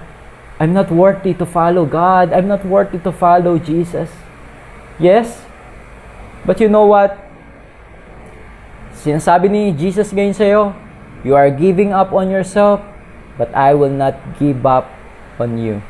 I'm 0.61 0.77
not 0.77 0.93
worthy 0.93 1.33
to 1.41 1.49
follow 1.49 1.89
God. 1.89 2.37
I'm 2.37 2.45
not 2.45 2.63
worthy 2.69 3.01
to 3.01 3.11
follow 3.11 3.57
Jesus. 3.57 4.13
Yes? 5.01 5.41
But 6.45 6.61
you 6.61 6.69
know 6.69 6.85
what? 6.85 7.17
Sinasabi 9.01 9.49
ni 9.49 9.73
Jesus 9.73 10.13
ngayon 10.13 10.37
sa'yo, 10.37 10.63
you 11.25 11.33
are 11.33 11.49
giving 11.49 11.97
up 11.97 12.13
on 12.13 12.29
yourself 12.29 12.85
but 13.41 13.49
I 13.57 13.73
will 13.73 13.93
not 13.93 14.21
give 14.37 14.61
up 14.69 15.00
on 15.41 15.57
you. 15.57 15.81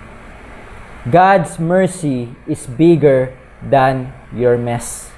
God's 1.09 1.59
mercy 1.59 2.31
is 2.47 2.65
bigger 2.65 3.35
than 3.61 4.15
your 4.33 4.57
mess. 4.57 5.11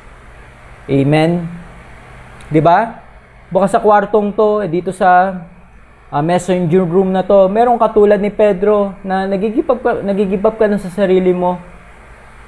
Amen? 0.88 1.46
'Di 2.48 2.58
ba? 2.64 3.04
Baka 3.52 3.66
sa 3.68 3.78
kwartong 3.78 4.32
to, 4.32 4.64
eh, 4.64 4.70
dito 4.70 4.90
sa 4.90 5.36
uh, 6.08 6.22
messenger 6.24 6.82
room 6.88 7.12
na 7.12 7.20
to, 7.20 7.46
merong 7.52 7.76
katulad 7.76 8.16
ni 8.16 8.32
Pedro 8.32 8.96
na 9.04 9.28
nagigib 9.28 9.68
up 9.68 9.80
ka, 9.84 10.00
nagigib 10.00 10.40
up 10.40 10.56
ka 10.56 10.64
na 10.64 10.80
sa 10.80 10.88
sarili 10.88 11.36
mo. 11.36 11.60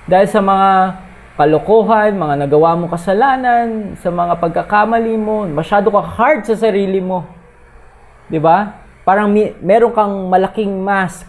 Dahil 0.08 0.28
sa 0.32 0.40
mga 0.40 1.00
kalokohan, 1.36 2.16
mga 2.16 2.48
nagawa 2.48 2.72
mo 2.78 2.88
kasalanan, 2.88 3.98
sa 4.00 4.08
mga 4.08 4.40
pagkakamali 4.40 5.14
mo, 5.20 5.44
masyado 5.50 5.92
ka 5.92 6.00
hard 6.00 6.48
sa 6.48 6.56
sarili 6.56 7.04
mo. 7.04 7.28
'Di 8.32 8.40
ba? 8.40 8.84
parang 9.04 9.28
may, 9.28 9.52
meron 9.60 9.92
kang 9.92 10.32
malaking 10.32 10.72
mask 10.80 11.28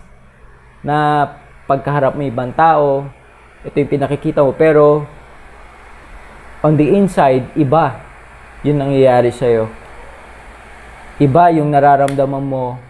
na 0.86 1.26
pagkaharap 1.66 2.14
mo 2.14 2.22
ibang 2.22 2.54
tao, 2.54 3.10
ito 3.66 3.74
yung 3.74 3.90
pinakikita 3.90 4.46
mo, 4.46 4.54
pero 4.54 5.10
on 6.62 6.78
the 6.78 6.86
inside, 6.94 7.50
iba 7.58 8.06
yun 8.66 8.82
nangyayari 8.82 9.30
sa'yo. 9.30 9.70
Iba 11.22 11.54
yung 11.54 11.70
nararamdaman 11.70 12.42
mo. 12.42 12.82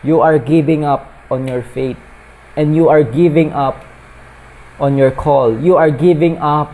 You 0.00 0.24
are 0.24 0.40
giving 0.40 0.88
up 0.88 1.12
on 1.28 1.44
your 1.44 1.60
faith. 1.60 2.00
And 2.56 2.72
you 2.72 2.88
are 2.88 3.04
giving 3.04 3.52
up 3.52 3.84
on 4.80 4.96
your 4.96 5.12
call. 5.12 5.60
You 5.60 5.76
are 5.76 5.92
giving 5.92 6.40
up 6.40 6.72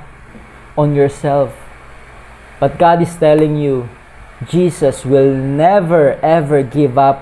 on 0.78 0.94
yourself. 0.94 1.50
But 2.62 2.78
God 2.78 3.02
is 3.02 3.12
telling 3.18 3.58
you, 3.58 3.90
Jesus 4.46 5.02
will 5.02 5.34
never 5.34 6.16
ever 6.22 6.62
give 6.62 6.94
up 6.96 7.18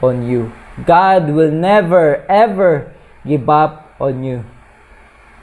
on 0.00 0.24
you. 0.24 0.56
God 0.84 1.32
will 1.32 1.52
never, 1.52 2.20
ever 2.28 2.92
give 3.24 3.48
up 3.48 3.96
on 3.96 4.20
you. 4.20 4.44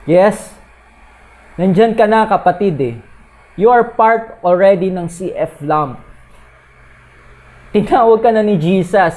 Yes? 0.06 0.54
Nandyan 1.58 1.98
ka 1.98 2.06
na 2.06 2.28
kapatid 2.30 2.78
eh. 2.78 2.96
You 3.58 3.70
are 3.70 3.82
part 3.82 4.38
already 4.46 4.90
ng 4.90 5.10
CF 5.10 5.62
Lamp. 5.62 5.98
Tinawag 7.74 8.22
ka 8.22 8.30
na 8.30 8.42
ni 8.46 8.54
Jesus. 8.58 9.14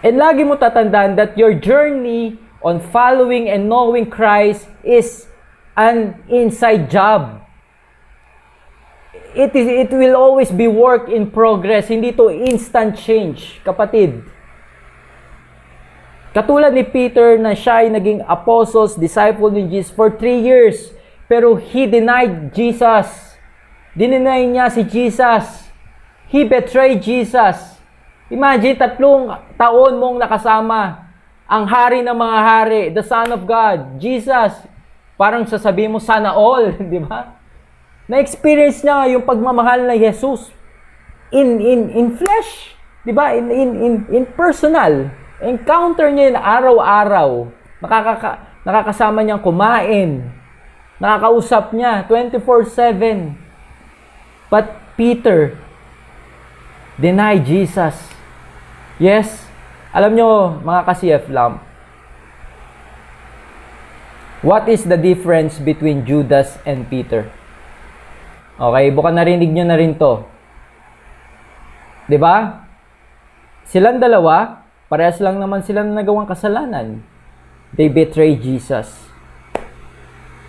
And 0.00 0.16
lagi 0.16 0.44
mo 0.44 0.56
tatandaan 0.56 1.16
that 1.16 1.36
your 1.36 1.52
journey 1.52 2.40
on 2.64 2.80
following 2.80 3.48
and 3.48 3.68
knowing 3.68 4.08
Christ 4.08 4.68
is 4.84 5.28
an 5.76 6.16
inside 6.28 6.88
job 6.88 7.44
it 9.34 9.54
is 9.54 9.66
it 9.66 9.90
will 9.90 10.14
always 10.14 10.50
be 10.50 10.70
work 10.70 11.10
in 11.10 11.30
progress, 11.30 11.90
hindi 11.90 12.14
to 12.14 12.30
instant 12.30 12.96
change, 12.96 13.60
kapatid. 13.66 14.22
Katulad 16.34 16.74
ni 16.74 16.82
Peter 16.82 17.38
na 17.38 17.54
siya 17.54 17.86
ay 17.86 17.94
naging 17.94 18.18
apostles, 18.26 18.98
disciple 18.98 19.54
ni 19.54 19.70
Jesus 19.70 19.94
for 19.94 20.10
three 20.10 20.42
years. 20.42 20.90
Pero 21.30 21.54
he 21.54 21.86
denied 21.86 22.50
Jesus. 22.50 23.38
Dininay 23.94 24.50
niya 24.50 24.66
si 24.66 24.82
Jesus. 24.82 25.70
He 26.26 26.42
betrayed 26.42 27.06
Jesus. 27.06 27.78
Imagine, 28.34 28.74
tatlong 28.74 29.30
taon 29.54 29.94
mong 29.94 30.18
nakasama 30.18 31.06
ang 31.46 31.70
hari 31.70 32.02
ng 32.02 32.16
mga 32.18 32.38
hari, 32.42 32.82
the 32.90 33.04
Son 33.06 33.30
of 33.30 33.46
God, 33.46 34.02
Jesus. 34.02 34.58
Parang 35.14 35.46
sasabihin 35.46 35.94
mo, 35.94 36.02
sana 36.02 36.34
all, 36.34 36.74
di 36.92 36.98
ba? 36.98 37.38
Na-experience 38.10 38.82
niya 38.82 39.14
yung 39.14 39.22
pagmamahal 39.22 39.86
ng 39.86 39.96
Jesus 40.02 40.50
in 41.34 41.58
in 41.58 41.80
in 41.90 42.06
flesh, 42.14 42.78
'di 43.02 43.12
ba? 43.14 43.34
In 43.34 43.50
in 43.50 43.70
in 43.74 43.94
in 44.12 44.24
personal. 44.38 45.10
Encounter 45.42 46.14
niya 46.14 46.30
yun 46.30 46.38
araw-araw. 46.38 47.30
Nakakaka, 47.82 48.30
nakakasama 48.62 49.26
niyang 49.26 49.42
kumain. 49.42 50.30
Nakakausap 51.02 51.74
niya 51.74 52.06
24/7. 52.06 53.34
But 54.46 54.70
Peter 54.94 55.58
deny 56.98 57.42
Jesus. 57.42 57.98
Yes. 59.02 59.42
Alam 59.94 60.18
nyo, 60.18 60.58
mga 60.62 60.80
ka-CF 60.90 61.24
lamp, 61.30 61.62
what 64.42 64.66
is 64.66 64.82
the 64.82 64.98
difference 64.98 65.62
between 65.62 66.02
Judas 66.02 66.58
and 66.66 66.86
Peter? 66.90 67.30
Okay, 68.58 68.90
buka 68.90 69.10
narinig 69.14 69.54
nyo 69.54 69.66
na 69.66 69.78
rin 69.78 69.94
to. 69.94 70.26
ba? 72.18 72.66
Silang 73.66 74.02
dalawa, 74.02 74.63
parehas 74.94 75.18
lang 75.18 75.42
naman 75.42 75.58
sila 75.66 75.82
na 75.82 75.90
nagawang 75.90 76.30
kasalanan. 76.30 77.02
They 77.74 77.90
betrayed 77.90 78.46
Jesus. 78.46 79.10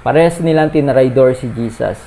Parehas 0.05 0.37
nilang 0.37 0.69
tinraidor 0.69 1.33
si 1.33 1.49
Jesus. 1.49 1.97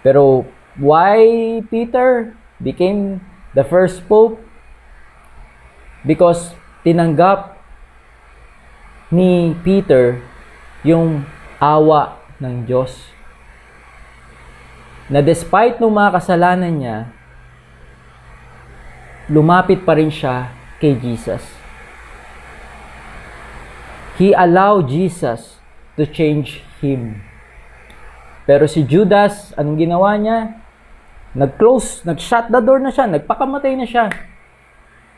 Pero 0.00 0.48
why 0.80 1.20
Peter 1.68 2.32
became 2.64 3.20
the 3.52 3.60
first 3.60 4.08
pope? 4.08 4.40
Because 6.00 6.56
tinanggap 6.80 7.60
ni 9.12 9.52
Peter 9.60 10.24
yung 10.80 11.28
awa 11.60 12.16
ng 12.40 12.64
Diyos 12.64 13.12
na 15.12 15.20
despite 15.20 15.76
ng 15.76 15.92
mga 15.92 16.16
kasalanan 16.16 16.72
niya, 16.72 16.98
lumapit 19.28 19.84
pa 19.84 19.92
rin 19.92 20.08
siya 20.08 20.56
kay 20.78 20.98
Jesus. 20.98 21.42
He 24.18 24.34
allowed 24.34 24.90
Jesus 24.90 25.62
to 25.94 26.06
change 26.06 26.62
him. 26.82 27.22
Pero 28.48 28.66
si 28.66 28.82
Judas, 28.82 29.54
anong 29.54 29.78
ginawa 29.78 30.18
niya? 30.18 30.58
Nag-close, 31.36 32.02
nag-shut 32.02 32.50
the 32.50 32.58
door 32.58 32.80
na 32.82 32.90
siya, 32.90 33.06
nagpakamatay 33.06 33.76
na 33.76 33.86
siya. 33.86 34.08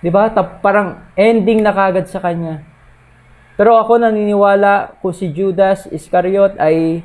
'Di 0.01 0.11
ba? 0.11 0.33
Parang 0.61 1.07
ending 1.15 1.61
na 1.61 1.73
kagad 1.73 2.09
sa 2.09 2.21
kanya. 2.21 2.65
Pero 3.61 3.77
ako 3.77 4.01
naniniwala 4.01 4.97
kung 5.05 5.13
si 5.13 5.29
Judas 5.29 5.85
Iscariot 5.93 6.57
ay 6.57 7.05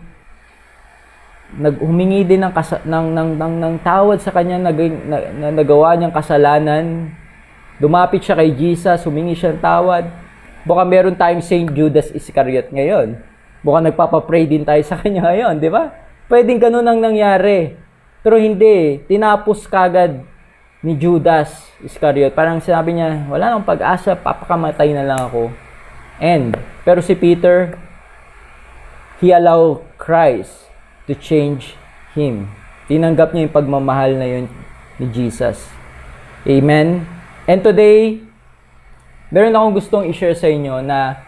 naghumingi 1.56 2.24
din 2.24 2.42
ng, 2.42 2.54
kasa, 2.56 2.80
ng, 2.88 3.12
ng, 3.12 3.30
ng, 3.38 3.54
ng 3.60 3.76
tawad 3.84 4.20
sa 4.24 4.32
kanya 4.32 4.60
na, 4.60 4.72
na, 4.72 5.18
na 5.36 5.48
nagawa 5.52 5.94
niyang 5.96 6.16
kasalanan. 6.16 7.12
Dumapit 7.76 8.24
siya 8.24 8.40
kay 8.40 8.56
Jesus, 8.56 9.04
humingi 9.04 9.36
siya 9.36 9.56
ng 9.56 9.64
tawad. 9.64 10.08
Baka 10.64 10.82
meron 10.88 11.14
tayong 11.14 11.44
Saint 11.44 11.68
Judas 11.76 12.10
Iscariot 12.16 12.72
ngayon. 12.72 13.20
Baka 13.62 13.80
nagpapapray 13.92 14.48
din 14.48 14.64
tayo 14.64 14.80
sa 14.88 14.96
kanya 15.02 15.28
ngayon, 15.28 15.60
di 15.60 15.68
ba? 15.68 15.92
Pwedeng 16.32 16.58
ganun 16.58 16.88
ang 16.88 17.00
nangyari. 17.04 17.76
Pero 18.26 18.42
hindi, 18.42 19.04
tinapos 19.06 19.70
kagad 19.70 20.26
ni 20.82 20.98
Judas 20.98 21.70
Iscariot. 21.82 22.34
Parang 22.34 22.62
sinabi 22.62 22.98
niya, 22.98 23.30
wala 23.30 23.54
nang 23.54 23.66
pag-asa, 23.66 24.18
papakamatay 24.18 24.94
na 24.94 25.06
lang 25.06 25.20
ako. 25.30 25.54
And, 26.18 26.58
pero 26.88 27.04
si 27.04 27.14
Peter, 27.14 27.76
he 29.20 29.36
allowed 29.36 29.84
Christ 30.00 30.72
to 31.06 31.14
change 31.14 31.76
him. 32.16 32.50
Tinanggap 32.88 33.34
niya 33.34 33.50
yung 33.50 33.56
pagmamahal 33.56 34.18
na 34.18 34.28
yun 34.30 34.46
ni 34.98 35.06
Jesus. 35.12 35.70
Amen? 36.46 37.15
And 37.46 37.62
today, 37.62 38.26
meron 39.30 39.54
akong 39.54 39.78
gustong 39.78 40.10
i-share 40.10 40.34
sa 40.34 40.50
inyo 40.50 40.82
na 40.82 41.22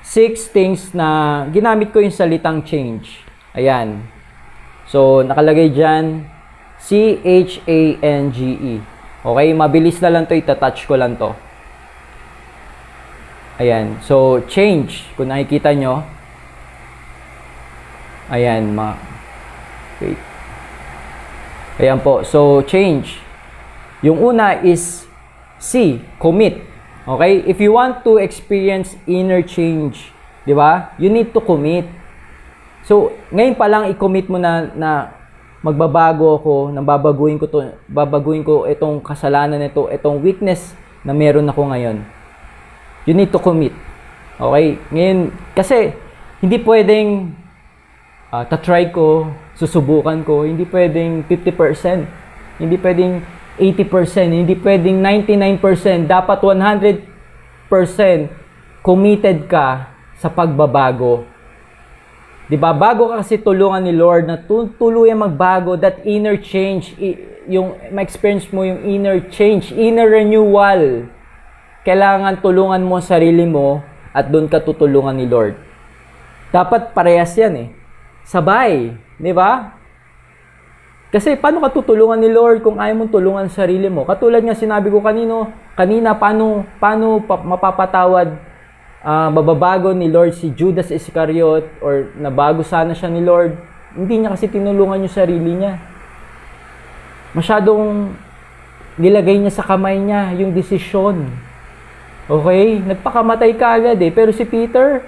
six 0.00 0.48
things 0.48 0.96
na 0.96 1.44
ginamit 1.52 1.92
ko 1.92 2.00
yung 2.00 2.12
salitang 2.12 2.64
change. 2.64 3.20
Ayan. 3.52 4.08
So, 4.88 5.20
nakalagay 5.20 5.76
dyan, 5.76 6.24
C-H-A-N-G-E. 6.80 8.74
Okay, 9.22 9.48
mabilis 9.54 10.00
na 10.00 10.10
lang 10.10 10.24
to, 10.24 10.34
itatouch 10.34 10.88
ko 10.88 10.96
lang 10.96 11.14
to. 11.20 11.30
Ayan. 13.60 14.00
So, 14.02 14.40
change. 14.48 15.04
Kung 15.14 15.28
nakikita 15.30 15.76
nyo. 15.76 16.02
Ayan, 18.32 18.72
ma... 18.72 18.96
Wait. 20.00 20.16
Ayan 21.76 22.00
po. 22.00 22.24
So, 22.24 22.64
change. 22.64 23.20
Yung 24.00 24.18
una 24.18 24.58
is 24.64 25.06
C, 25.62 26.02
commit. 26.18 26.58
Okay? 27.06 27.46
If 27.46 27.62
you 27.62 27.78
want 27.78 28.02
to 28.02 28.18
experience 28.18 28.98
inner 29.06 29.46
change, 29.46 30.10
di 30.42 30.50
ba? 30.50 30.90
You 30.98 31.06
need 31.06 31.30
to 31.30 31.38
commit. 31.38 31.86
So, 32.82 33.14
ngayon 33.30 33.54
pa 33.54 33.70
lang 33.70 33.86
i-commit 33.94 34.26
mo 34.26 34.42
na 34.42 34.66
na 34.74 35.14
magbabago 35.62 36.42
ako, 36.42 36.54
nang 36.74 36.82
babaguhin 36.82 37.38
ko 37.38 37.46
to, 37.46 37.62
babaguhin 37.86 38.42
ko 38.42 38.66
itong 38.66 38.98
kasalanan 38.98 39.62
nito, 39.62 39.86
itong 39.86 40.18
weakness 40.18 40.74
na 41.06 41.14
meron 41.14 41.46
ako 41.46 41.70
ngayon. 41.70 42.02
You 43.06 43.14
need 43.14 43.30
to 43.30 43.38
commit. 43.38 43.70
Okay? 44.42 44.82
Ngayon, 44.90 45.30
kasi 45.54 45.94
hindi 46.42 46.58
pwedeng 46.58 47.38
uh, 48.34 48.42
ta-try 48.50 48.90
ko, 48.90 49.30
susubukan 49.54 50.26
ko, 50.26 50.42
hindi 50.42 50.66
pwedeng 50.66 51.22
50%, 51.30 52.58
hindi 52.58 52.76
pwedeng 52.82 53.22
80%, 53.60 54.32
hindi 54.32 54.56
pwedeng 54.56 55.00
99%, 55.00 56.08
dapat 56.08 56.38
100% 56.40 58.28
committed 58.80 59.46
ka 59.48 59.92
sa 60.16 60.28
pagbabago. 60.32 61.26
'Di 62.52 62.56
ba? 62.60 62.76
Bago 62.76 63.08
ka 63.10 63.24
kasi 63.24 63.40
tulungan 63.40 63.80
ni 63.80 63.94
Lord 63.96 64.28
na 64.28 64.36
tuluyang 64.76 65.24
magbago, 65.24 65.78
that 65.80 66.04
inner 66.04 66.36
change, 66.36 66.92
yung 67.48 67.74
ma-experience 67.90 68.46
mo 68.52 68.62
yung 68.62 68.84
inner 68.86 69.24
change, 69.32 69.72
inner 69.72 70.06
renewal. 70.06 71.08
Kailangan 71.82 72.38
tulungan 72.44 72.84
mo 72.84 73.02
sarili 73.02 73.48
mo 73.48 73.82
at 74.14 74.28
doon 74.30 74.46
ka 74.46 74.62
tutulungan 74.62 75.16
ni 75.16 75.26
Lord. 75.26 75.58
Dapat 76.52 76.92
parehas 76.92 77.32
'yan 77.34 77.54
eh. 77.56 77.68
Sabay, 78.22 78.94
'di 79.18 79.32
ba? 79.34 79.81
Kasi 81.12 81.36
paano 81.36 81.60
ka 81.60 81.76
tutulungan 81.76 82.16
ni 82.16 82.32
Lord 82.32 82.64
kung 82.64 82.80
ayaw 82.80 83.04
mong 83.04 83.12
tulungan 83.12 83.44
sa 83.52 83.68
sarili 83.68 83.92
mo? 83.92 84.08
Katulad 84.08 84.40
nga 84.40 84.56
sinabi 84.56 84.88
ko 84.88 85.04
kanino, 85.04 85.52
kanina 85.76 86.16
paano 86.16 86.64
paano 86.80 87.20
pa, 87.20 87.36
mapapatawad 87.36 88.32
uh, 89.04 89.28
mababago 89.28 89.92
ni 89.92 90.08
Lord 90.08 90.32
si 90.32 90.48
Judas 90.56 90.88
Iscariot 90.88 91.68
or 91.84 92.08
nabago 92.16 92.64
sana 92.64 92.96
siya 92.96 93.12
ni 93.12 93.20
Lord, 93.20 93.52
hindi 93.92 94.24
niya 94.24 94.32
kasi 94.32 94.48
tinulungan 94.48 95.04
yung 95.04 95.12
sarili 95.12 95.52
niya. 95.52 95.76
Masyadong 97.36 98.16
nilagay 98.96 99.36
niya 99.36 99.52
sa 99.52 99.68
kamay 99.68 100.00
niya 100.00 100.32
yung 100.40 100.56
desisyon. 100.56 101.28
Okay? 102.24 102.80
Nagpakamatay 102.80 103.52
ka 103.60 103.76
agad 103.76 104.00
eh. 104.00 104.08
Pero 104.08 104.32
si 104.32 104.48
Peter, 104.48 105.04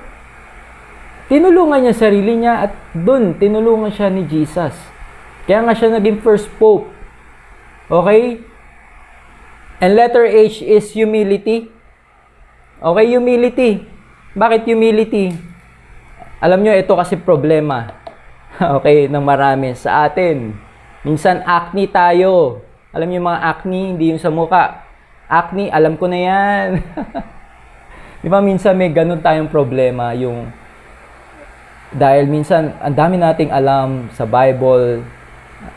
tinulungan 1.32 1.80
niya 1.80 1.96
sarili 1.96 2.36
niya 2.36 2.68
at 2.68 2.72
dun, 2.92 3.40
tinulungan 3.40 3.88
siya 3.88 4.12
ni 4.12 4.28
Jesus. 4.28 4.93
Kaya 5.44 5.60
nga 5.64 5.76
siya 5.76 5.96
naging 5.96 6.24
first 6.24 6.48
pope. 6.56 6.88
Okay? 7.92 8.40
And 9.84 9.92
letter 9.92 10.24
H 10.24 10.64
is 10.64 10.92
humility. 10.96 11.68
Okay, 12.80 13.06
humility. 13.12 13.84
Bakit 14.32 14.64
humility? 14.64 15.36
Alam 16.40 16.64
nyo, 16.64 16.72
ito 16.72 16.92
kasi 16.96 17.20
problema. 17.20 17.92
okay, 18.80 19.06
ng 19.08 19.24
marami 19.24 19.76
sa 19.76 20.08
atin. 20.08 20.56
Minsan, 21.04 21.44
acne 21.44 21.88
tayo. 21.92 22.64
Alam 22.94 23.08
niyo 23.10 23.20
mga 23.20 23.40
acne, 23.44 23.80
hindi 23.96 24.14
yung 24.14 24.22
sa 24.22 24.32
muka. 24.32 24.84
Acne, 25.28 25.68
alam 25.68 26.00
ko 26.00 26.08
na 26.08 26.18
yan. 26.20 26.68
Di 28.24 28.32
ba 28.32 28.40
minsan 28.40 28.72
may 28.80 28.88
ganun 28.88 29.20
tayong 29.20 29.52
problema, 29.52 30.16
yung 30.16 30.48
dahil 31.92 32.24
minsan 32.24 32.72
ang 32.80 32.96
dami 32.96 33.20
nating 33.20 33.52
alam 33.52 34.08
sa 34.16 34.24
Bible, 34.24 35.04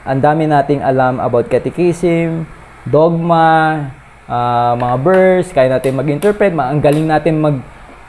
ang 0.07 0.19
dami 0.19 0.47
nating 0.47 0.81
alam 0.81 1.19
about 1.19 1.47
catechism, 1.51 2.47
dogma, 2.88 3.91
uh, 4.27 4.73
mga 4.75 4.97
verse, 5.03 5.49
kaya 5.51 5.71
natin 5.71 5.97
mag-interpret, 5.97 6.51
ang 6.55 6.79
galing 6.79 7.07
natin 7.07 7.39
mag 7.39 7.57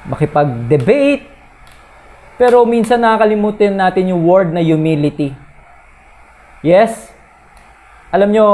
makipag-debate. 0.09 1.29
Pero 2.39 2.62
minsan 2.64 3.03
nakakalimutan 3.03 3.74
natin 3.74 4.14
yung 4.14 4.22
word 4.22 4.55
na 4.55 4.62
humility. 4.62 5.35
Yes? 6.62 7.11
Alam 8.14 8.31
nyo, 8.31 8.49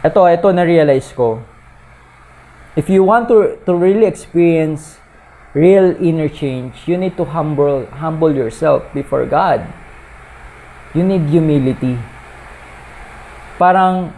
ito, 0.00 0.20
ito 0.24 0.48
na-realize 0.52 1.10
ko. 1.16 1.42
If 2.76 2.88
you 2.88 3.02
want 3.02 3.26
to, 3.28 3.58
to 3.66 3.72
really 3.74 4.06
experience 4.06 5.00
real 5.52 5.96
inner 5.98 6.30
change, 6.30 6.86
you 6.86 6.94
need 6.96 7.18
to 7.18 7.26
humble, 7.26 7.84
humble 7.98 8.30
yourself 8.30 8.86
before 8.94 9.26
God. 9.26 9.66
You 10.94 11.06
need 11.06 11.30
humility. 11.30 11.94
Parang 13.60 14.10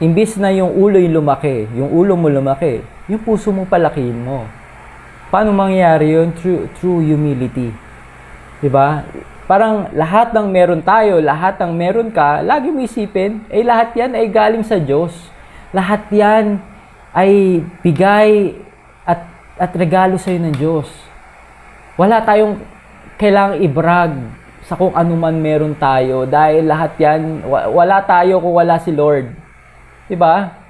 Imbis 0.00 0.40
na 0.40 0.48
yung 0.48 0.72
ulo 0.80 0.96
yung 0.96 1.20
lumaki, 1.20 1.68
yung 1.76 1.92
ulo 1.92 2.16
mo 2.16 2.32
lumaki, 2.32 2.80
yung 3.04 3.20
puso 3.20 3.52
mo 3.52 3.68
palakihin 3.68 4.16
mo. 4.16 4.48
Paano 5.28 5.52
mangyayari 5.52 6.16
yun? 6.16 6.32
Through, 6.40 6.72
through 6.80 7.04
humility. 7.04 7.68
ba? 7.68 8.64
Diba? 8.64 8.88
Parang 9.44 9.92
lahat 9.92 10.32
ng 10.32 10.48
meron 10.48 10.80
tayo, 10.80 11.20
lahat 11.20 11.60
ng 11.60 11.76
meron 11.76 12.08
ka, 12.08 12.40
lagi 12.40 12.72
mo 12.72 12.80
isipin, 12.80 13.44
eh 13.52 13.60
lahat 13.60 13.92
yan 13.92 14.16
ay 14.16 14.32
galing 14.32 14.64
sa 14.64 14.80
Diyos. 14.80 15.12
Lahat 15.68 16.08
yan 16.08 16.64
ay 17.12 17.60
bigay 17.84 18.56
at, 19.04 19.20
at 19.60 19.70
regalo 19.76 20.16
sa 20.16 20.32
iyo 20.32 20.40
ng 20.48 20.56
Diyos. 20.56 20.88
Wala 22.00 22.24
tayong 22.24 22.56
kailangang 23.20 23.60
ibrag 23.68 24.12
sa 24.70 24.78
kung 24.78 24.94
ano 24.94 25.18
man 25.18 25.34
meron 25.42 25.74
tayo 25.74 26.30
dahil 26.30 26.70
lahat 26.70 26.94
yan, 27.02 27.42
wala 27.50 27.98
tayo 28.06 28.38
kung 28.38 28.54
wala 28.54 28.78
si 28.78 28.94
Lord. 28.94 29.34
'Di 30.06 30.14
ba? 30.14 30.62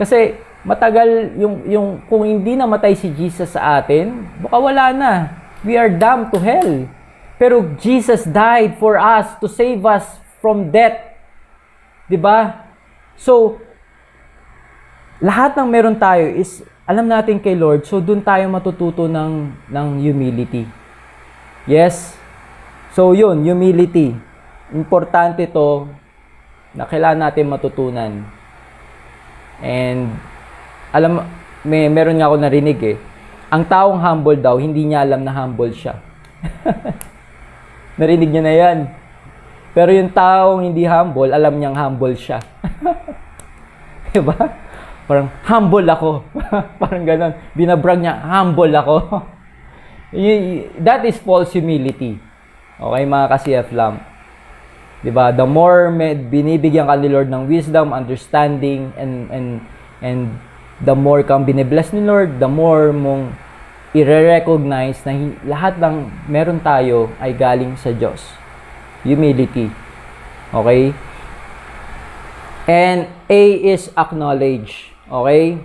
Kasi 0.00 0.40
matagal 0.64 1.36
yung 1.36 1.54
yung 1.68 1.88
kung 2.08 2.24
hindi 2.24 2.56
namatay 2.56 2.96
si 2.96 3.12
Jesus 3.12 3.52
sa 3.52 3.84
atin, 3.84 4.24
baka 4.40 4.56
wala 4.56 4.96
na. 4.96 5.12
We 5.60 5.76
are 5.76 5.92
damned 5.92 6.32
to 6.32 6.40
hell. 6.40 6.88
Pero 7.36 7.76
Jesus 7.76 8.24
died 8.24 8.80
for 8.80 8.96
us 8.96 9.36
to 9.44 9.44
save 9.44 9.84
us 9.84 10.08
from 10.40 10.72
death. 10.72 10.96
'Di 12.08 12.16
ba? 12.16 12.64
So 13.20 13.60
lahat 15.20 15.52
ng 15.52 15.68
meron 15.68 16.00
tayo 16.00 16.32
is 16.32 16.64
alam 16.88 17.12
natin 17.12 17.36
kay 17.44 17.52
Lord, 17.52 17.84
so 17.84 18.00
doon 18.00 18.24
tayo 18.24 18.48
matututo 18.48 19.04
ng 19.04 19.52
ng 19.68 19.88
humility. 20.00 20.64
Yes. 21.68 22.23
So 22.94 23.10
yun, 23.10 23.42
humility. 23.42 24.14
Importante 24.70 25.50
'to 25.50 25.90
na 26.78 26.86
kailangan 26.86 27.26
natin 27.26 27.50
matutunan. 27.50 28.22
And 29.58 30.14
alam 30.94 31.26
may 31.66 31.90
meron 31.90 32.22
nga 32.22 32.30
ako 32.30 32.38
narinig 32.38 32.78
eh. 32.86 32.96
Ang 33.50 33.66
taong 33.66 33.98
humble 33.98 34.38
daw, 34.38 34.58
hindi 34.62 34.86
niya 34.86 35.02
alam 35.02 35.26
na 35.26 35.34
humble 35.34 35.74
siya. 35.74 35.98
narinig 38.00 38.30
niya 38.30 38.42
na 38.46 38.54
'yan. 38.54 38.78
Pero 39.74 39.90
yung 39.90 40.14
taong 40.14 40.62
hindi 40.62 40.86
humble, 40.86 41.34
alam 41.34 41.58
niyang 41.58 41.74
humble 41.74 42.14
siya. 42.14 42.38
'Di 44.14 44.22
ba? 44.22 44.38
parang 45.04 45.28
humble 45.44 45.88
ako. 45.90 46.10
parang 46.80 47.04
ganun. 47.04 47.34
Binabrag 47.52 48.00
niya, 48.00 48.22
humble 48.22 48.72
ako. 48.72 48.96
That 50.80 51.02
is 51.04 51.18
false 51.20 51.52
humility. 51.52 52.16
Okay, 52.80 53.02
mga 53.06 53.26
ka-CF 53.30 53.68
lamp. 53.70 54.02
'Di 55.04 55.12
ba? 55.12 55.30
The 55.30 55.44
more 55.44 55.92
may, 55.92 56.16
binibigyan 56.16 56.88
ka 56.88 56.96
ni 56.96 57.12
Lord 57.12 57.28
ng 57.28 57.44
wisdom, 57.44 57.92
understanding 57.92 58.90
and 58.96 59.28
and 59.28 59.48
and 60.00 60.20
the 60.80 60.96
more 60.96 61.20
kang 61.20 61.44
binibless 61.44 61.92
ni 61.92 62.02
Lord, 62.02 62.40
the 62.40 62.48
more 62.48 62.90
mong 62.90 63.36
i-recognize 63.94 64.98
na 65.06 65.38
lahat 65.46 65.78
ng 65.78 66.10
meron 66.26 66.58
tayo 66.58 67.14
ay 67.22 67.30
galing 67.30 67.78
sa 67.78 67.94
Diyos. 67.94 68.34
Humility. 69.06 69.70
Okay? 70.50 70.90
And 72.66 73.06
A 73.30 73.42
is 73.60 73.92
acknowledge. 73.94 74.90
Okay? 75.06 75.62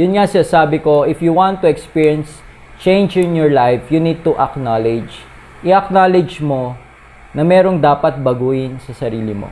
Yun 0.00 0.16
nga 0.16 0.24
siya 0.24 0.46
sabi 0.46 0.80
ko, 0.80 1.04
if 1.04 1.20
you 1.20 1.36
want 1.36 1.60
to 1.60 1.68
experience 1.68 2.40
change 2.80 3.20
in 3.20 3.36
your 3.36 3.52
life, 3.52 3.92
you 3.92 4.00
need 4.00 4.24
to 4.24 4.32
acknowledge. 4.40 5.33
I-acknowledge 5.64 6.44
mo 6.44 6.76
na 7.32 7.42
merong 7.42 7.80
dapat 7.80 8.20
baguhin 8.20 8.76
sa 8.84 8.92
sarili 8.92 9.32
mo. 9.32 9.48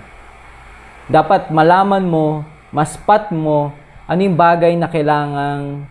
Dapat 1.09 1.49
malaman 1.49 2.05
mo, 2.05 2.45
maspat 2.71 3.33
mo, 3.33 3.73
ano 4.07 4.21
yung 4.21 4.37
bagay 4.37 4.77
na 4.77 4.93
kailangang 4.93 5.89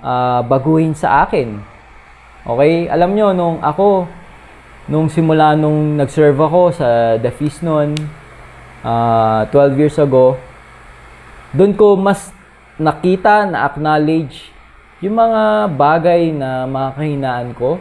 uh, 0.00 0.40
baguhin 0.42 0.96
sa 0.96 1.28
akin. 1.28 1.60
Okay? 2.48 2.88
Alam 2.90 3.12
nyo, 3.12 3.28
nung 3.36 3.56
ako, 3.60 4.08
nung 4.88 5.06
simula 5.12 5.54
nung 5.54 6.00
nag-serve 6.00 6.40
ako 6.40 6.74
sa 6.74 7.20
The 7.20 7.30
Feast 7.30 7.62
noon, 7.62 7.94
uh, 8.82 9.46
12 9.52 9.78
years 9.78 9.96
ago, 10.00 10.40
doon 11.52 11.76
ko 11.76 11.94
mas 11.94 12.32
nakita, 12.80 13.46
na-acknowledge 13.46 14.50
yung 15.04 15.18
mga 15.18 15.70
bagay 15.76 16.30
na 16.32 16.64
mga 16.64 16.88
kahinaan 16.96 17.48
ko. 17.52 17.78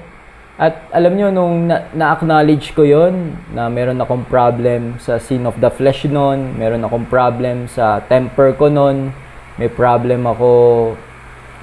At 0.59 0.91
alam 0.91 1.15
nyo, 1.15 1.31
nung 1.31 1.71
na-acknowledge 1.71 2.75
ko 2.75 2.83
yon 2.83 3.39
na 3.55 3.71
meron 3.71 3.99
akong 4.03 4.27
problem 4.27 4.99
sa 4.99 5.15
sin 5.15 5.47
of 5.47 5.55
the 5.63 5.71
flesh 5.71 6.03
noon, 6.03 6.59
meron 6.59 6.83
akong 6.83 7.07
problem 7.07 7.71
sa 7.71 8.03
temper 8.03 8.51
ko 8.59 8.67
noon, 8.67 9.15
may 9.55 9.71
problem 9.71 10.27
ako 10.27 10.49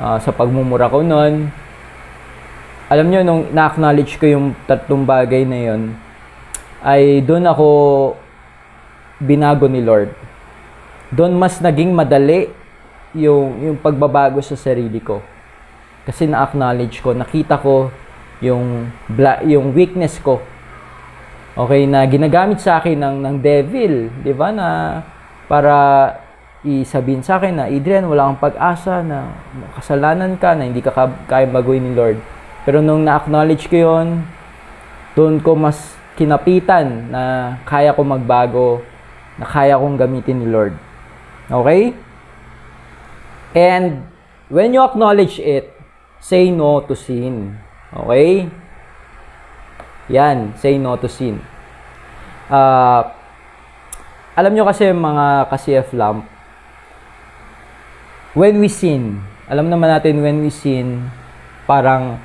uh, 0.00 0.16
sa 0.16 0.32
pagmumura 0.32 0.88
ko 0.88 1.04
noon. 1.04 1.52
Alam 2.88 3.06
nyo, 3.12 3.20
nung 3.20 3.42
na-acknowledge 3.52 4.16
ko 4.16 4.24
yung 4.24 4.56
tatlong 4.64 5.04
bagay 5.04 5.44
na 5.44 5.58
yon 5.68 5.82
ay 6.80 7.20
doon 7.20 7.44
ako 7.44 7.68
binago 9.20 9.68
ni 9.68 9.84
Lord. 9.84 10.14
Doon 11.12 11.36
mas 11.36 11.60
naging 11.60 11.92
madali 11.92 12.48
yung, 13.12 13.68
yung 13.68 13.76
pagbabago 13.76 14.40
sa 14.40 14.56
sarili 14.56 15.02
ko. 15.02 15.20
Kasi 16.08 16.24
na-acknowledge 16.24 17.04
ko, 17.04 17.12
nakita 17.12 17.60
ko 17.60 17.92
yung, 18.44 18.90
bla, 19.10 19.42
yung 19.42 19.74
weakness 19.74 20.18
ko. 20.22 20.42
Okay, 21.58 21.90
na 21.90 22.06
ginagamit 22.06 22.62
sa 22.62 22.78
akin 22.78 22.94
ng, 22.94 23.16
ng 23.18 23.36
devil, 23.42 24.14
di 24.22 24.30
ba, 24.30 24.54
na 24.54 24.68
para 25.50 25.74
isabihin 26.62 27.22
sa 27.22 27.38
akin 27.38 27.54
na, 27.58 27.66
Adrian, 27.66 28.06
wala 28.06 28.30
kang 28.30 28.50
pag-asa, 28.50 29.02
na 29.02 29.34
kasalanan 29.74 30.38
ka, 30.38 30.54
na 30.54 30.70
hindi 30.70 30.78
ka 30.78 30.94
kaya 31.26 31.50
baguhin 31.50 31.90
ni 31.90 31.92
Lord. 31.98 32.18
Pero 32.62 32.78
nung 32.78 33.02
na-acknowledge 33.02 33.66
ko 33.66 33.76
yon 33.78 34.22
doon 35.18 35.42
ko 35.42 35.58
mas 35.58 35.98
kinapitan 36.14 37.10
na 37.10 37.22
kaya 37.66 37.94
ko 37.94 38.02
magbago 38.06 38.82
na 39.38 39.46
kaya 39.46 39.78
kong 39.78 39.98
gamitin 39.98 40.42
ni 40.42 40.46
Lord. 40.50 40.74
Okay? 41.50 41.94
And 43.54 44.06
when 44.50 44.74
you 44.74 44.82
acknowledge 44.82 45.38
it, 45.38 45.74
say 46.18 46.50
no 46.50 46.82
to 46.86 46.94
sin. 46.94 47.58
Okay? 47.92 48.48
Yan, 50.08 50.56
say 50.56 50.76
no 50.80 50.96
to 50.96 51.08
sin. 51.08 51.40
Uh, 52.48 53.04
alam 54.32 54.52
nyo 54.56 54.64
kasi 54.64 54.88
mga 54.88 55.52
ka-CF 55.52 55.92
lamp, 55.92 56.24
when 58.32 58.56
we 58.62 58.70
sin, 58.70 59.20
alam 59.50 59.68
naman 59.68 59.92
natin 59.92 60.20
when 60.24 60.40
we 60.40 60.48
sin, 60.48 61.12
parang 61.68 62.16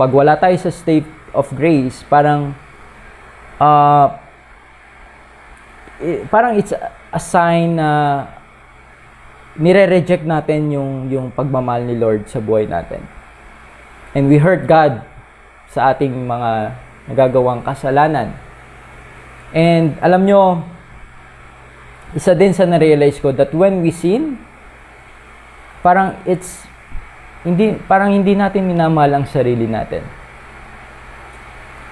pag 0.00 0.08
wala 0.14 0.38
tayo 0.38 0.56
sa 0.56 0.72
state 0.72 1.08
of 1.36 1.50
grace, 1.52 2.06
parang 2.06 2.56
uh, 3.60 4.06
parang 6.30 6.56
it's 6.56 6.72
a 7.12 7.20
sign 7.20 7.76
na 7.76 7.90
nire-reject 9.58 10.22
natin 10.22 10.70
yung 10.70 11.10
yung 11.10 11.26
pagmamahal 11.34 11.82
ni 11.84 11.98
Lord 11.98 12.30
sa 12.30 12.38
buhay 12.38 12.70
natin. 12.70 13.17
And 14.16 14.28
we 14.28 14.40
hurt 14.40 14.64
God 14.64 15.04
sa 15.68 15.92
ating 15.92 16.28
mga 16.28 16.72
nagagawang 17.12 17.64
kasalanan. 17.64 18.36
And 19.52 19.96
alam 20.00 20.28
nyo, 20.28 20.64
isa 22.16 22.32
din 22.32 22.56
sa 22.56 22.64
na-realize 22.64 23.20
ko 23.20 23.32
that 23.36 23.52
when 23.52 23.84
we 23.84 23.92
sin, 23.92 24.40
parang 25.84 26.16
it's 26.24 26.64
hindi 27.44 27.76
parang 27.84 28.12
hindi 28.12 28.32
natin 28.32 28.64
minamahal 28.68 29.20
ang 29.20 29.26
sarili 29.28 29.68
natin. 29.68 30.04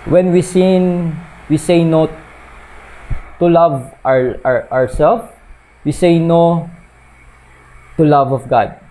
When 0.06 0.30
we 0.30 0.40
sin, 0.40 1.12
we 1.50 1.58
say 1.58 1.82
no 1.82 2.08
to 3.38 3.46
love 3.46 3.92
our, 4.06 4.40
our 4.46 4.60
ourselves. 4.70 5.28
We 5.84 5.92
say 5.92 6.18
no 6.18 6.70
to 7.96 8.02
love 8.04 8.32
of 8.32 8.48
God. 8.48 8.85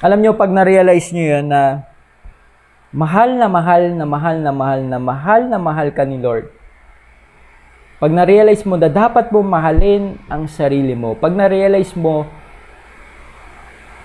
Alam 0.00 0.24
nyo, 0.24 0.32
pag 0.32 0.48
na-realize 0.48 1.12
nyo 1.12 1.24
yun 1.36 1.52
na 1.52 1.84
mahal 2.88 3.36
na 3.36 3.52
mahal 3.52 3.92
na 3.92 4.06
mahal 4.08 4.36
na 4.40 4.48
mahal 4.48 4.80
na 4.80 4.96
mahal 4.96 5.40
na 5.44 5.58
mahal 5.60 5.88
ka 5.92 6.08
ni 6.08 6.16
Lord. 6.16 6.48
Pag 8.00 8.08
na-realize 8.08 8.64
mo 8.64 8.80
na 8.80 8.88
dapat 8.88 9.28
mo 9.28 9.44
mahalin 9.44 10.16
ang 10.32 10.48
sarili 10.48 10.96
mo. 10.96 11.12
Pag 11.12 11.36
na-realize 11.36 11.92
mo 11.92 12.24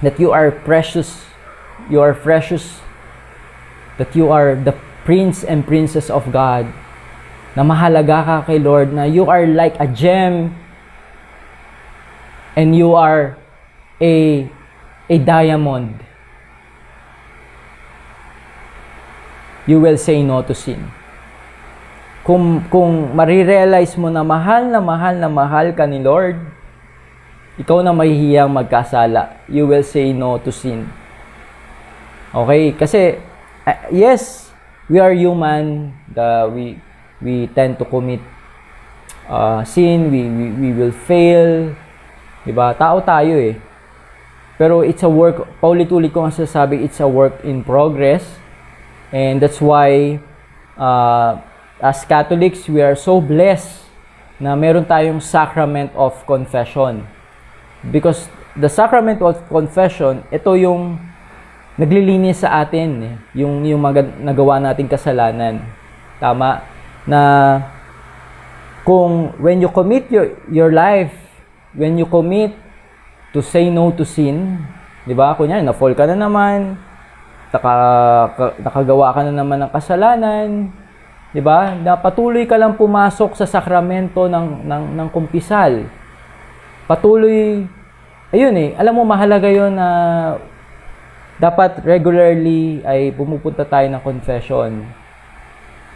that 0.04 0.20
you 0.20 0.36
are 0.36 0.52
precious, 0.52 1.24
you 1.88 2.04
are 2.04 2.12
precious, 2.12 2.84
that 3.96 4.12
you 4.12 4.28
are 4.28 4.52
the 4.52 4.76
prince 5.08 5.48
and 5.48 5.64
princess 5.64 6.12
of 6.12 6.28
God, 6.28 6.68
na 7.56 7.64
mahalaga 7.64 8.20
ka 8.20 8.52
kay 8.52 8.60
Lord, 8.60 8.92
na 8.92 9.08
you 9.08 9.32
are 9.32 9.48
like 9.48 9.80
a 9.80 9.88
gem 9.88 10.60
and 12.60 12.76
you 12.76 12.92
are 12.92 13.40
a 14.04 14.44
a 15.10 15.18
diamond. 15.18 16.02
You 19.66 19.82
will 19.82 19.98
say 19.98 20.22
no 20.22 20.42
to 20.46 20.54
sin. 20.54 20.82
Kung, 22.26 22.66
kung 22.70 23.14
marirealize 23.14 23.98
mo 23.98 24.10
na 24.10 24.26
mahal 24.26 24.70
na 24.70 24.82
mahal 24.82 25.18
na 25.18 25.30
mahal 25.30 25.74
ka 25.74 25.86
ni 25.86 26.02
Lord, 26.02 26.38
ikaw 27.58 27.82
na 27.82 27.94
mahihiyang 27.94 28.50
magkasala. 28.50 29.46
You 29.50 29.70
will 29.70 29.86
say 29.86 30.14
no 30.14 30.38
to 30.42 30.50
sin. 30.50 30.90
Okay? 32.34 32.74
Kasi, 32.74 33.22
uh, 33.66 33.80
yes, 33.94 34.50
we 34.90 34.98
are 34.98 35.14
human. 35.14 35.94
The, 36.14 36.50
we, 36.50 36.78
we 37.22 37.50
tend 37.54 37.78
to 37.82 37.86
commit 37.86 38.22
uh, 39.30 39.64
sin, 39.66 40.12
we, 40.12 40.30
we, 40.30 40.46
we 40.52 40.70
will 40.74 40.94
fail. 40.94 41.74
Diba? 42.46 42.78
Tao 42.78 43.02
tayo 43.02 43.38
eh. 43.42 43.58
Pero 44.56 44.82
it's 44.82 45.04
a 45.04 45.12
work, 45.12 45.44
paulit-ulit 45.60 46.16
ko 46.16 46.24
nga 46.24 46.32
sasabi, 46.32 46.84
it's 46.84 47.04
a 47.04 47.08
work 47.08 47.44
in 47.44 47.64
progress. 47.64 48.24
And 49.12 49.44
that's 49.44 49.60
why, 49.60 50.20
uh, 50.80 51.44
as 51.84 52.08
Catholics, 52.08 52.68
we 52.72 52.80
are 52.80 52.96
so 52.96 53.20
blessed 53.20 53.84
na 54.40 54.56
meron 54.56 54.88
tayong 54.88 55.20
sacrament 55.20 55.92
of 55.96 56.16
confession. 56.24 57.04
Because 57.92 58.32
the 58.56 58.72
sacrament 58.72 59.20
of 59.20 59.40
confession, 59.52 60.24
ito 60.32 60.56
yung 60.56 61.00
naglilinis 61.76 62.48
sa 62.48 62.64
atin, 62.64 62.90
eh. 63.04 63.16
yung, 63.44 63.68
yung 63.68 63.84
mga 63.84 64.24
nagawa 64.24 64.64
nating 64.64 64.88
kasalanan. 64.88 65.60
Tama? 66.20 66.76
na 67.06 67.22
kung 68.82 69.34
when 69.38 69.62
you 69.62 69.70
commit 69.70 70.10
your, 70.10 70.34
your 70.50 70.74
life, 70.74 71.14
when 71.78 71.98
you 71.98 72.06
commit 72.06 72.54
to 73.36 73.44
say 73.44 73.68
no 73.68 73.92
to 73.92 74.08
sin, 74.08 74.64
di 75.04 75.12
ba? 75.12 75.36
Kunya, 75.36 75.60
na-fall 75.60 75.92
ka 75.92 76.08
na 76.08 76.16
naman, 76.16 76.80
naka, 77.52 77.74
nakagawa 78.64 79.12
ka 79.12 79.28
na 79.28 79.34
naman 79.36 79.68
ng 79.68 79.72
kasalanan, 79.76 80.72
di 81.36 81.44
ba? 81.44 81.76
Na 81.76 82.00
patuloy 82.00 82.48
ka 82.48 82.56
lang 82.56 82.80
pumasok 82.80 83.36
sa 83.36 83.44
sakramento 83.44 84.32
ng, 84.32 84.64
ng, 84.64 84.84
ng 84.96 85.08
kumpisal. 85.12 85.84
Patuloy, 86.88 87.68
ayun 88.32 88.56
eh, 88.56 88.72
alam 88.80 88.96
mo 88.96 89.04
mahalaga 89.04 89.52
yon 89.52 89.76
na 89.76 89.90
dapat 91.36 91.84
regularly 91.84 92.80
ay 92.88 93.12
pumupunta 93.12 93.68
tayo 93.68 93.92
ng 93.92 94.00
confession. 94.00 94.88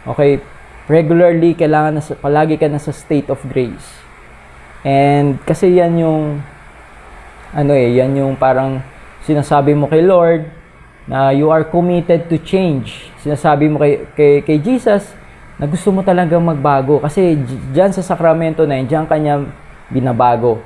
Okay, 0.04 0.44
regularly 0.84 1.56
kailangan 1.56 1.96
na 1.96 2.02
palagi 2.20 2.60
ka 2.60 2.68
na 2.68 2.76
sa 2.76 2.92
state 2.92 3.32
of 3.32 3.40
grace. 3.48 4.04
And 4.84 5.40
kasi 5.44 5.76
yan 5.76 5.96
yung 6.00 6.40
ano 7.50 7.74
eh, 7.74 7.98
yan 7.98 8.14
yung 8.14 8.34
parang 8.38 8.78
sinasabi 9.26 9.74
mo 9.74 9.90
kay 9.90 10.02
Lord 10.06 10.46
na 11.10 11.34
you 11.34 11.50
are 11.50 11.66
committed 11.66 12.30
to 12.30 12.38
change. 12.38 13.10
Sinasabi 13.18 13.66
mo 13.66 13.82
kay, 13.82 14.06
kay, 14.14 14.32
kay 14.46 14.58
Jesus 14.62 15.10
na 15.58 15.66
gusto 15.66 15.90
mo 15.92 16.00
talaga 16.00 16.38
magbago 16.38 17.02
kasi 17.02 17.36
diyan 17.74 17.92
sa 17.92 18.00
sakramento 18.00 18.64
na 18.64 18.80
yan, 18.80 18.86
diyan 18.86 19.06
kanya 19.10 19.34
binabago. 19.90 20.62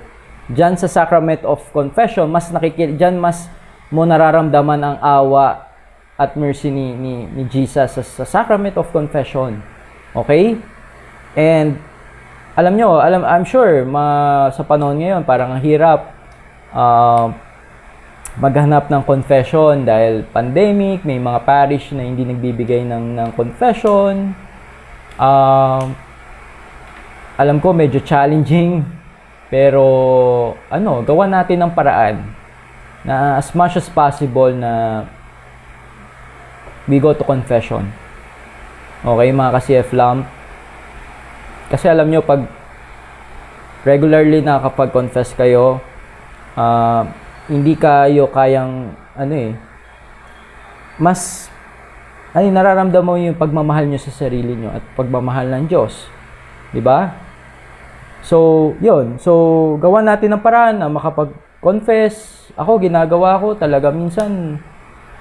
Diyan 0.52 0.76
sa 0.76 0.86
sacrament 0.86 1.40
of 1.42 1.64
confession, 1.72 2.28
mas 2.28 2.52
nakikita, 2.52 2.92
diyan 2.92 3.16
mas 3.16 3.48
mo 3.88 4.04
nararamdaman 4.04 4.80
ang 4.84 4.96
awa 5.00 5.66
at 6.14 6.38
mercy 6.38 6.70
ni, 6.70 6.94
ni, 6.94 7.26
ni 7.26 7.42
Jesus 7.50 7.90
sa, 7.90 8.02
sa 8.04 8.24
sacrament 8.28 8.78
of 8.78 8.86
confession. 8.94 9.64
Okay? 10.14 10.60
And 11.34 11.80
alam 12.54 12.78
nyo, 12.78 13.02
alam, 13.02 13.26
I'm 13.26 13.42
sure 13.42 13.82
ma, 13.82 14.46
sa 14.54 14.62
panahon 14.62 15.02
ngayon 15.02 15.26
parang 15.26 15.58
ang 15.58 15.62
hirap 15.64 16.13
uh, 16.74 17.30
maghanap 18.34 18.90
ng 18.90 19.02
confession 19.06 19.86
dahil 19.86 20.26
pandemic, 20.34 21.06
may 21.06 21.22
mga 21.22 21.46
parish 21.46 21.94
na 21.94 22.02
hindi 22.02 22.26
nagbibigay 22.26 22.82
ng, 22.82 23.14
ng 23.14 23.30
confession. 23.38 24.34
Uh, 25.14 25.86
alam 27.38 27.62
ko 27.62 27.70
medyo 27.70 28.02
challenging 28.02 28.82
pero 29.46 29.84
ano, 30.66 31.06
gawa 31.06 31.30
natin 31.30 31.62
ng 31.62 31.72
paraan 31.72 32.26
na 33.06 33.38
as 33.38 33.54
much 33.54 33.78
as 33.78 33.86
possible 33.86 34.50
na 34.50 35.06
we 36.90 36.98
go 36.98 37.14
to 37.14 37.22
confession. 37.22 37.86
Okay, 39.04 39.30
mga 39.30 39.50
ka-CF 39.54 39.90
Lamp. 39.94 40.24
Kasi 41.68 41.86
alam 41.86 42.08
nyo, 42.08 42.24
pag 42.24 42.48
regularly 43.84 44.40
nakakapag-confess 44.40 45.36
kayo, 45.36 45.78
uh, 46.54 47.02
hindi 47.50 47.76
kayo 47.76 48.30
kayang, 48.32 48.94
ano 49.14 49.34
eh, 49.34 49.52
mas, 50.98 51.50
ay, 52.34 52.50
nararamdaman 52.50 53.06
mo 53.06 53.14
yung 53.14 53.38
pagmamahal 53.38 53.86
nyo 53.86 54.00
sa 54.00 54.10
sarili 54.10 54.58
nyo 54.58 54.74
at 54.74 54.82
pagmamahal 54.98 55.46
ng 55.54 55.64
Diyos. 55.70 56.10
Di 56.74 56.82
ba? 56.82 57.14
So, 58.26 58.72
yun. 58.82 59.22
So, 59.22 59.76
gawa 59.78 60.02
natin 60.02 60.34
ng 60.34 60.42
paraan 60.42 60.82
na 60.82 60.90
makapag-confess. 60.90 62.46
Ako, 62.58 62.82
ginagawa 62.82 63.38
ko 63.38 63.54
talaga 63.54 63.94
minsan, 63.94 64.58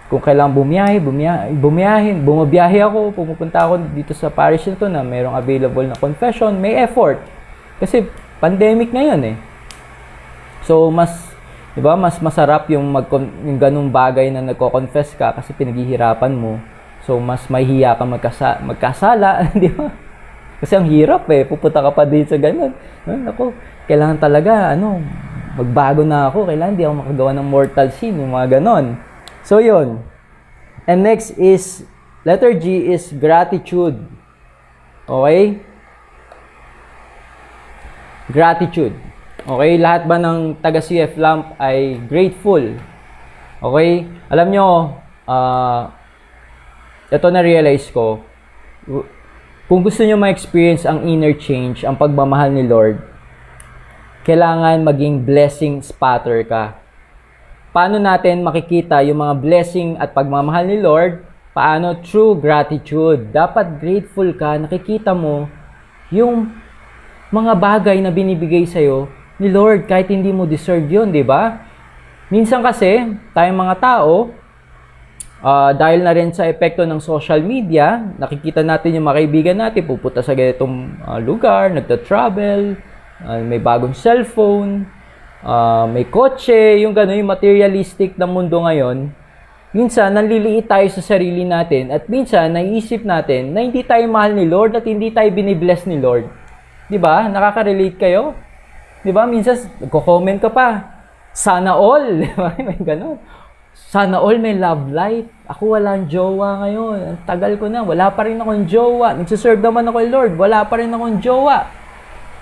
kung 0.10 0.22
kailangan 0.22 0.54
bumiyahe, 0.58 0.98
bumiyahe, 1.02 1.54
bumiyahe, 1.58 2.10
bumabiyahe 2.22 2.80
ako, 2.86 3.14
pumupunta 3.14 3.66
ako 3.66 3.82
dito 3.94 4.14
sa 4.14 4.30
parish 4.30 4.70
nito 4.70 4.86
na 4.90 5.02
mayroong 5.02 5.38
available 5.38 5.86
na 5.86 5.98
confession, 5.98 6.54
may 6.58 6.78
effort. 6.82 7.18
Kasi 7.82 8.06
pandemic 8.38 8.94
ngayon 8.94 9.22
eh. 9.34 9.36
So 10.64 10.88
mas 10.92 11.12
'di 11.74 11.82
ba, 11.82 11.98
mas 11.98 12.20
masarap 12.20 12.70
yung 12.72 12.88
mag 12.90 13.08
yung 13.44 13.60
ganung 13.60 13.90
bagay 13.90 14.30
na 14.32 14.42
nagko-confess 14.42 15.16
ka 15.18 15.36
kasi 15.36 15.52
pinaghihirapan 15.56 16.34
mo. 16.34 16.60
So 17.04 17.20
mas 17.20 17.46
mahihiya 17.52 18.00
ka 18.00 18.04
magkasa, 18.08 18.64
magkasala, 18.64 19.46
'di 19.60 19.70
ba? 19.76 19.92
Kasi 20.64 20.80
ang 20.80 20.88
hirap 20.88 21.28
eh, 21.28 21.44
pupunta 21.44 21.84
ka 21.84 21.92
pa 21.92 22.08
dito 22.08 22.32
sa 22.32 22.40
ganun. 22.40 22.72
Ako, 23.04 23.52
kailangan 23.84 24.16
talaga 24.16 24.72
ano, 24.72 25.04
magbago 25.60 26.08
na 26.08 26.32
ako, 26.32 26.48
kailangan 26.48 26.72
hindi 26.74 26.86
ako 26.88 26.96
makagawa 27.04 27.32
ng 27.36 27.48
mortal 27.52 27.88
sin, 27.92 28.16
yung 28.16 28.32
mga 28.32 28.60
ganon. 28.60 28.96
So, 29.44 29.60
yun. 29.60 30.02
And 30.88 31.04
next 31.04 31.36
is, 31.36 31.84
letter 32.24 32.56
G 32.56 32.96
is 32.96 33.12
gratitude. 33.12 34.00
Okay? 35.04 35.60
Gratitude. 38.32 38.96
Okay? 39.44 39.72
Lahat 39.80 40.08
ba 40.08 40.20
ng 40.20 40.60
taga-CF 40.60 41.16
Lamp 41.20 41.56
ay 41.60 42.00
grateful? 42.08 42.64
Okay? 43.60 44.08
Alam 44.32 44.48
nyo, 44.52 44.68
uh, 45.28 45.82
ito 47.12 47.28
na-realize 47.30 47.88
ko, 47.94 48.20
kung 49.68 49.82
gusto 49.84 50.04
nyo 50.04 50.20
ma-experience 50.20 50.84
ang 50.84 51.04
inner 51.08 51.36
change, 51.36 51.88
ang 51.88 51.96
pagmamahal 51.96 52.52
ni 52.52 52.64
Lord, 52.68 53.00
kailangan 54.24 54.84
maging 54.84 55.24
blessing 55.28 55.84
spatter 55.84 56.44
ka 56.48 56.84
paano 57.74 57.98
natin 57.98 58.46
makikita 58.46 59.02
yung 59.02 59.20
mga 59.26 59.36
blessing 59.42 59.98
at 59.98 60.14
pagmamahal 60.14 60.70
ni 60.70 60.78
Lord? 60.78 61.26
Paano? 61.58 61.98
True 62.06 62.38
gratitude. 62.38 63.34
Dapat 63.34 63.82
grateful 63.82 64.30
ka, 64.38 64.62
nakikita 64.62 65.18
mo 65.18 65.50
yung 66.14 66.54
mga 67.34 67.54
bagay 67.58 67.98
na 67.98 68.14
binibigay 68.14 68.70
sa'yo 68.70 69.10
ni 69.44 69.52
Lord 69.52 69.86
kahit 69.86 70.08
hindi 70.08 70.32
mo 70.32 70.48
deserve 70.48 70.88
yun, 70.88 71.12
di 71.12 71.22
ba? 71.22 71.68
Minsan 72.32 72.64
kasi, 72.64 73.04
tayong 73.36 73.60
mga 73.60 73.76
tao, 73.84 74.32
uh, 75.44 75.72
dahil 75.76 76.00
na 76.02 76.16
rin 76.16 76.32
sa 76.32 76.48
epekto 76.48 76.88
ng 76.88 77.04
social 77.04 77.44
media, 77.44 78.00
nakikita 78.16 78.64
natin 78.64 78.96
yung 78.96 79.06
mga 79.06 79.18
kaibigan 79.20 79.58
natin, 79.60 79.84
pupunta 79.84 80.24
sa 80.24 80.32
ganitong 80.32 80.98
uh, 81.04 81.20
lugar, 81.20 81.70
nagta-travel, 81.76 82.80
uh, 83.28 83.40
may 83.44 83.60
bagong 83.60 83.94
cellphone, 83.94 84.88
uh, 85.44 85.86
may 85.92 86.08
kotse, 86.08 86.80
yung 86.80 86.96
gano'n, 86.96 87.20
yung 87.20 87.30
materialistic 87.30 88.16
na 88.16 88.26
mundo 88.26 88.64
ngayon, 88.64 89.12
minsan 89.76 90.16
nanliliit 90.16 90.70
tayo 90.70 90.88
sa 90.94 91.02
sarili 91.04 91.44
natin 91.44 91.90
at 91.90 92.06
minsan 92.06 92.54
naiisip 92.54 93.04
natin 93.04 93.52
na 93.52 93.66
hindi 93.66 93.82
tayo 93.82 94.06
mahal 94.06 94.32
ni 94.38 94.46
Lord 94.46 94.78
at 94.78 94.86
hindi 94.86 95.10
tayo 95.10 95.28
binibless 95.34 95.90
ni 95.90 95.98
Lord. 95.98 96.30
'Di 96.94 97.02
ba? 97.02 97.26
Nakaka-relate 97.26 97.98
kayo? 97.98 98.38
'Di 99.04 99.12
ba? 99.12 99.28
Minsan 99.28 99.70
nagko-comment 99.84 100.40
ka 100.40 100.50
pa. 100.50 100.68
Sana 101.36 101.76
all, 101.76 102.08
'di 102.20 102.32
ba? 102.34 102.56
May 102.58 102.80
gano'n. 102.80 103.20
Sana 103.74 104.22
all 104.22 104.38
may 104.42 104.58
love 104.58 104.90
life. 104.90 105.30
Ako 105.50 105.78
walang 105.78 106.10
jowa 106.10 106.66
ngayon. 106.66 106.98
Ang 107.14 107.22
tagal 107.26 107.58
ko 107.62 107.70
na. 107.70 107.86
Wala 107.86 108.10
pa 108.10 108.26
rin 108.26 108.42
akong 108.42 108.66
jowa. 108.70 109.18
Nagsiserve 109.18 109.62
naman 109.62 109.86
ako 109.90 109.98
Lord. 110.10 110.34
Wala 110.38 110.66
pa 110.66 110.78
rin 110.78 110.94
akong 110.94 111.22
jowa. 111.22 111.70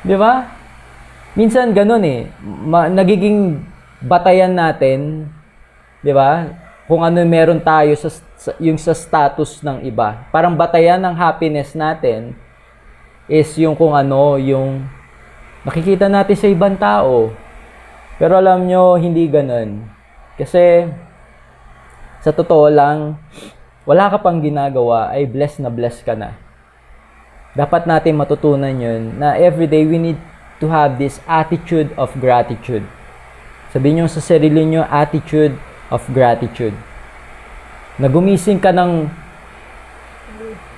Di 0.03 0.15
ba? 0.15 0.61
minsan 1.31 1.71
ganun 1.71 2.03
eh, 2.03 2.27
ma- 2.43 2.91
nagiging 2.91 3.63
batayan 4.03 4.51
natin, 4.51 5.29
'di 6.03 6.11
ba? 6.11 6.51
Kung 6.89 7.07
ano 7.07 7.23
meron 7.23 7.63
tayo 7.63 7.95
sa, 7.95 8.09
sa 8.35 8.51
yung 8.59 8.75
sa 8.75 8.91
status 8.91 9.63
ng 9.63 9.87
iba. 9.87 10.27
Parang 10.33 10.57
batayan 10.57 10.99
ng 10.99 11.15
happiness 11.15 11.71
natin 11.71 12.35
is 13.31 13.47
yung 13.55 13.79
kung 13.79 13.95
ano, 13.95 14.35
yung 14.35 14.83
nakikita 15.65 16.09
natin 16.09 16.37
sa 16.37 16.47
ibang 16.49 16.75
tao. 16.77 17.33
Pero 18.21 18.37
alam 18.37 18.65
nyo, 18.65 18.97
hindi 18.97 19.25
ganun. 19.25 19.85
Kasi, 20.37 20.85
sa 22.21 22.29
totoo 22.29 22.69
lang, 22.69 23.17
wala 23.85 24.13
ka 24.13 24.21
pang 24.21 24.41
ginagawa, 24.41 25.09
ay 25.09 25.25
blessed 25.25 25.65
na 25.65 25.73
blessed 25.73 26.05
ka 26.05 26.13
na. 26.13 26.37
Dapat 27.51 27.83
natin 27.83 28.15
matutunan 28.15 28.71
yun 28.71 29.19
na 29.19 29.35
everyday 29.35 29.83
we 29.83 29.99
need 29.99 30.19
to 30.63 30.71
have 30.71 30.95
this 30.95 31.19
attitude 31.27 31.91
of 31.99 32.13
gratitude. 32.21 32.85
Sabihin 33.75 34.03
nyo 34.03 34.07
sa 34.07 34.23
sarili 34.23 34.63
nyo, 34.63 34.87
attitude 34.87 35.57
of 35.91 35.99
gratitude. 36.15 36.73
Nagumising 37.99 38.63
ka 38.63 38.71
ng 38.71 39.11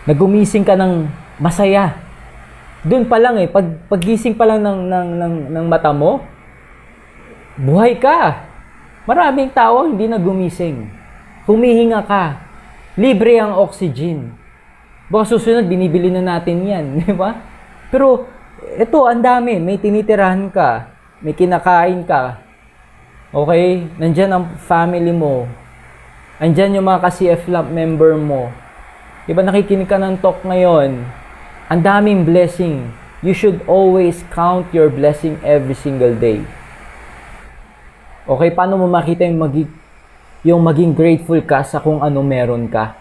nagumising 0.09 0.65
ka 0.65 0.75
ng 0.75 1.07
masaya. 1.39 2.02
Doon 2.83 3.07
pa 3.07 3.15
lang 3.15 3.39
eh, 3.39 3.47
pag 3.47 3.63
pagising 3.87 4.35
pa 4.35 4.43
lang 4.43 4.59
ng, 4.59 4.79
ng, 4.91 5.07
ng, 5.15 5.35
ng 5.55 5.65
mata 5.71 5.95
mo, 5.95 6.19
buhay 7.55 7.95
ka. 7.95 8.43
Maraming 9.07 9.55
tao 9.55 9.87
hindi 9.87 10.03
nagumising. 10.03 10.91
Humihinga 11.47 12.03
ka. 12.03 12.43
Libre 12.99 13.39
ang 13.39 13.55
oxygen. 13.55 14.35
Baka 15.07 15.35
susunod, 15.35 15.67
binibili 15.67 16.11
na 16.11 16.23
natin 16.23 16.59
yan. 16.63 16.85
Di 16.99 17.15
ba? 17.15 17.39
Pero 17.87 18.27
ito, 18.75 19.07
ang 19.07 19.23
dami. 19.23 19.63
May 19.63 19.79
tinitirahan 19.79 20.51
ka. 20.51 20.91
May 21.23 21.31
kinakain 21.31 22.03
ka. 22.03 22.43
Okay? 23.31 23.87
Nandyan 23.95 24.31
ang 24.31 24.45
family 24.59 25.15
mo. 25.15 25.47
Andyan 26.43 26.75
yung 26.75 26.87
mga 26.87 26.99
ka-CF 27.07 27.47
member 27.71 28.19
mo. 28.19 28.51
Diba 29.23 29.39
nakikinig 29.39 29.87
ka 29.87 29.95
ng 29.95 30.19
talk 30.19 30.43
ngayon? 30.43 31.22
Ang 31.71 31.79
daming 31.79 32.27
blessing. 32.27 32.91
You 33.23 33.31
should 33.31 33.63
always 33.71 34.19
count 34.35 34.67
your 34.75 34.91
blessing 34.91 35.39
every 35.47 35.79
single 35.79 36.11
day. 36.11 36.43
Okay, 38.27 38.51
paano 38.51 38.75
mo 38.75 38.91
makita 38.91 39.23
yung, 39.23 39.39
magi, 39.39 39.63
yung 40.43 40.59
maging 40.59 40.91
grateful 40.91 41.39
ka 41.39 41.63
sa 41.63 41.79
kung 41.79 42.03
ano 42.03 42.19
meron 42.19 42.67
ka? 42.67 42.99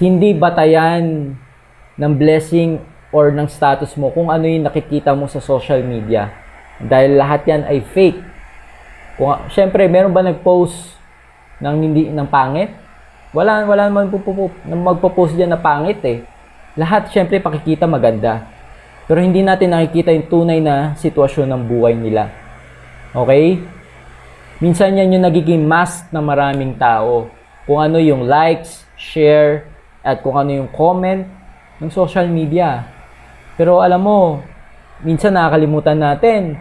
Hindi 0.00 0.32
batayan 0.32 1.36
ng 2.00 2.12
blessing 2.16 2.80
or 3.12 3.28
ng 3.28 3.44
status 3.44 3.92
mo 4.00 4.08
kung 4.08 4.32
ano 4.32 4.48
yung 4.48 4.64
nakikita 4.64 5.12
mo 5.12 5.28
sa 5.28 5.36
social 5.44 5.84
media. 5.84 6.32
Dahil 6.80 7.20
lahat 7.20 7.44
yan 7.44 7.68
ay 7.68 7.84
fake. 7.84 8.20
Kung, 9.20 9.36
syempre, 9.52 9.84
meron 9.84 10.16
ba 10.16 10.24
nag-post 10.24 10.96
ng 11.60 11.76
hindi 11.76 12.08
ng 12.08 12.28
pangit? 12.32 12.72
Wala, 13.36 13.68
wala 13.68 13.92
naman 13.92 14.08
magpo-post 14.64 15.36
diyan 15.36 15.52
na 15.52 15.60
pangit 15.60 16.00
eh. 16.08 16.24
Lahat 16.74 17.06
syempre 17.14 17.38
pakikita 17.38 17.86
maganda. 17.86 18.50
Pero 19.06 19.22
hindi 19.22 19.44
natin 19.46 19.70
nakikita 19.70 20.10
yung 20.10 20.26
tunay 20.26 20.58
na 20.58 20.98
sitwasyon 20.98 21.46
ng 21.46 21.62
buhay 21.70 21.94
nila. 21.94 22.32
Okay? 23.14 23.62
Minsan 24.58 24.98
yan 24.98 25.14
yung 25.14 25.24
nagiging 25.28 25.62
mask 25.62 26.10
ng 26.10 26.24
maraming 26.24 26.74
tao. 26.74 27.30
Kung 27.68 27.78
ano 27.78 28.00
yung 28.02 28.26
likes, 28.26 28.82
share, 28.98 29.70
at 30.04 30.20
kung 30.20 30.36
ano 30.36 30.52
yung 30.52 30.70
comment 30.72 31.24
ng 31.80 31.90
social 31.94 32.28
media. 32.28 32.84
Pero 33.56 33.80
alam 33.80 34.02
mo, 34.02 34.44
minsan 35.00 35.32
nakakalimutan 35.32 35.96
natin 35.96 36.58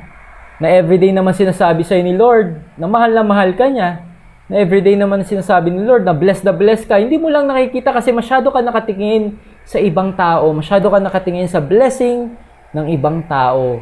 na 0.61 0.71
everyday 0.71 1.11
naman 1.11 1.35
sinasabi 1.35 1.83
sa'yo 1.83 2.05
ni 2.05 2.15
Lord 2.15 2.61
na 2.79 2.87
mahal 2.87 3.11
na 3.11 3.23
mahal 3.25 3.51
ka 3.57 3.67
niya. 3.67 3.99
Na 4.47 4.61
everyday 4.61 4.95
naman 4.95 5.25
sinasabi 5.27 5.73
ni 5.73 5.83
Lord 5.83 6.07
na 6.07 6.15
bless 6.15 6.39
na 6.45 6.55
bless 6.55 6.87
ka. 6.87 6.99
Hindi 7.01 7.19
mo 7.19 7.27
lang 7.27 7.49
nakikita 7.49 7.91
kasi 7.91 8.13
masyado 8.15 8.47
ka 8.53 8.63
nakatingin 8.63 9.35
sa 9.63 9.79
ibang 9.79 10.13
tao. 10.15 10.51
Masyado 10.51 10.87
ka 10.91 10.99
nakatingin 10.99 11.47
sa 11.47 11.63
blessing 11.63 12.35
ng 12.73 12.85
ibang 12.91 13.23
tao. 13.25 13.79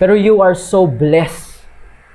Pero 0.00 0.16
you 0.16 0.40
are 0.40 0.56
so 0.56 0.88
blessed. 0.88 1.60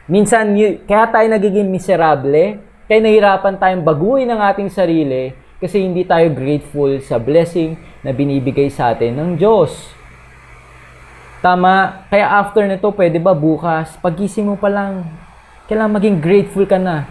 Minsan, 0.05 0.53
you, 0.57 0.81
kaya 0.86 1.09
tayo 1.09 1.27
nagiging 1.29 1.69
miserable, 1.69 2.61
kaya 2.86 2.99
nahirapan 3.01 3.57
tayong 3.57 3.81
baguhin 3.81 4.29
ang 4.29 4.41
ating 4.41 4.69
sarili 4.69 5.33
kasi 5.57 5.81
hindi 5.81 6.05
tayo 6.05 6.29
grateful 6.29 7.01
sa 7.01 7.17
blessing 7.17 7.73
na 8.05 8.13
binibigay 8.13 8.69
sa 8.69 8.93
atin 8.93 9.17
ng 9.17 9.29
Diyos. 9.33 9.73
Tama, 11.41 12.05
kaya 12.09 12.25
after 12.41 12.65
nito, 12.65 12.89
pwede 12.93 13.17
ba 13.17 13.33
bukas, 13.33 13.97
pagising 14.01 14.49
mo 14.49 14.57
pa 14.57 14.69
lang, 14.69 15.09
kailangan 15.65 15.97
maging 15.97 16.17
grateful 16.21 16.65
ka 16.69 16.77
na. 16.77 17.09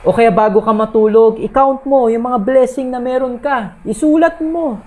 O 0.00 0.16
kaya 0.16 0.32
bago 0.32 0.64
ka 0.64 0.72
matulog, 0.72 1.36
i-count 1.44 1.84
mo 1.84 2.08
yung 2.08 2.24
mga 2.24 2.40
blessing 2.40 2.88
na 2.88 2.96
meron 2.96 3.36
ka. 3.36 3.76
Isulat 3.84 4.40
mo. 4.40 4.80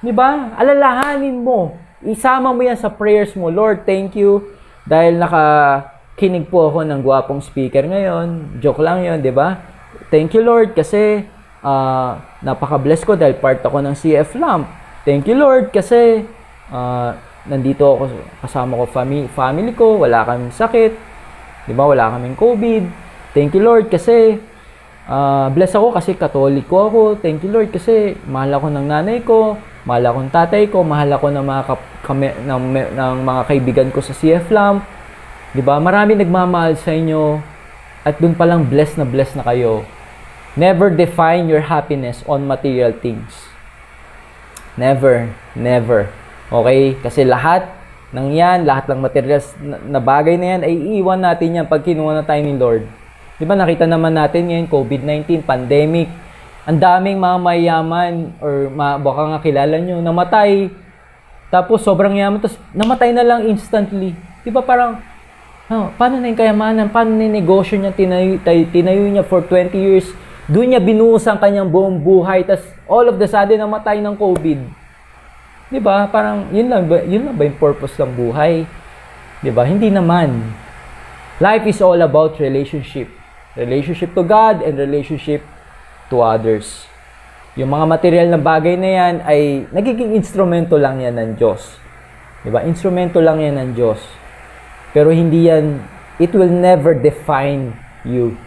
'Di 0.00 0.08
ba? 0.08 0.56
Alalahanin 0.56 1.36
mo. 1.36 1.76
Isama 2.00 2.56
mo 2.56 2.64
yan 2.64 2.80
sa 2.80 2.88
prayers 2.88 3.36
mo. 3.36 3.52
Lord, 3.52 3.84
thank 3.84 4.16
you 4.16 4.40
dahil 4.88 5.20
nakakinig 5.20 6.48
po 6.48 6.72
ako 6.72 6.80
ng 6.88 7.04
gwapong 7.04 7.44
speaker 7.44 7.84
ngayon. 7.84 8.56
Joke 8.64 8.80
lang 8.80 9.04
'yon, 9.04 9.20
'di 9.20 9.36
ba? 9.36 9.60
Thank 10.08 10.32
you 10.32 10.40
Lord 10.40 10.72
kasi 10.72 11.28
uh, 11.60 12.16
napaka-bless 12.40 13.04
ko 13.04 13.20
dahil 13.20 13.36
part 13.36 13.60
ako 13.60 13.84
ng 13.84 13.92
CF 13.92 14.32
Lamp. 14.40 14.64
Thank 15.04 15.28
you 15.28 15.36
Lord 15.36 15.76
kasi 15.76 16.24
uh, 16.72 17.12
nandito 17.44 17.84
ako 17.84 18.02
kasama 18.48 18.80
ko 18.80 18.84
family, 18.88 19.28
family 19.28 19.76
ko, 19.76 20.00
wala 20.00 20.24
kaming 20.24 20.56
sakit. 20.56 20.96
'Di 21.68 21.76
ba? 21.76 21.84
Wala 21.84 22.16
kaming 22.16 22.40
COVID 22.40 23.01
Thank 23.32 23.56
you 23.56 23.64
Lord 23.64 23.88
kasi 23.88 24.36
uh, 25.08 25.48
bless 25.52 25.72
ako 25.72 25.96
kasi 25.96 26.12
katoliko 26.12 26.88
ako. 26.88 27.00
Thank 27.16 27.44
you 27.44 27.50
Lord 27.52 27.72
kasi 27.72 28.16
mahal 28.28 28.52
ako 28.60 28.68
ng 28.68 28.86
nanay 28.86 29.24
ko, 29.24 29.56
mahal 29.88 30.04
ako 30.12 30.18
ng 30.20 30.32
tatay 30.32 30.62
ko, 30.68 30.84
mahal 30.84 31.08
ako 31.16 31.32
ng 31.32 31.44
mga 31.44 31.62
kap- 31.64 31.90
kami, 32.04 32.28
ng, 32.44 32.60
ng 32.92 33.16
mga 33.24 33.42
kaibigan 33.48 33.88
ko 33.88 34.04
sa 34.04 34.12
CF 34.12 34.52
Lamp. 34.52 34.84
'Di 35.56 35.64
ba? 35.64 35.80
Marami 35.80 36.12
nagmamahal 36.12 36.76
sa 36.76 36.92
inyo 36.92 37.40
at 38.04 38.20
doon 38.20 38.36
pa 38.36 38.44
lang 38.44 38.68
bless 38.68 39.00
na 39.00 39.08
bless 39.08 39.32
na 39.32 39.44
kayo. 39.48 39.86
Never 40.52 40.92
define 40.92 41.48
your 41.48 41.64
happiness 41.64 42.20
on 42.28 42.44
material 42.44 42.92
things. 42.92 43.48
Never, 44.76 45.32
never. 45.56 46.12
Okay? 46.52 47.00
Kasi 47.00 47.24
lahat 47.24 47.64
ng 48.12 48.36
yan, 48.36 48.68
lahat 48.68 48.92
ng 48.92 49.00
materials 49.00 49.56
na, 49.56 49.80
na 49.80 50.00
bagay 50.00 50.36
na 50.36 50.46
yan, 50.56 50.60
ay 50.68 50.74
iiwan 50.76 51.20
natin 51.24 51.56
yan 51.56 51.66
pag 51.68 51.80
kinuha 51.80 52.20
na 52.20 52.24
tayo 52.24 52.44
ni 52.44 52.52
Lord. 52.52 52.84
Di 53.40 53.44
ba 53.48 53.56
nakita 53.56 53.88
naman 53.88 54.12
natin 54.12 54.48
ngayon, 54.48 54.66
COVID-19, 54.68 55.42
pandemic, 55.42 56.08
ang 56.62 56.78
daming 56.78 57.18
mga 57.18 57.38
mayaman 57.42 58.12
or 58.38 58.70
ma, 58.70 58.94
baka 58.94 59.22
nga 59.34 59.38
kilala 59.42 59.76
nyo, 59.82 59.98
namatay. 59.98 60.70
Tapos 61.50 61.82
sobrang 61.82 62.14
yaman, 62.14 62.38
tapos 62.38 62.56
namatay 62.70 63.10
na 63.10 63.24
lang 63.26 63.50
instantly. 63.50 64.14
Di 64.46 64.50
ba 64.54 64.62
parang, 64.62 65.02
oh, 65.66 65.90
paano 65.98 66.22
na 66.22 66.30
yung 66.30 66.38
kayamanan? 66.38 66.86
Paano 66.94 67.18
na 67.18 67.26
yung 67.26 67.36
negosyo 67.42 67.82
niya? 67.82 67.90
Tinayo, 67.90 68.38
tinayo 68.70 69.04
niya 69.10 69.24
for 69.26 69.42
20 69.42 69.74
years. 69.74 70.06
Doon 70.46 70.74
niya 70.74 70.80
binuhos 70.82 71.26
ang 71.26 71.40
kanyang 71.40 71.66
buong 71.66 71.98
buhay. 71.98 72.46
Tapos 72.46 72.66
all 72.86 73.10
of 73.10 73.18
the 73.18 73.26
sudden, 73.26 73.58
namatay 73.58 73.98
ng 73.98 74.14
COVID. 74.14 74.60
Di 75.72 75.80
ba? 75.80 76.04
Parang, 76.12 76.52
yun 76.52 76.68
lang 76.68 76.84
ba, 76.84 77.00
yun 77.02 77.26
lang 77.26 77.34
ba 77.34 77.48
yung 77.48 77.56
purpose 77.56 77.96
ng 77.96 78.12
buhay? 78.12 78.68
Di 79.40 79.50
ba? 79.50 79.64
Hindi 79.64 79.88
naman. 79.88 80.52
Life 81.42 81.64
is 81.66 81.80
all 81.82 81.98
about 81.98 82.38
relationship. 82.38 83.21
Relationship 83.52 84.16
to 84.16 84.24
God 84.24 84.64
and 84.64 84.80
relationship 84.80 85.44
to 86.08 86.24
others. 86.24 86.88
Yung 87.52 87.68
mga 87.68 87.84
material 87.84 88.28
na 88.32 88.40
bagay 88.40 88.80
na 88.80 88.90
yan 88.96 89.14
ay 89.28 89.68
nagiging 89.68 90.16
instrumento 90.16 90.80
lang 90.80 91.04
yan 91.04 91.20
ng 91.20 91.30
Diyos. 91.36 91.76
Diba? 92.48 92.64
Instrumento 92.64 93.20
lang 93.20 93.44
yan 93.44 93.60
ng 93.60 93.70
Diyos. 93.76 94.00
Pero 94.96 95.12
hindi 95.12 95.52
yan, 95.52 95.84
it 96.16 96.32
will 96.32 96.48
never 96.48 96.96
define 96.96 97.76
you. 98.08 98.40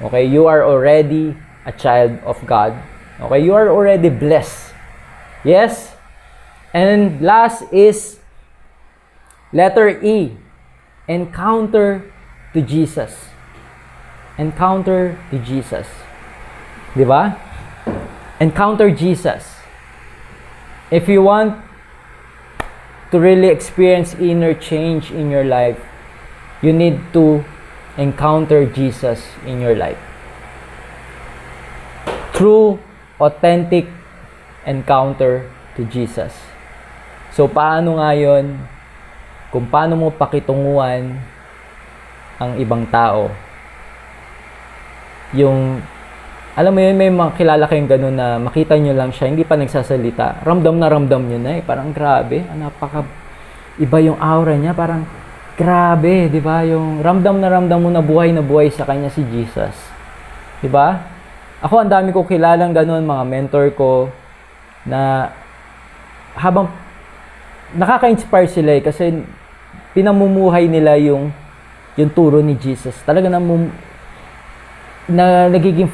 Okay? 0.00 0.24
You 0.24 0.48
are 0.48 0.64
already 0.64 1.36
a 1.68 1.72
child 1.76 2.16
of 2.24 2.40
God. 2.48 2.72
Okay? 3.20 3.44
You 3.44 3.52
are 3.52 3.68
already 3.68 4.08
blessed. 4.08 4.72
Yes? 5.44 5.92
And 6.72 7.20
last 7.20 7.68
is 7.68 8.24
letter 9.52 10.00
E. 10.00 10.32
Encounter 11.04 12.08
to 12.56 12.64
Jesus 12.64 13.29
encounter 14.40 15.20
to 15.28 15.36
Jesus. 15.44 15.84
Di 16.96 17.04
ba? 17.04 17.36
Encounter 18.40 18.88
Jesus. 18.88 19.60
If 20.88 21.12
you 21.12 21.20
want 21.20 21.60
to 23.12 23.20
really 23.20 23.52
experience 23.52 24.16
inner 24.16 24.56
change 24.56 25.12
in 25.12 25.28
your 25.28 25.44
life, 25.44 25.76
you 26.64 26.72
need 26.72 26.96
to 27.12 27.44
encounter 28.00 28.64
Jesus 28.64 29.20
in 29.44 29.60
your 29.60 29.76
life. 29.76 30.00
True, 32.32 32.80
authentic 33.20 33.92
encounter 34.64 35.44
to 35.76 35.84
Jesus. 35.84 36.32
So, 37.36 37.44
paano 37.44 38.00
nga 38.00 38.16
yun? 38.16 38.56
Kung 39.52 39.68
paano 39.68 40.00
mo 40.00 40.08
pakitunguan 40.08 41.20
ang 42.40 42.56
ibang 42.56 42.88
tao 42.88 43.49
yung 45.34 45.82
alam 46.58 46.74
mo 46.74 46.80
yun, 46.82 46.98
may 46.98 47.08
mga 47.08 47.38
kilala 47.38 47.64
kayong 47.70 47.88
ganun 47.88 48.14
na 48.18 48.36
makita 48.36 48.74
nyo 48.74 48.92
lang 48.92 49.14
siya, 49.14 49.30
hindi 49.30 49.46
pa 49.46 49.54
nagsasalita. 49.54 50.42
Ramdam 50.42 50.76
na 50.76 50.90
ramdam 50.90 51.22
nyo 51.22 51.38
na 51.38 51.56
eh. 51.56 51.62
Parang 51.62 51.94
grabe. 51.94 52.42
Ah, 52.44 52.58
napaka, 52.58 53.06
iba 53.78 53.98
yung 54.02 54.18
aura 54.18 54.58
niya. 54.58 54.74
Parang 54.74 55.06
grabe, 55.54 56.26
di 56.26 56.42
ba? 56.42 56.66
Yung 56.66 57.00
ramdam 57.00 57.38
na 57.38 57.48
ramdam 57.48 57.78
mo 57.78 57.88
na 57.88 58.02
buhay 58.02 58.34
na 58.34 58.42
buhay 58.42 58.68
sa 58.74 58.82
kanya 58.82 59.08
si 59.08 59.22
Jesus. 59.30 59.72
Di 60.58 60.66
ba? 60.66 61.00
Ako, 61.62 61.86
ang 61.86 61.92
dami 61.92 62.10
ko 62.10 62.26
kilalang 62.26 62.74
ganun, 62.74 63.06
mga 63.06 63.24
mentor 63.24 63.66
ko, 63.78 64.10
na 64.82 65.30
habang 66.34 66.66
nakaka-inspire 67.78 68.48
sila 68.50 68.74
eh, 68.74 68.82
kasi 68.82 69.22
pinamumuhay 69.92 70.66
nila 70.66 70.98
yung 70.98 71.30
yung 71.98 72.10
turo 72.10 72.40
ni 72.40 72.56
Jesus. 72.56 72.96
Talaga 73.04 73.28
namum, 73.28 73.68
na 75.06 75.48
nagiging 75.48 75.88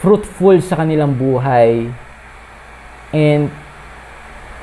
fruitful 0.00 0.56
sa 0.64 0.80
kanilang 0.80 1.16
buhay. 1.16 1.88
And 3.12 3.52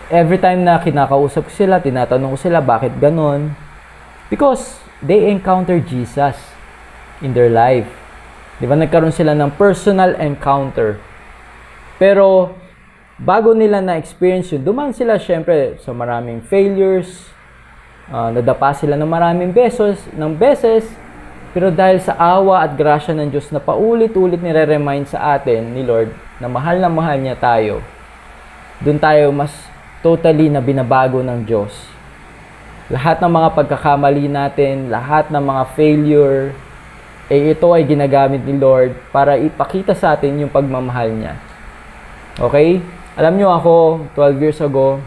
every 0.09 0.41
time 0.41 0.65
na 0.65 0.81
kinakausap 0.81 1.47
ko 1.47 1.51
sila, 1.51 1.81
tinatanong 1.81 2.35
ko 2.35 2.37
sila 2.37 2.59
bakit 2.59 2.97
ganon. 2.97 3.53
Because 4.27 4.81
they 4.99 5.29
encounter 5.31 5.79
Jesus 5.79 6.35
in 7.21 7.31
their 7.37 7.49
life. 7.49 7.87
Di 8.57 8.65
ba 8.65 8.73
nagkaroon 8.73 9.13
sila 9.13 9.37
ng 9.37 9.53
personal 9.53 10.17
encounter. 10.17 10.97
Pero 12.01 12.57
bago 13.21 13.53
nila 13.53 13.81
na-experience 13.81 14.53
yun, 14.53 14.65
dumaan 14.65 14.93
sila 14.93 15.21
syempre 15.21 15.77
sa 15.81 15.93
maraming 15.93 16.41
failures, 16.41 17.29
uh, 18.09 18.33
nadapa 18.33 18.73
sila 18.73 18.97
ng 18.97 19.09
maraming 19.09 19.53
beses, 19.53 20.01
ng 20.13 20.33
beses, 20.37 20.89
pero 21.57 21.73
dahil 21.73 21.97
sa 21.97 22.13
awa 22.13 22.61
at 22.61 22.77
grasya 22.77 23.17
ng 23.17 23.33
Diyos 23.33 23.49
na 23.49 23.57
paulit-ulit 23.57 24.37
nire-remind 24.37 25.09
sa 25.09 25.33
atin 25.33 25.73
ni 25.73 25.81
Lord 25.81 26.13
na 26.37 26.45
mahal 26.45 26.77
na 26.77 26.85
mahal 26.85 27.17
niya 27.17 27.33
tayo, 27.33 27.81
doon 28.77 29.01
tayo 29.01 29.33
mas 29.33 29.49
totally 30.05 30.53
na 30.53 30.61
binabago 30.61 31.25
ng 31.25 31.41
Diyos. 31.49 31.73
Lahat 32.93 33.17
ng 33.17 33.33
mga 33.33 33.57
pagkakamali 33.57 34.29
natin, 34.29 34.93
lahat 34.93 35.33
ng 35.33 35.41
mga 35.41 35.63
failure, 35.73 36.53
eh 37.25 37.49
ito 37.57 37.73
ay 37.73 37.89
ginagamit 37.89 38.45
ni 38.45 38.53
Lord 38.53 38.93
para 39.09 39.41
ipakita 39.41 39.97
sa 39.97 40.13
atin 40.13 40.37
yung 40.45 40.53
pagmamahal 40.53 41.09
niya. 41.09 41.41
Okay? 42.37 42.85
Alam 43.17 43.33
nyo 43.33 43.49
ako, 43.57 44.05
12 44.13 44.45
years 44.45 44.61
ago, 44.61 45.01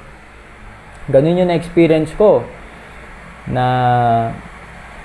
ganun 1.06 1.46
yung 1.46 1.54
na-experience 1.54 2.10
ko 2.18 2.42
na 3.46 3.66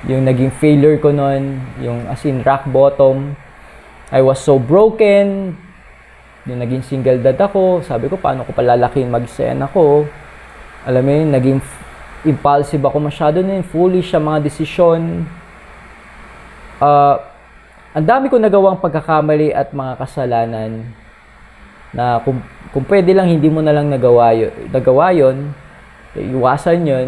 yung 0.06 0.26
naging 0.26 0.54
failure 0.62 0.98
ko 1.02 1.10
noon, 1.10 1.62
yung 1.82 2.06
as 2.10 2.22
in 2.26 2.46
rock 2.46 2.66
bottom. 2.70 3.34
I 4.14 4.22
was 4.22 4.38
so 4.38 4.62
broken. 4.62 5.58
Yung 6.46 6.62
naging 6.62 6.86
single 6.86 7.18
dad 7.26 7.42
ako, 7.42 7.82
sabi 7.82 8.06
ko, 8.06 8.22
paano 8.22 8.46
ko 8.46 8.54
palalaking 8.54 9.10
mag-sen 9.10 9.58
ako? 9.66 10.06
Alam 10.86 11.02
mo 11.02 11.10
yun, 11.10 11.30
naging 11.34 11.60
impulsive 12.22 12.86
ako 12.86 13.02
masyado 13.02 13.42
na 13.42 13.58
yun, 13.58 13.66
foolish 13.66 14.14
sa 14.14 14.22
mga 14.22 14.46
desisyon. 14.46 15.26
ah, 16.78 17.18
ang 17.96 18.06
dami 18.06 18.28
ko 18.28 18.36
nagawang 18.38 18.78
pagkakamali 18.84 19.56
at 19.56 19.72
mga 19.72 19.96
kasalanan 19.98 20.84
na 21.96 22.20
kung, 22.22 22.44
kung 22.76 22.84
pwede 22.92 23.16
lang 23.16 23.32
hindi 23.32 23.48
mo 23.48 23.64
na 23.64 23.72
lang 23.72 23.88
nagawa 23.88 24.36
yun, 24.36 24.52
nagawa 24.68 25.16
yun 25.16 25.56
iwasan 26.20 26.88
yun 26.88 27.08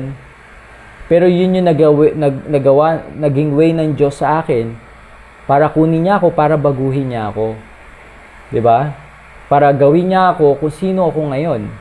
pero 1.08 1.24
yun 1.24 1.55
yung 1.55 1.68
nagawa, 1.68 2.12
nag, 2.12 2.36
nagawa, 2.51 2.88
naging 3.16 3.55
way 3.55 3.72
ng 3.72 3.95
Diyos 3.95 4.20
sa 4.20 4.43
akin 4.43 4.76
para 5.47 5.72
kunin 5.72 6.03
niya 6.03 6.20
ako, 6.20 6.36
para 6.36 6.60
baguhin 6.60 7.08
niya 7.08 7.32
ako. 7.32 7.55
ba? 8.60 8.91
Para 9.47 9.72
gawin 9.72 10.12
niya 10.12 10.36
ako 10.36 10.60
kung 10.60 10.74
sino 10.76 11.08
ako 11.08 11.32
ngayon. 11.32 11.72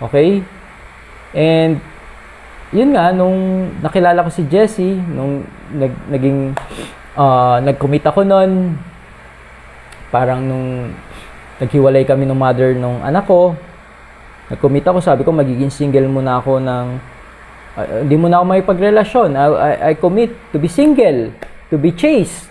Okay? 0.00 0.40
And 1.36 1.84
yun 2.72 2.96
nga 2.96 3.12
nung 3.12 3.68
nakilala 3.84 4.24
ko 4.24 4.32
si 4.32 4.48
Jessie, 4.48 4.96
nung 4.96 5.44
nag, 5.76 5.92
naging 6.08 6.56
uh, 7.20 7.60
nag-commit 7.60 8.08
ako 8.08 8.24
noon, 8.24 8.80
parang 10.08 10.40
nung 10.40 10.96
naghiwalay 11.60 12.08
kami 12.08 12.24
ng 12.24 12.40
mother 12.40 12.72
nung 12.72 13.04
anak 13.04 13.28
ko, 13.28 13.52
nag-commit 14.48 14.88
ako, 14.88 15.04
sabi 15.04 15.20
ko 15.28 15.36
magiging 15.36 15.68
single 15.68 16.08
muna 16.08 16.40
ako 16.40 16.56
ng 16.56 16.86
uh, 17.76 18.02
hindi 18.02 18.16
mo 18.18 18.26
na 18.26 18.40
ako 18.40 18.44
may 18.46 18.62
pagrelasyon. 18.64 19.30
I, 19.36 19.46
I, 19.46 19.72
I 19.90 19.92
commit 19.98 20.32
to 20.50 20.58
be 20.58 20.66
single, 20.66 21.30
to 21.70 21.76
be 21.76 21.94
chaste. 21.94 22.50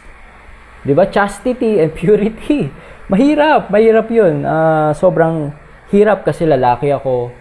'Di 0.84 0.94
ba? 0.96 1.08
Chastity 1.10 1.80
and 1.84 1.92
purity. 2.00 2.72
Mahirap, 3.10 3.74
mahirap 3.74 4.08
'yun. 4.08 4.46
Uh, 4.46 4.94
sobrang 4.96 5.52
hirap 5.90 6.24
kasi 6.24 6.46
lalaki 6.46 6.94
ako. 6.94 7.34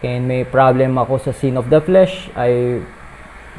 And 0.00 0.24
may 0.24 0.48
problem 0.48 0.96
ako 0.96 1.20
sa 1.20 1.32
sin 1.32 1.60
of 1.60 1.68
the 1.68 1.80
flesh. 1.80 2.32
I 2.32 2.80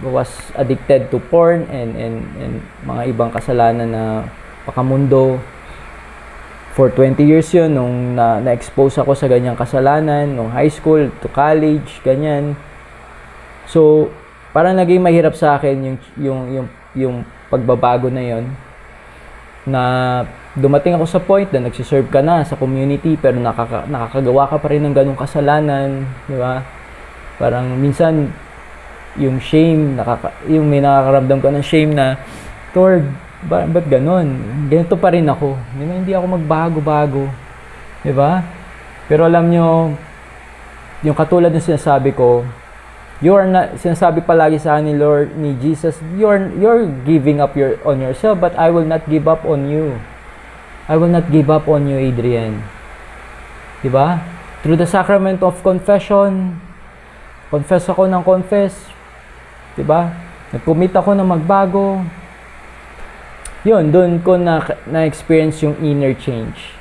was 0.02 0.32
addicted 0.58 1.14
to 1.14 1.22
porn 1.22 1.70
and 1.70 1.94
and 1.94 2.16
and 2.42 2.54
mga 2.82 3.14
ibang 3.14 3.30
kasalanan 3.30 3.90
na 3.94 4.04
pakamundo. 4.66 5.38
For 6.72 6.88
20 6.88 7.20
years 7.28 7.52
'yun 7.52 7.76
nung 7.76 8.16
na, 8.16 8.40
na-expose 8.40 8.96
ako 8.96 9.12
sa 9.12 9.28
ganyang 9.28 9.60
kasalanan, 9.60 10.40
nung 10.40 10.56
high 10.56 10.72
school 10.72 11.12
to 11.20 11.28
college, 11.28 12.00
ganyan. 12.00 12.56
So, 13.72 14.12
parang 14.52 14.76
naging 14.76 15.00
mahirap 15.00 15.32
sa 15.40 15.56
akin 15.56 15.76
yung 15.80 15.98
yung 16.20 16.42
yung 16.52 16.68
yung 16.92 17.16
pagbabago 17.48 18.12
na 18.12 18.20
'yon 18.20 18.52
na 19.64 19.84
dumating 20.58 20.98
ako 20.98 21.06
sa 21.08 21.22
point 21.22 21.48
na 21.54 21.70
nagsiserve 21.70 22.10
ka 22.10 22.20
na 22.20 22.44
sa 22.44 22.60
community 22.60 23.16
pero 23.16 23.38
nakaka, 23.38 23.88
nakakagawa 23.88 24.50
ka 24.50 24.58
pa 24.60 24.68
rin 24.74 24.84
ng 24.84 24.96
ganong 24.96 25.20
kasalanan, 25.20 26.04
di 26.26 26.36
ba? 26.36 26.66
Parang 27.38 27.78
minsan 27.78 28.28
yung 29.16 29.38
shame, 29.40 29.96
nakaka, 29.96 30.34
yung 30.50 30.66
may 30.68 30.82
nakakaramdam 30.82 31.40
ka 31.40 31.50
ng 31.54 31.66
shame 31.66 31.92
na, 31.94 32.18
Lord, 32.74 33.06
ba, 33.46 33.66
ba't 33.70 33.86
ganon? 33.90 34.28
Ganito 34.70 34.98
pa 34.98 35.14
rin 35.14 35.26
ako. 35.30 35.58
Di 35.78 35.84
ba? 35.84 35.94
Hindi 35.98 36.14
ako 36.14 36.26
magbago-bago. 36.38 37.24
Di 38.02 38.14
ba? 38.14 38.42
Pero 39.10 39.28
alam 39.28 39.50
nyo, 39.50 39.94
yung 41.04 41.18
katulad 41.18 41.50
ng 41.54 41.64
sinasabi 41.64 42.14
ko, 42.14 42.46
you 43.22 43.38
are 43.38 43.46
not 43.46 43.78
sinasabi 43.78 44.26
palagi 44.26 44.58
sa 44.58 44.82
ni 44.82 44.98
Lord 44.98 45.38
ni 45.38 45.54
Jesus 45.62 46.02
you're 46.18 46.50
you're 46.58 46.90
giving 47.06 47.38
up 47.38 47.54
your 47.54 47.78
on 47.86 48.02
yourself 48.02 48.42
but 48.42 48.58
I 48.58 48.74
will 48.74 48.86
not 48.86 49.06
give 49.06 49.30
up 49.30 49.46
on 49.46 49.70
you. 49.70 50.02
I 50.90 50.98
will 50.98 51.14
not 51.14 51.30
give 51.30 51.48
up 51.48 51.70
on 51.70 51.86
you 51.86 52.02
Adrian. 52.02 52.66
'di 53.86 53.94
ba 53.94 54.26
through 54.66 54.78
the 54.78 54.90
sacrament 54.90 55.46
of 55.46 55.62
confession 55.62 56.58
confess 57.54 57.86
ako 57.86 58.10
ng 58.10 58.26
confess. 58.26 58.74
'di 59.78 59.86
ba 59.86 60.10
nag-commit 60.50 60.92
ako 60.98 61.14
na 61.14 61.24
magbago. 61.24 62.02
Yun 63.62 63.94
doon 63.94 64.18
ko 64.26 64.42
na 64.42 64.66
na 64.90 65.06
experience 65.06 65.62
yung 65.62 65.78
inner 65.86 66.18
change. 66.18 66.74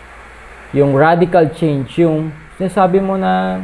Yung 0.73 0.97
radical 0.97 1.53
change 1.53 2.01
yung 2.01 2.33
sinasabi 2.57 3.05
mo 3.05 3.21
na 3.21 3.61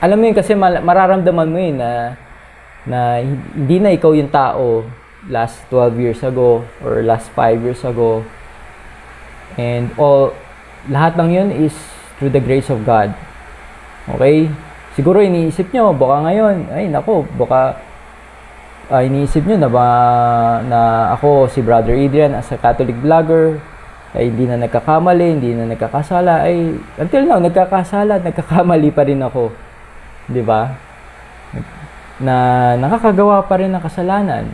alam 0.00 0.16
mo 0.20 0.24
yun 0.28 0.36
kasi 0.36 0.52
mararamdaman 0.58 1.48
mo 1.48 1.58
yun 1.58 1.76
na, 1.80 2.16
na 2.84 3.20
hindi 3.24 3.76
na 3.80 3.96
ikaw 3.96 4.12
yung 4.12 4.28
tao 4.28 4.84
last 5.32 5.64
12 5.72 6.02
years 6.02 6.20
ago 6.22 6.62
or 6.84 7.00
last 7.02 7.32
5 7.32 7.64
years 7.64 7.82
ago. 7.82 8.22
And 9.56 9.90
all, 9.96 10.36
lahat 10.86 11.16
ng 11.16 11.30
yun 11.32 11.48
is 11.50 11.74
through 12.20 12.32
the 12.32 12.42
grace 12.44 12.68
of 12.68 12.84
God. 12.84 13.16
Okay? 14.16 14.52
Siguro 14.96 15.20
iniisip 15.20 15.72
nyo, 15.72 15.92
baka 15.92 16.24
ngayon, 16.28 16.56
ay 16.72 16.88
nako, 16.88 17.28
baka 17.36 17.76
uh, 18.88 19.02
iniisip 19.04 19.44
nyo 19.44 19.56
na 19.60 19.70
ba 19.70 19.86
na 20.64 20.80
ako 21.16 21.50
si 21.52 21.60
Brother 21.60 21.92
Adrian 21.92 22.32
as 22.32 22.48
a 22.52 22.56
Catholic 22.56 22.96
vlogger, 23.00 23.60
ay 24.16 24.32
hindi 24.32 24.48
na 24.48 24.56
nagkakamali, 24.56 25.26
hindi 25.36 25.52
na 25.52 25.68
nagkakasala, 25.68 26.48
ay 26.48 26.80
until 26.96 27.22
now, 27.28 27.36
nagkakasala 27.36 28.24
nagkakamali 28.24 28.88
pa 28.88 29.04
rin 29.04 29.20
ako. 29.20 29.52
'Di 30.30 30.42
ba? 30.42 30.74
Na 32.18 32.36
nakakagawa 32.78 33.44
pa 33.46 33.60
rin 33.60 33.70
ng 33.72 33.82
kasalanan. 33.82 34.46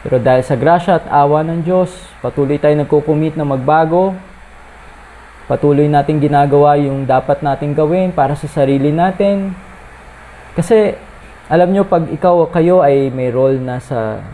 Pero 0.00 0.16
dahil 0.16 0.40
sa 0.40 0.56
grasya 0.56 1.04
at 1.04 1.06
awa 1.12 1.44
ng 1.44 1.60
Diyos, 1.60 1.92
patuloy 2.24 2.56
tayong 2.56 2.88
nagko-commit 2.88 3.36
na 3.36 3.44
magbago. 3.44 4.16
Patuloy 5.44 5.90
nating 5.90 6.24
ginagawa 6.24 6.80
yung 6.80 7.04
dapat 7.04 7.44
nating 7.44 7.76
gawin 7.76 8.08
para 8.14 8.32
sa 8.32 8.48
sarili 8.48 8.94
natin. 8.94 9.52
Kasi 10.56 10.96
alam 11.50 11.68
nyo, 11.74 11.84
pag 11.84 12.08
ikaw 12.08 12.48
kayo 12.48 12.80
ay 12.80 13.12
may 13.12 13.28
role 13.28 13.60
na 13.60 13.82
sa 13.82 14.24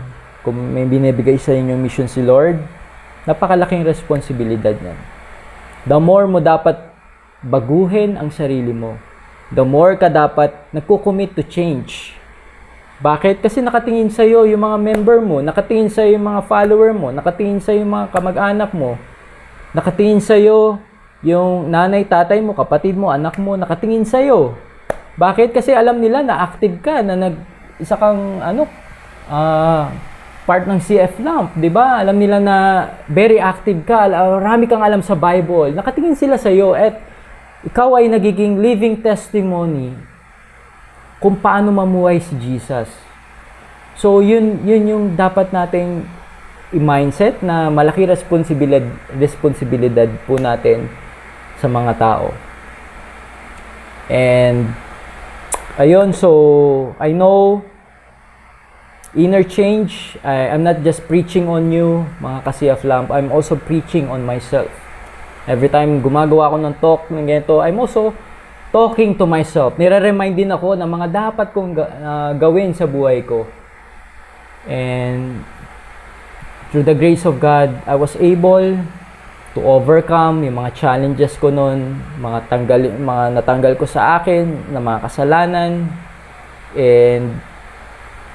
kung 0.47 0.55
may 0.55 0.87
binibigay 0.87 1.41
sa 1.41 1.51
inyong 1.51 1.83
mission 1.83 2.07
si 2.07 2.23
Lord, 2.23 2.63
napakalaking 3.27 3.83
responsibilidad 3.83 4.77
niyan. 4.79 4.99
The 5.89 5.99
more 5.99 6.31
mo 6.31 6.39
dapat 6.39 6.79
baguhin 7.43 8.15
ang 8.15 8.31
sarili 8.31 8.71
mo 8.71 8.95
the 9.55 9.63
more 9.63 9.95
ka 9.95 10.11
dapat 10.11 10.55
nagko-commit 10.75 11.37
to 11.39 11.43
change. 11.47 12.17
Bakit? 12.97 13.45
Kasi 13.45 13.61
nakatingin 13.61 14.09
sa 14.09 14.25
iyo 14.25 14.49
yung 14.49 14.65
mga 14.65 14.79
member 14.81 15.19
mo, 15.21 15.45
nakatingin 15.45 15.93
sa 15.93 16.03
iyo 16.03 16.17
yung 16.17 16.27
mga 16.33 16.43
follower 16.49 16.91
mo, 16.97 17.13
nakatingin 17.13 17.61
sa 17.61 17.77
iyo 17.77 17.85
yung 17.85 17.93
mga 17.93 18.09
kamag-anak 18.09 18.71
mo, 18.73 18.97
nakatingin 19.77 20.23
sa 20.25 20.35
iyo 20.35 20.81
yung 21.21 21.69
nanay, 21.69 22.09
tatay 22.09 22.41
mo, 22.41 22.57
kapatid 22.57 22.97
mo, 22.97 23.13
anak 23.13 23.37
mo, 23.37 23.57
nakatingin 23.57 24.09
sa 24.09 24.21
iyo. 24.25 24.57
Bakit? 25.21 25.53
Kasi 25.53 25.73
alam 25.77 26.01
nila 26.01 26.25
na 26.25 26.41
active 26.45 26.81
ka, 26.81 27.05
na 27.05 27.17
nag 27.17 27.37
isa 27.77 27.97
kang 28.01 28.41
ano, 28.41 28.65
uh, 29.29 29.93
part 30.47 30.65
ng 30.65 30.79
CF 30.79 31.19
Lamp, 31.21 31.59
'di 31.59 31.69
ba? 31.69 32.01
Alam 32.01 32.17
nila 32.23 32.39
na 32.39 32.57
very 33.11 33.43
active 33.43 33.83
ka, 33.83 34.07
marami 34.09 34.71
kang 34.71 34.81
alam 34.81 35.03
sa 35.03 35.19
Bible. 35.19 35.75
Nakatingin 35.75 36.15
sila 36.15 36.39
sa 36.39 36.49
iyo 36.49 36.73
at 36.73 36.97
ikaw 37.67 37.99
ay 37.99 38.07
nagiging 38.07 38.63
living 38.63 39.03
testimony 39.03 39.91
kung 41.19 41.35
paano 41.35 41.75
mamuhay 41.75 42.23
si 42.23 42.39
Jesus. 42.39 42.87
So, 43.99 44.23
yun, 44.23 44.63
yun 44.63 44.87
yung 44.87 45.05
dapat 45.19 45.51
nating 45.51 46.07
i-mindset 46.71 47.43
na 47.43 47.67
malaki 47.73 48.07
responsibilidad, 48.07 48.87
responsibilidad 49.19 50.07
po 50.29 50.39
natin 50.39 50.87
sa 51.59 51.67
mga 51.67 51.93
tao. 51.99 52.31
And, 54.07 54.71
ayun, 55.81 56.15
so, 56.15 56.95
I 57.03 57.11
know 57.11 57.67
inner 59.17 59.43
change, 59.43 60.15
I, 60.23 60.55
I'm 60.55 60.63
not 60.63 60.85
just 60.85 61.09
preaching 61.09 61.49
on 61.49 61.73
you, 61.73 62.07
mga 62.23 62.39
kasi 62.47 62.69
of 62.71 62.85
lamp, 62.85 63.11
I'm 63.11 63.33
also 63.33 63.57
preaching 63.57 64.07
on 64.07 64.23
myself. 64.23 64.86
Every 65.47 65.71
time 65.71 66.03
gumagawa 66.03 66.51
ako 66.51 66.57
ng 66.59 66.75
talk 66.83 67.01
ng 67.07 67.23
ganito, 67.23 67.63
I'm 67.63 67.79
also 67.79 68.11
talking 68.75 69.15
to 69.15 69.31
myself. 69.31 69.79
Nire-remind 69.79 70.35
din 70.35 70.51
ako 70.51 70.75
ng 70.75 70.91
mga 70.91 71.07
dapat 71.15 71.55
kong 71.55 71.79
uh, 71.79 72.35
gawin 72.35 72.75
sa 72.75 72.91
buhay 72.91 73.23
ko. 73.23 73.47
And 74.67 75.47
through 76.75 76.83
the 76.83 76.99
grace 76.99 77.23
of 77.23 77.39
God, 77.39 77.79
I 77.87 77.95
was 77.95 78.19
able 78.19 78.75
to 79.55 79.61
overcome 79.63 80.43
yung 80.43 80.59
mga 80.59 80.75
challenges 80.75 81.39
ko 81.39 81.55
noon, 81.55 81.95
mga 82.19 82.51
tanggal 82.51 82.81
mga 82.99 83.25
natanggal 83.39 83.73
ko 83.79 83.87
sa 83.87 84.19
akin 84.19 84.75
na 84.75 84.83
mga 84.83 84.99
kasalanan. 85.07 85.87
And 86.75 87.39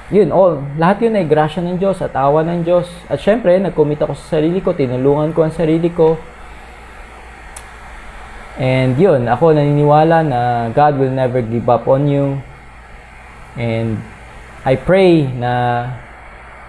yun, 0.08 0.32
all, 0.32 0.64
lahat 0.80 1.04
yun 1.04 1.14
ay 1.20 1.28
grasya 1.28 1.60
ng 1.60 1.76
Diyos 1.76 2.00
at 2.00 2.16
awa 2.16 2.40
ng 2.40 2.64
Diyos. 2.64 2.88
At 3.12 3.20
syempre, 3.20 3.52
nag-commit 3.60 4.00
ako 4.00 4.16
sa 4.16 4.40
sarili 4.40 4.64
ko, 4.64 4.72
tinulungan 4.72 5.36
ko 5.36 5.44
ang 5.44 5.52
sarili 5.52 5.92
ko 5.92 6.16
And 8.60 9.00
yun, 9.00 9.24
ako 9.28 9.56
naniniwala 9.56 10.20
na 10.28 10.40
God 10.76 11.00
will 11.00 11.12
never 11.12 11.40
give 11.40 11.64
up 11.72 11.88
on 11.88 12.04
you. 12.04 12.40
And 13.56 14.00
I 14.64 14.76
pray 14.76 15.24
na 15.24 15.52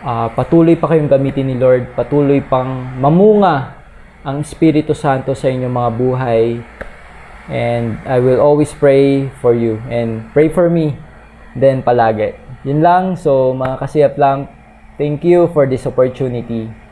uh, 0.04 0.28
patuloy 0.32 0.80
pa 0.80 0.92
kayong 0.92 1.12
gamitin 1.12 1.52
ni 1.52 1.56
Lord, 1.60 1.92
patuloy 1.96 2.40
pang 2.40 2.88
mamunga 3.00 3.80
ang 4.24 4.40
Espiritu 4.40 4.96
Santo 4.96 5.36
sa 5.36 5.52
inyong 5.52 5.76
mga 5.76 5.92
buhay. 6.00 6.44
And 7.52 8.00
I 8.08 8.24
will 8.24 8.40
always 8.40 8.72
pray 8.72 9.28
for 9.44 9.52
you 9.52 9.84
and 9.92 10.32
pray 10.32 10.48
for 10.48 10.72
me 10.72 10.96
then 11.60 11.84
palagi. 11.84 12.40
Yun 12.64 12.80
lang. 12.80 13.04
So 13.20 13.52
mga 13.52 13.84
kasiyap 13.84 14.16
lang, 14.16 14.48
thank 14.96 15.28
you 15.28 15.52
for 15.52 15.68
this 15.68 15.84
opportunity. 15.84 16.83